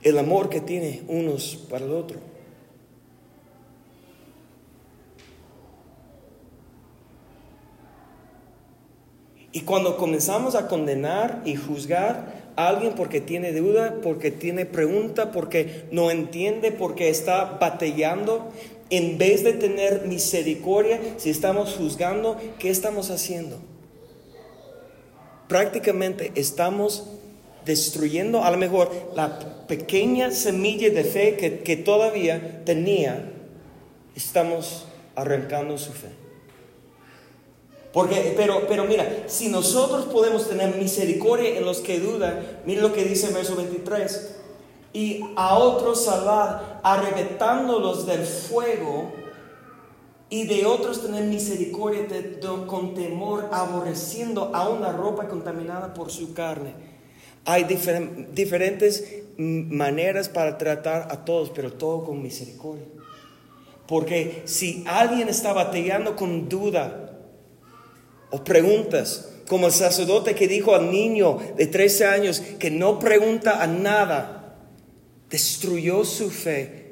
El 0.02 0.18
amor 0.18 0.48
que 0.48 0.60
tiene 0.60 1.02
unos 1.06 1.56
para 1.70 1.84
el 1.84 1.92
otro. 1.92 2.25
Y 9.56 9.62
cuando 9.62 9.96
comenzamos 9.96 10.54
a 10.54 10.68
condenar 10.68 11.40
y 11.46 11.56
juzgar 11.56 12.50
a 12.56 12.68
alguien 12.68 12.92
porque 12.92 13.22
tiene 13.22 13.54
duda, 13.54 14.00
porque 14.02 14.30
tiene 14.30 14.66
pregunta, 14.66 15.32
porque 15.32 15.86
no 15.90 16.10
entiende, 16.10 16.72
porque 16.72 17.08
está 17.08 17.56
batallando, 17.58 18.52
en 18.90 19.16
vez 19.16 19.44
de 19.44 19.54
tener 19.54 20.02
misericordia, 20.04 21.00
si 21.16 21.30
estamos 21.30 21.74
juzgando, 21.74 22.36
¿qué 22.58 22.68
estamos 22.68 23.08
haciendo? 23.08 23.56
Prácticamente 25.48 26.32
estamos 26.34 27.04
destruyendo 27.64 28.44
a 28.44 28.50
lo 28.50 28.58
mejor 28.58 28.90
la 29.14 29.38
pequeña 29.66 30.32
semilla 30.32 30.90
de 30.90 31.02
fe 31.02 31.36
que, 31.38 31.60
que 31.60 31.78
todavía 31.78 32.62
tenía, 32.66 33.32
estamos 34.14 34.84
arrancando 35.14 35.78
su 35.78 35.92
fe. 35.92 36.25
Porque, 37.96 38.34
pero, 38.36 38.66
pero 38.68 38.84
mira, 38.84 39.24
si 39.26 39.48
nosotros 39.48 40.04
podemos 40.04 40.46
tener 40.46 40.76
misericordia 40.76 41.56
en 41.56 41.64
los 41.64 41.78
que 41.78 41.98
dudan, 41.98 42.60
mira 42.66 42.82
lo 42.82 42.92
que 42.92 43.04
dice 43.04 43.28
el 43.28 43.32
verso 43.32 43.56
23, 43.56 44.36
y 44.92 45.22
a 45.34 45.56
otros 45.56 46.04
salvar, 46.04 46.80
arrebatándolos 46.82 48.04
del 48.04 48.26
fuego, 48.26 49.10
y 50.28 50.44
de 50.46 50.66
otros 50.66 51.00
tener 51.00 51.24
misericordia 51.24 52.06
con 52.66 52.92
temor, 52.92 53.48
aborreciendo 53.50 54.54
a 54.54 54.68
una 54.68 54.92
ropa 54.92 55.26
contaminada 55.26 55.94
por 55.94 56.10
su 56.10 56.34
carne. 56.34 56.74
Hay 57.46 57.64
diferentes 57.64 59.22
maneras 59.38 60.28
para 60.28 60.58
tratar 60.58 61.08
a 61.10 61.24
todos, 61.24 61.48
pero 61.48 61.72
todo 61.72 62.04
con 62.04 62.22
misericordia. 62.22 62.84
Porque 63.88 64.42
si 64.44 64.84
alguien 64.86 65.30
está 65.30 65.54
batallando 65.54 66.14
con 66.14 66.50
duda, 66.50 67.04
o 68.30 68.42
preguntas, 68.42 69.28
como 69.48 69.66
el 69.66 69.72
sacerdote 69.72 70.34
que 70.34 70.48
dijo 70.48 70.74
al 70.74 70.90
niño 70.90 71.38
de 71.56 71.66
13 71.66 72.06
años 72.06 72.42
que 72.58 72.70
no 72.70 72.98
pregunta 72.98 73.62
a 73.62 73.66
nada, 73.66 74.56
destruyó 75.30 76.04
su 76.04 76.30
fe. 76.30 76.86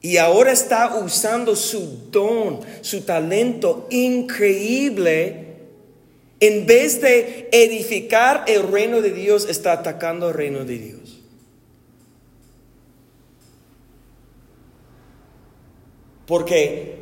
Y 0.00 0.18
ahora 0.18 0.52
está 0.52 0.98
usando 0.98 1.56
su 1.56 2.10
don, 2.10 2.60
su 2.82 3.02
talento 3.02 3.86
increíble. 3.90 5.40
En 6.40 6.66
vez 6.66 7.00
de 7.00 7.48
edificar 7.50 8.44
el 8.46 8.70
reino 8.70 9.00
de 9.00 9.12
Dios, 9.12 9.48
está 9.48 9.72
atacando 9.72 10.28
el 10.28 10.34
reino 10.34 10.66
de 10.66 10.78
Dios. 10.78 11.20
Porque 16.26 16.93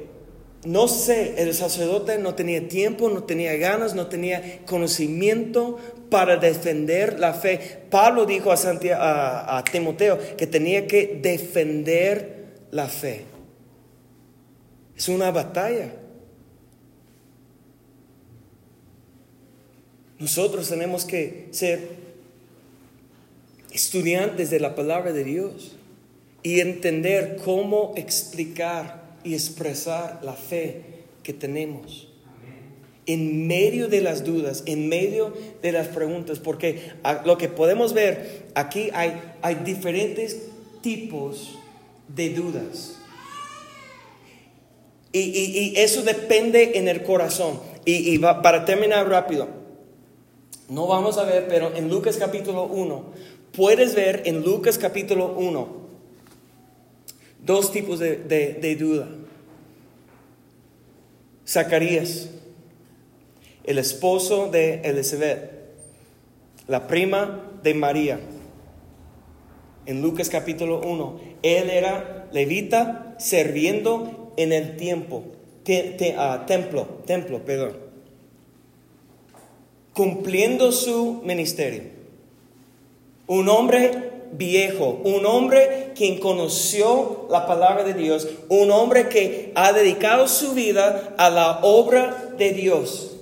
no 0.64 0.86
sé, 0.86 1.42
el 1.42 1.54
sacerdote 1.54 2.18
no 2.18 2.34
tenía 2.34 2.68
tiempo, 2.68 3.10
no 3.10 3.24
tenía 3.24 3.56
ganas, 3.56 3.94
no 3.94 4.06
tenía 4.06 4.60
conocimiento 4.64 5.78
para 6.08 6.36
defender 6.36 7.18
la 7.18 7.34
fe. 7.34 7.80
Pablo 7.90 8.26
dijo 8.26 8.52
a, 8.52 9.58
a, 9.58 9.64
Timoteo 9.64 10.18
que 10.36 10.46
tenía 10.46 10.86
que 10.86 11.18
defender 11.20 12.44
la 12.70 12.86
fe. 12.86 13.24
Es 14.96 15.08
una 15.08 15.32
batalla. 15.32 15.94
Nosotros 20.20 20.68
tenemos 20.68 21.04
que 21.04 21.48
ser 21.50 21.88
estudiantes 23.72 24.50
de 24.50 24.60
la 24.60 24.76
palabra 24.76 25.12
de 25.12 25.24
Dios 25.24 25.76
y 26.44 26.60
entender 26.60 27.38
cómo 27.42 27.94
explicar 27.96 29.01
y 29.24 29.34
expresar 29.34 30.20
la 30.22 30.34
fe 30.34 30.82
que 31.22 31.32
tenemos. 31.32 32.08
En 33.06 33.48
medio 33.48 33.88
de 33.88 34.00
las 34.00 34.24
dudas, 34.24 34.62
en 34.66 34.88
medio 34.88 35.34
de 35.60 35.72
las 35.72 35.88
preguntas, 35.88 36.38
porque 36.38 36.92
lo 37.24 37.36
que 37.36 37.48
podemos 37.48 37.94
ver 37.94 38.46
aquí 38.54 38.90
hay, 38.94 39.20
hay 39.42 39.56
diferentes 39.56 40.42
tipos 40.82 41.58
de 42.08 42.30
dudas. 42.30 42.96
Y, 45.12 45.74
eso 45.76 46.02
depende 46.02 46.78
en 46.78 46.88
el 46.88 47.02
corazón. 47.02 47.60
Y, 47.84 48.18
para 48.18 48.64
terminar 48.64 49.08
rápido, 49.08 49.48
no 50.68 50.86
vamos 50.86 51.18
a 51.18 51.24
ver, 51.24 51.48
pero 51.48 51.74
en 51.74 51.88
Lucas 51.90 52.16
capítulo 52.16 52.64
1, 52.64 53.04
puedes 53.54 53.94
ver 53.94 54.22
en 54.26 54.42
Lucas 54.42 54.78
capítulo 54.78 55.34
1 55.36 55.81
dos 57.42 57.72
tipos 57.72 57.98
de, 57.98 58.76
duda. 58.78 59.08
Zacarías, 61.46 62.30
el 63.64 63.78
esposo 63.78 64.48
de 64.48 64.80
Elizabeth, 64.84 65.50
la 66.68 66.86
prima 66.86 67.50
de 67.62 67.74
María. 67.74 68.20
En 69.84 70.00
Lucas 70.00 70.30
capítulo 70.30 70.80
1, 70.80 71.20
él 71.42 71.70
era 71.70 72.28
levita 72.32 73.16
sirviendo 73.18 74.32
en 74.36 74.52
el 74.52 74.76
tiempo, 74.76 75.24
ah, 76.16 76.44
templo, 76.46 76.86
templo, 77.04 77.44
perdón, 77.44 77.76
cumpliendo 79.92 80.70
su 80.70 81.20
ministerio. 81.24 81.82
Un 83.26 83.48
hombre 83.48 84.11
viejo, 84.32 85.00
un 85.04 85.26
hombre 85.26 85.92
quien 85.94 86.18
conoció 86.18 87.26
la 87.30 87.46
palabra 87.46 87.84
de 87.84 87.94
Dios, 87.94 88.28
un 88.48 88.70
hombre 88.70 89.08
que 89.08 89.52
ha 89.54 89.72
dedicado 89.72 90.28
su 90.28 90.52
vida 90.52 91.14
a 91.18 91.30
la 91.30 91.60
obra 91.62 92.34
de 92.38 92.52
Dios. 92.52 93.16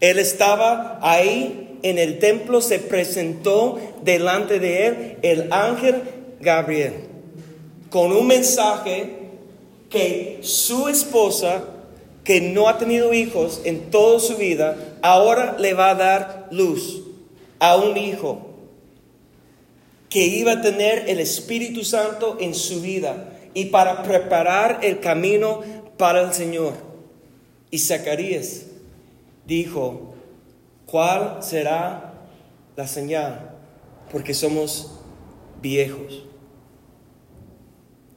Él 0.00 0.18
estaba 0.18 0.98
ahí 1.02 1.78
en 1.82 1.98
el 1.98 2.18
templo, 2.18 2.60
se 2.60 2.78
presentó 2.78 3.78
delante 4.02 4.58
de 4.58 4.86
él 4.86 5.18
el 5.22 5.52
ángel 5.52 6.02
Gabriel 6.40 7.14
con 7.94 8.10
un 8.10 8.26
mensaje 8.26 9.08
que 9.88 10.40
su 10.42 10.88
esposa, 10.88 11.62
que 12.24 12.40
no 12.40 12.68
ha 12.68 12.76
tenido 12.76 13.14
hijos 13.14 13.60
en 13.62 13.92
toda 13.92 14.18
su 14.18 14.36
vida, 14.36 14.76
ahora 15.00 15.54
le 15.60 15.74
va 15.74 15.90
a 15.90 15.94
dar 15.94 16.48
luz 16.50 17.02
a 17.60 17.76
un 17.76 17.96
hijo 17.96 18.53
que 20.14 20.24
iba 20.24 20.52
a 20.52 20.60
tener 20.60 21.10
el 21.10 21.18
Espíritu 21.18 21.82
Santo 21.82 22.36
en 22.38 22.54
su 22.54 22.80
vida 22.80 23.32
y 23.52 23.64
para 23.64 24.04
preparar 24.04 24.78
el 24.84 25.00
camino 25.00 25.62
para 25.96 26.22
el 26.22 26.32
Señor. 26.32 26.74
Y 27.72 27.80
Zacarías 27.80 28.66
dijo, 29.44 30.14
¿cuál 30.86 31.42
será 31.42 32.14
la 32.76 32.86
señal? 32.86 33.56
Porque 34.12 34.34
somos 34.34 35.00
viejos. 35.60 36.22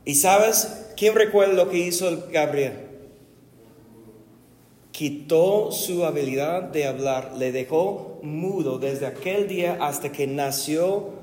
¿Y 0.06 0.14
sabes 0.14 0.92
quién 0.96 1.16
recuerda 1.16 1.54
lo 1.54 1.68
que 1.68 1.80
hizo 1.80 2.28
Gabriel? 2.32 2.74
Quitó 4.92 5.72
su 5.72 6.06
habilidad 6.06 6.62
de 6.62 6.86
hablar, 6.86 7.34
le 7.40 7.52
dejó 7.52 8.20
mudo 8.22 8.78
desde 8.78 9.08
aquel 9.08 9.48
día 9.48 9.80
hasta 9.82 10.12
que 10.12 10.28
nació 10.28 11.18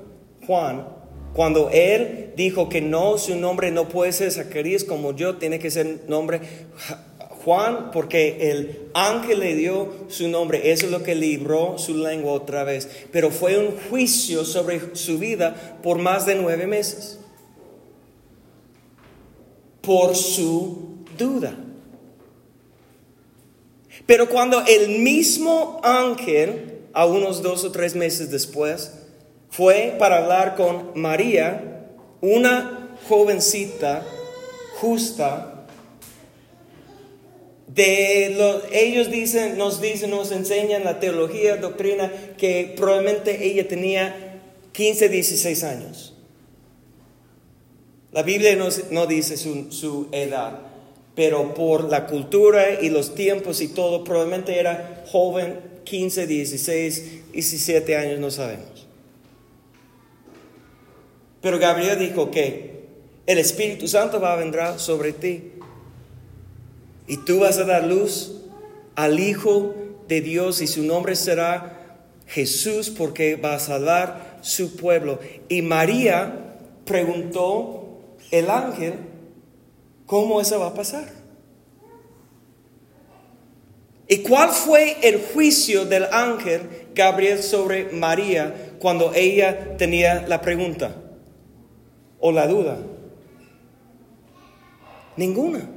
Juan, 0.45 0.87
cuando 1.33 1.69
él 1.69 2.33
dijo 2.35 2.69
que 2.69 2.81
no, 2.81 3.17
su 3.17 3.35
nombre 3.35 3.71
no 3.71 3.89
puede 3.89 4.13
ser 4.13 4.31
Zacarías 4.31 4.83
como 4.83 5.15
yo, 5.15 5.35
tiene 5.35 5.59
que 5.59 5.69
ser 5.69 6.01
nombre 6.07 6.41
Juan, 7.45 7.91
porque 7.91 8.49
el 8.49 8.89
ángel 8.95 9.39
le 9.39 9.53
dio 9.53 9.93
su 10.07 10.27
nombre, 10.27 10.71
eso 10.71 10.87
es 10.87 10.91
lo 10.91 11.03
que 11.03 11.13
libró 11.13 11.77
su 11.77 11.95
lengua 11.95 12.33
otra 12.33 12.63
vez. 12.63 12.89
Pero 13.11 13.29
fue 13.29 13.59
un 13.59 13.77
juicio 13.87 14.43
sobre 14.43 14.95
su 14.95 15.19
vida 15.19 15.77
por 15.83 15.99
más 15.99 16.25
de 16.25 16.33
nueve 16.33 16.65
meses, 16.65 17.19
por 19.81 20.15
su 20.15 21.03
duda. 21.15 21.55
Pero 24.07 24.27
cuando 24.27 24.63
el 24.65 24.99
mismo 24.99 25.79
ángel, 25.83 26.79
a 26.93 27.05
unos 27.05 27.43
dos 27.43 27.63
o 27.63 27.71
tres 27.71 27.93
meses 27.93 28.31
después, 28.31 28.91
fue 29.55 29.95
para 29.97 30.17
hablar 30.17 30.55
con 30.55 30.91
María, 30.95 31.85
una 32.19 32.97
jovencita 33.07 34.05
justa. 34.81 35.65
De 37.67 38.35
ellos 38.73 39.09
dicen, 39.09 39.57
nos 39.57 39.81
dicen, 39.81 40.09
nos 40.09 40.31
enseñan 40.31 40.83
la 40.83 40.99
teología, 40.99 41.55
doctrina, 41.55 42.11
que 42.37 42.73
probablemente 42.75 43.45
ella 43.45 43.67
tenía 43.67 44.41
15, 44.73 45.09
16 45.09 45.63
años. 45.63 46.13
La 48.11 48.23
Biblia 48.23 48.57
no, 48.91 49.07
dice 49.07 49.37
su, 49.37 49.71
su, 49.71 50.07
edad, 50.11 50.59
pero 51.15 51.53
por 51.53 51.89
la 51.89 52.07
cultura 52.07 52.81
y 52.81 52.89
los 52.89 53.15
tiempos 53.15 53.61
y 53.61 53.69
todo, 53.69 54.03
probablemente 54.03 54.59
era 54.59 55.03
joven, 55.07 55.59
15, 55.85 56.27
16, 56.27 57.31
17 57.31 57.95
años, 57.95 58.19
no 58.19 58.31
sabemos. 58.31 58.84
Pero 61.45 61.59
Gabriel 61.59 61.99
dijo 61.99 62.31
que 62.31 62.87
el 63.27 63.37
Espíritu 63.37 63.87
Santo 63.87 64.19
va 64.19 64.33
a 64.33 64.35
vendrá 64.35 64.79
sobre 64.79 65.13
ti 65.13 65.51
y 67.05 67.17
tú 67.17 67.41
vas 67.41 67.59
a 67.59 67.65
dar 67.65 67.83
luz 67.83 68.41
al 68.95 69.19
Hijo 69.19 69.75
de 70.07 70.21
Dios 70.21 70.59
y 70.63 70.65
su 70.65 70.81
nombre 70.81 71.15
será 71.15 71.99
Jesús 72.25 72.89
porque 72.89 73.35
va 73.35 73.53
a 73.53 73.59
salvar 73.59 74.39
su 74.41 74.75
pueblo. 74.75 75.19
Y 75.47 75.61
María 75.61 76.55
preguntó 76.83 77.99
el 78.31 78.49
ángel, 78.49 78.95
¿cómo 80.07 80.41
eso 80.41 80.59
va 80.59 80.69
a 80.69 80.73
pasar? 80.73 81.07
¿Y 84.07 84.23
cuál 84.23 84.49
fue 84.49 84.97
el 85.07 85.21
juicio 85.21 85.85
del 85.85 86.05
ángel 86.05 86.87
Gabriel 86.95 87.43
sobre 87.43 87.91
María 87.91 88.73
cuando 88.79 89.13
ella 89.13 89.77
tenía 89.77 90.25
la 90.27 90.41
pregunta 90.41 91.03
o 92.25 92.31
la 92.31 92.47
duda? 92.47 92.79
Ninguna. 95.15 95.69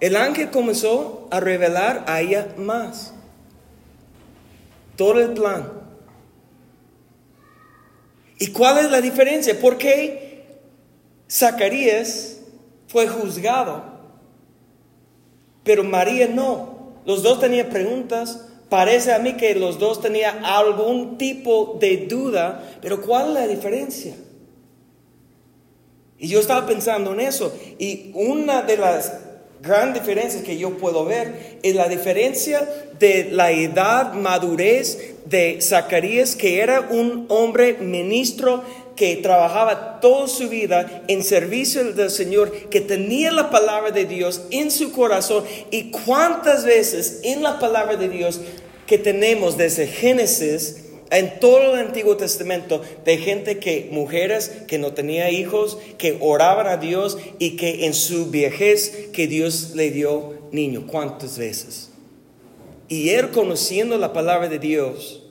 El 0.00 0.16
ángel 0.16 0.50
comenzó 0.50 1.28
a 1.30 1.38
revelar 1.38 2.02
a 2.08 2.20
ella 2.20 2.48
más. 2.56 3.14
Todo 4.96 5.20
el 5.20 5.34
plan. 5.34 5.70
¿Y 8.40 8.48
cuál 8.48 8.78
es 8.78 8.90
la 8.90 9.00
diferencia? 9.00 9.60
¿Por 9.60 9.78
qué 9.78 10.48
Zacarías 11.30 12.40
fue 12.88 13.06
juzgado? 13.06 13.84
Pero 15.62 15.84
María 15.84 16.26
no. 16.26 16.96
Los 17.04 17.22
dos 17.22 17.38
tenían 17.38 17.68
preguntas. 17.68 18.48
Parece 18.68 19.12
a 19.12 19.20
mí 19.20 19.34
que 19.34 19.54
los 19.54 19.78
dos 19.78 20.00
tenían 20.00 20.44
algún 20.44 21.18
tipo 21.18 21.78
de 21.80 22.08
duda. 22.08 22.64
Pero 22.82 23.00
¿cuál 23.00 23.28
es 23.28 23.34
la 23.34 23.46
diferencia? 23.46 24.16
Y 26.22 26.28
yo 26.28 26.38
estaba 26.38 26.64
pensando 26.66 27.12
en 27.12 27.20
eso. 27.20 27.52
Y 27.80 28.12
una 28.14 28.62
de 28.62 28.76
las 28.76 29.12
gran 29.60 29.92
diferencia 29.92 30.42
que 30.44 30.56
yo 30.56 30.76
puedo 30.76 31.04
ver 31.04 31.58
es 31.64 31.74
la 31.74 31.88
diferencia 31.88 32.68
de 32.98 33.28
la 33.32 33.50
edad, 33.50 34.12
madurez 34.14 35.16
de 35.24 35.58
Zacarías, 35.60 36.36
que 36.36 36.60
era 36.60 36.80
un 36.90 37.26
hombre 37.28 37.74
ministro 37.74 38.62
que 38.94 39.16
trabajaba 39.16 39.98
toda 40.00 40.28
su 40.28 40.48
vida 40.48 41.02
en 41.08 41.24
servicio 41.24 41.92
del 41.92 42.10
Señor, 42.10 42.52
que 42.70 42.80
tenía 42.80 43.32
la 43.32 43.50
palabra 43.50 43.90
de 43.90 44.04
Dios 44.04 44.42
en 44.52 44.70
su 44.70 44.92
corazón. 44.92 45.42
Y 45.72 45.90
cuántas 45.90 46.64
veces 46.64 47.18
en 47.24 47.42
la 47.42 47.58
palabra 47.58 47.96
de 47.96 48.08
Dios 48.08 48.40
que 48.86 48.96
tenemos 48.96 49.56
desde 49.56 49.88
Génesis 49.88 50.91
en 51.12 51.38
todo 51.40 51.74
el 51.74 51.78
Antiguo 51.78 52.16
Testamento 52.16 52.80
de 53.04 53.18
gente 53.18 53.58
que, 53.58 53.88
mujeres 53.92 54.50
que 54.66 54.78
no 54.78 54.92
tenía 54.94 55.30
hijos, 55.30 55.78
que 55.98 56.16
oraban 56.20 56.66
a 56.66 56.78
Dios 56.78 57.18
y 57.38 57.56
que 57.56 57.84
en 57.84 57.92
su 57.92 58.30
viejez 58.30 59.10
que 59.12 59.26
Dios 59.26 59.72
le 59.74 59.90
dio 59.90 60.32
niño. 60.52 60.86
¿Cuántas 60.86 61.36
veces? 61.36 61.90
Y 62.88 63.10
él 63.10 63.30
conociendo 63.30 63.98
la 63.98 64.12
palabra 64.12 64.48
de 64.48 64.58
Dios 64.58 65.22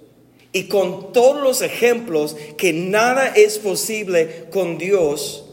y 0.54 0.64
con 0.64 1.14
todos 1.14 1.42
los 1.42 1.62
ejemplos 1.62 2.36
que 2.58 2.74
nada 2.74 3.28
es 3.28 3.58
posible 3.58 4.46
con 4.52 4.78
Dios, 4.78 5.46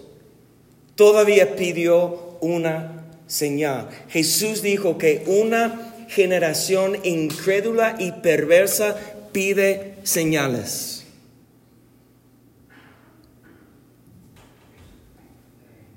todavía 0.94 1.56
pidió 1.56 2.36
una 2.40 3.06
señal. 3.26 3.88
Jesús 4.08 4.60
dijo 4.60 4.98
que 4.98 5.22
una 5.26 5.94
generación 6.08 6.98
incrédula 7.04 7.96
y 7.98 8.12
perversa 8.12 8.96
pide 9.32 9.94
señales. 10.08 11.04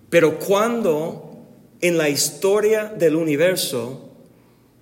Pero 0.09 0.37
cuando 0.39 1.47
en 1.79 1.97
la 1.97 2.09
historia 2.09 2.85
del 2.87 3.15
universo 3.15 4.09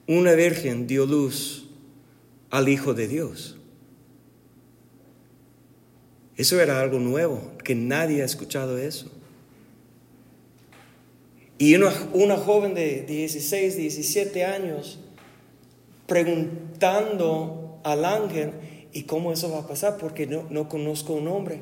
una 0.07 0.33
virgen 0.33 0.87
dio 0.87 1.05
luz 1.05 1.67
al 2.49 2.67
Hijo 2.67 2.95
de 2.95 3.07
Dios, 3.07 3.57
eso 6.35 6.59
era 6.59 6.81
algo 6.81 6.97
nuevo, 6.97 7.51
que 7.63 7.75
nadie 7.75 8.23
ha 8.23 8.25
escuchado 8.25 8.79
eso. 8.79 9.11
Y 11.59 11.75
una, 11.75 11.91
una 12.13 12.37
joven 12.37 12.73
de 12.73 13.03
16, 13.03 13.77
17 13.77 14.45
años 14.45 14.99
preguntando 16.07 17.79
al 17.83 18.05
ángel, 18.05 18.53
¿Y 18.91 19.03
cómo 19.03 19.31
eso 19.31 19.51
va 19.51 19.59
a 19.59 19.67
pasar? 19.67 19.97
Porque 19.97 20.25
no, 20.25 20.45
no 20.49 20.67
conozco 20.69 21.13
un 21.13 21.27
hombre. 21.27 21.61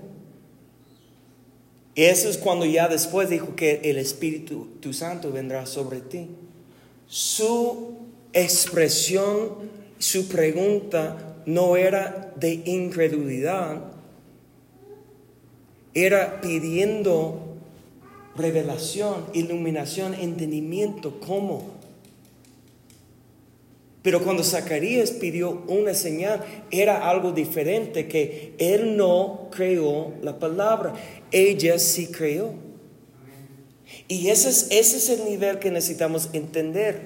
Y 1.95 2.03
eso 2.03 2.29
es 2.29 2.37
cuando 2.37 2.65
ya 2.65 2.87
después 2.87 3.29
dijo 3.29 3.55
que 3.55 3.81
el 3.83 3.97
Espíritu 3.97 4.67
tu 4.79 4.93
Santo 4.93 5.31
vendrá 5.31 5.65
sobre 5.65 5.99
ti. 5.99 6.27
Su 7.07 7.93
expresión, 8.33 9.49
su 9.97 10.27
pregunta 10.27 11.35
no 11.45 11.75
era 11.75 12.33
de 12.35 12.61
incredulidad, 12.65 13.81
era 15.93 16.39
pidiendo 16.41 17.41
revelación, 18.35 19.25
iluminación, 19.33 20.13
entendimiento, 20.13 21.19
¿cómo? 21.19 21.76
Pero 24.07 24.23
cuando 24.23 24.41
Zacarías 24.41 25.11
pidió 25.11 25.63
una 25.67 25.93
señal, 25.93 26.41
era 26.71 27.09
algo 27.09 27.33
diferente, 27.33 28.07
que 28.07 28.53
él 28.57 28.95
no 28.95 29.49
creó 29.51 30.13
la 30.21 30.39
palabra, 30.39 30.93
ella 31.29 31.77
sí 31.77 32.07
creó. 32.07 32.53
Y 34.07 34.29
ese 34.29 34.47
es, 34.47 34.67
ese 34.71 34.95
es 34.95 35.09
el 35.09 35.25
nivel 35.25 35.59
que 35.59 35.71
necesitamos 35.71 36.29
entender. 36.31 37.01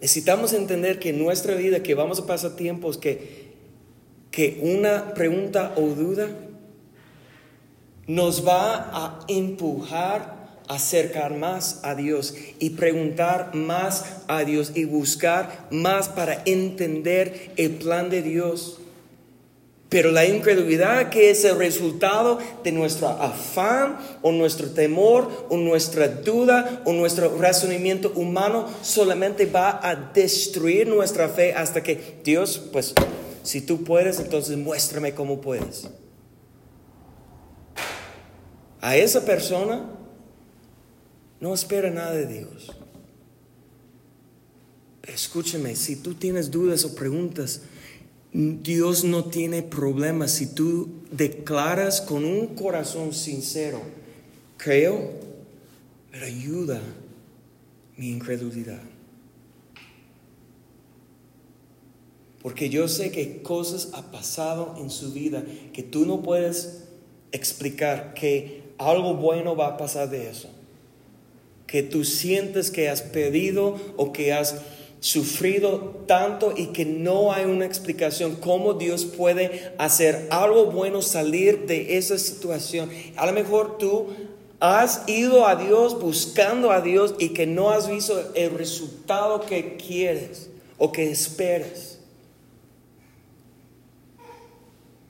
Necesitamos 0.00 0.54
entender 0.54 0.98
que 0.98 1.10
en 1.10 1.18
nuestra 1.18 1.54
vida, 1.54 1.82
que 1.82 1.94
vamos 1.94 2.18
a 2.18 2.26
pasar 2.26 2.56
tiempos 2.56 2.96
que, 2.96 3.52
que 4.30 4.58
una 4.62 5.12
pregunta 5.12 5.74
o 5.76 5.82
duda 5.88 6.30
nos 8.06 8.48
va 8.48 8.88
a 8.90 9.20
empujar 9.28 10.37
acercar 10.68 11.34
más 11.34 11.80
a 11.82 11.94
Dios 11.94 12.34
y 12.58 12.70
preguntar 12.70 13.54
más 13.54 14.04
a 14.28 14.44
Dios 14.44 14.72
y 14.74 14.84
buscar 14.84 15.66
más 15.70 16.08
para 16.08 16.42
entender 16.44 17.52
el 17.56 17.72
plan 17.72 18.10
de 18.10 18.22
Dios. 18.22 18.78
Pero 19.88 20.10
la 20.10 20.26
incredulidad 20.26 21.08
que 21.08 21.30
es 21.30 21.44
el 21.46 21.56
resultado 21.56 22.38
de 22.62 22.72
nuestro 22.72 23.08
afán 23.08 23.98
o 24.20 24.32
nuestro 24.32 24.68
temor 24.70 25.46
o 25.48 25.56
nuestra 25.56 26.08
duda 26.08 26.82
o 26.84 26.92
nuestro 26.92 27.38
razonamiento 27.38 28.12
humano 28.14 28.68
solamente 28.82 29.46
va 29.46 29.80
a 29.82 29.96
destruir 29.96 30.88
nuestra 30.88 31.28
fe 31.28 31.54
hasta 31.54 31.82
que 31.82 32.20
Dios, 32.22 32.60
pues, 32.70 32.92
si 33.42 33.62
tú 33.62 33.82
puedes, 33.82 34.20
entonces 34.20 34.58
muéstrame 34.58 35.14
cómo 35.14 35.40
puedes. 35.40 35.88
A 38.82 38.96
esa 38.96 39.24
persona 39.24 39.97
no 41.40 41.54
espera 41.54 41.90
nada 41.90 42.12
de 42.12 42.26
Dios. 42.26 42.70
Escúchame, 45.02 45.74
si 45.76 45.96
tú 45.96 46.14
tienes 46.14 46.50
dudas 46.50 46.84
o 46.84 46.94
preguntas, 46.94 47.62
Dios 48.32 49.04
no 49.04 49.24
tiene 49.24 49.62
problemas 49.62 50.32
si 50.32 50.54
tú 50.54 50.90
declaras 51.10 52.00
con 52.00 52.24
un 52.24 52.54
corazón 52.54 53.14
sincero, 53.14 53.80
creo, 54.58 55.12
pero 56.10 56.26
ayuda 56.26 56.80
mi 57.96 58.10
incredulidad. 58.10 58.82
Porque 62.42 62.68
yo 62.68 62.86
sé 62.86 63.10
que 63.10 63.42
cosas 63.42 63.90
han 63.94 64.10
pasado 64.10 64.76
en 64.78 64.90
su 64.90 65.12
vida 65.12 65.42
que 65.72 65.82
tú 65.82 66.04
no 66.06 66.22
puedes 66.22 66.84
explicar 67.32 68.14
que 68.14 68.62
algo 68.78 69.14
bueno 69.14 69.56
va 69.56 69.68
a 69.68 69.76
pasar 69.76 70.10
de 70.10 70.30
eso 70.30 70.48
que 71.68 71.84
tú 71.84 72.02
sientes 72.04 72.72
que 72.72 72.88
has 72.88 73.02
pedido 73.02 73.76
o 73.96 74.10
que 74.12 74.32
has 74.32 74.56
sufrido 75.00 76.02
tanto 76.06 76.54
y 76.56 76.68
que 76.68 76.84
no 76.84 77.30
hay 77.30 77.44
una 77.44 77.66
explicación 77.66 78.36
cómo 78.36 78.72
Dios 78.72 79.04
puede 79.04 79.72
hacer 79.78 80.26
algo 80.30 80.72
bueno, 80.72 81.02
salir 81.02 81.66
de 81.66 81.98
esa 81.98 82.18
situación. 82.18 82.90
A 83.16 83.26
lo 83.26 83.32
mejor 83.32 83.76
tú 83.78 84.08
has 84.60 85.06
ido 85.06 85.46
a 85.46 85.56
Dios 85.56 86.00
buscando 86.00 86.72
a 86.72 86.80
Dios 86.80 87.14
y 87.18 87.28
que 87.28 87.46
no 87.46 87.70
has 87.70 87.88
visto 87.88 88.18
el 88.34 88.50
resultado 88.50 89.42
que 89.42 89.76
quieres 89.76 90.48
o 90.78 90.90
que 90.90 91.10
esperas. 91.10 91.98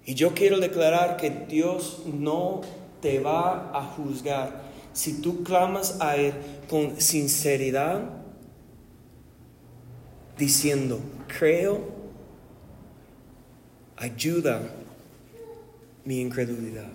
Y 0.05 0.15
yo 0.15 0.35
quiero 0.35 0.59
declarar 0.59 1.17
que 1.19 1.31
Dios 1.31 2.01
no 2.05 2.63
te 3.01 3.21
va 3.21 3.71
a 3.73 3.85
juzgar 3.85 4.68
si 4.99 5.12
tú 5.12 5.44
clamas 5.44 5.99
a 6.01 6.16
Él 6.16 6.34
con 6.68 7.01
sinceridad, 7.01 8.03
diciendo, 10.36 10.99
creo, 11.28 11.88
ayuda 13.96 14.61
mi 16.05 16.20
incredulidad. 16.20 16.90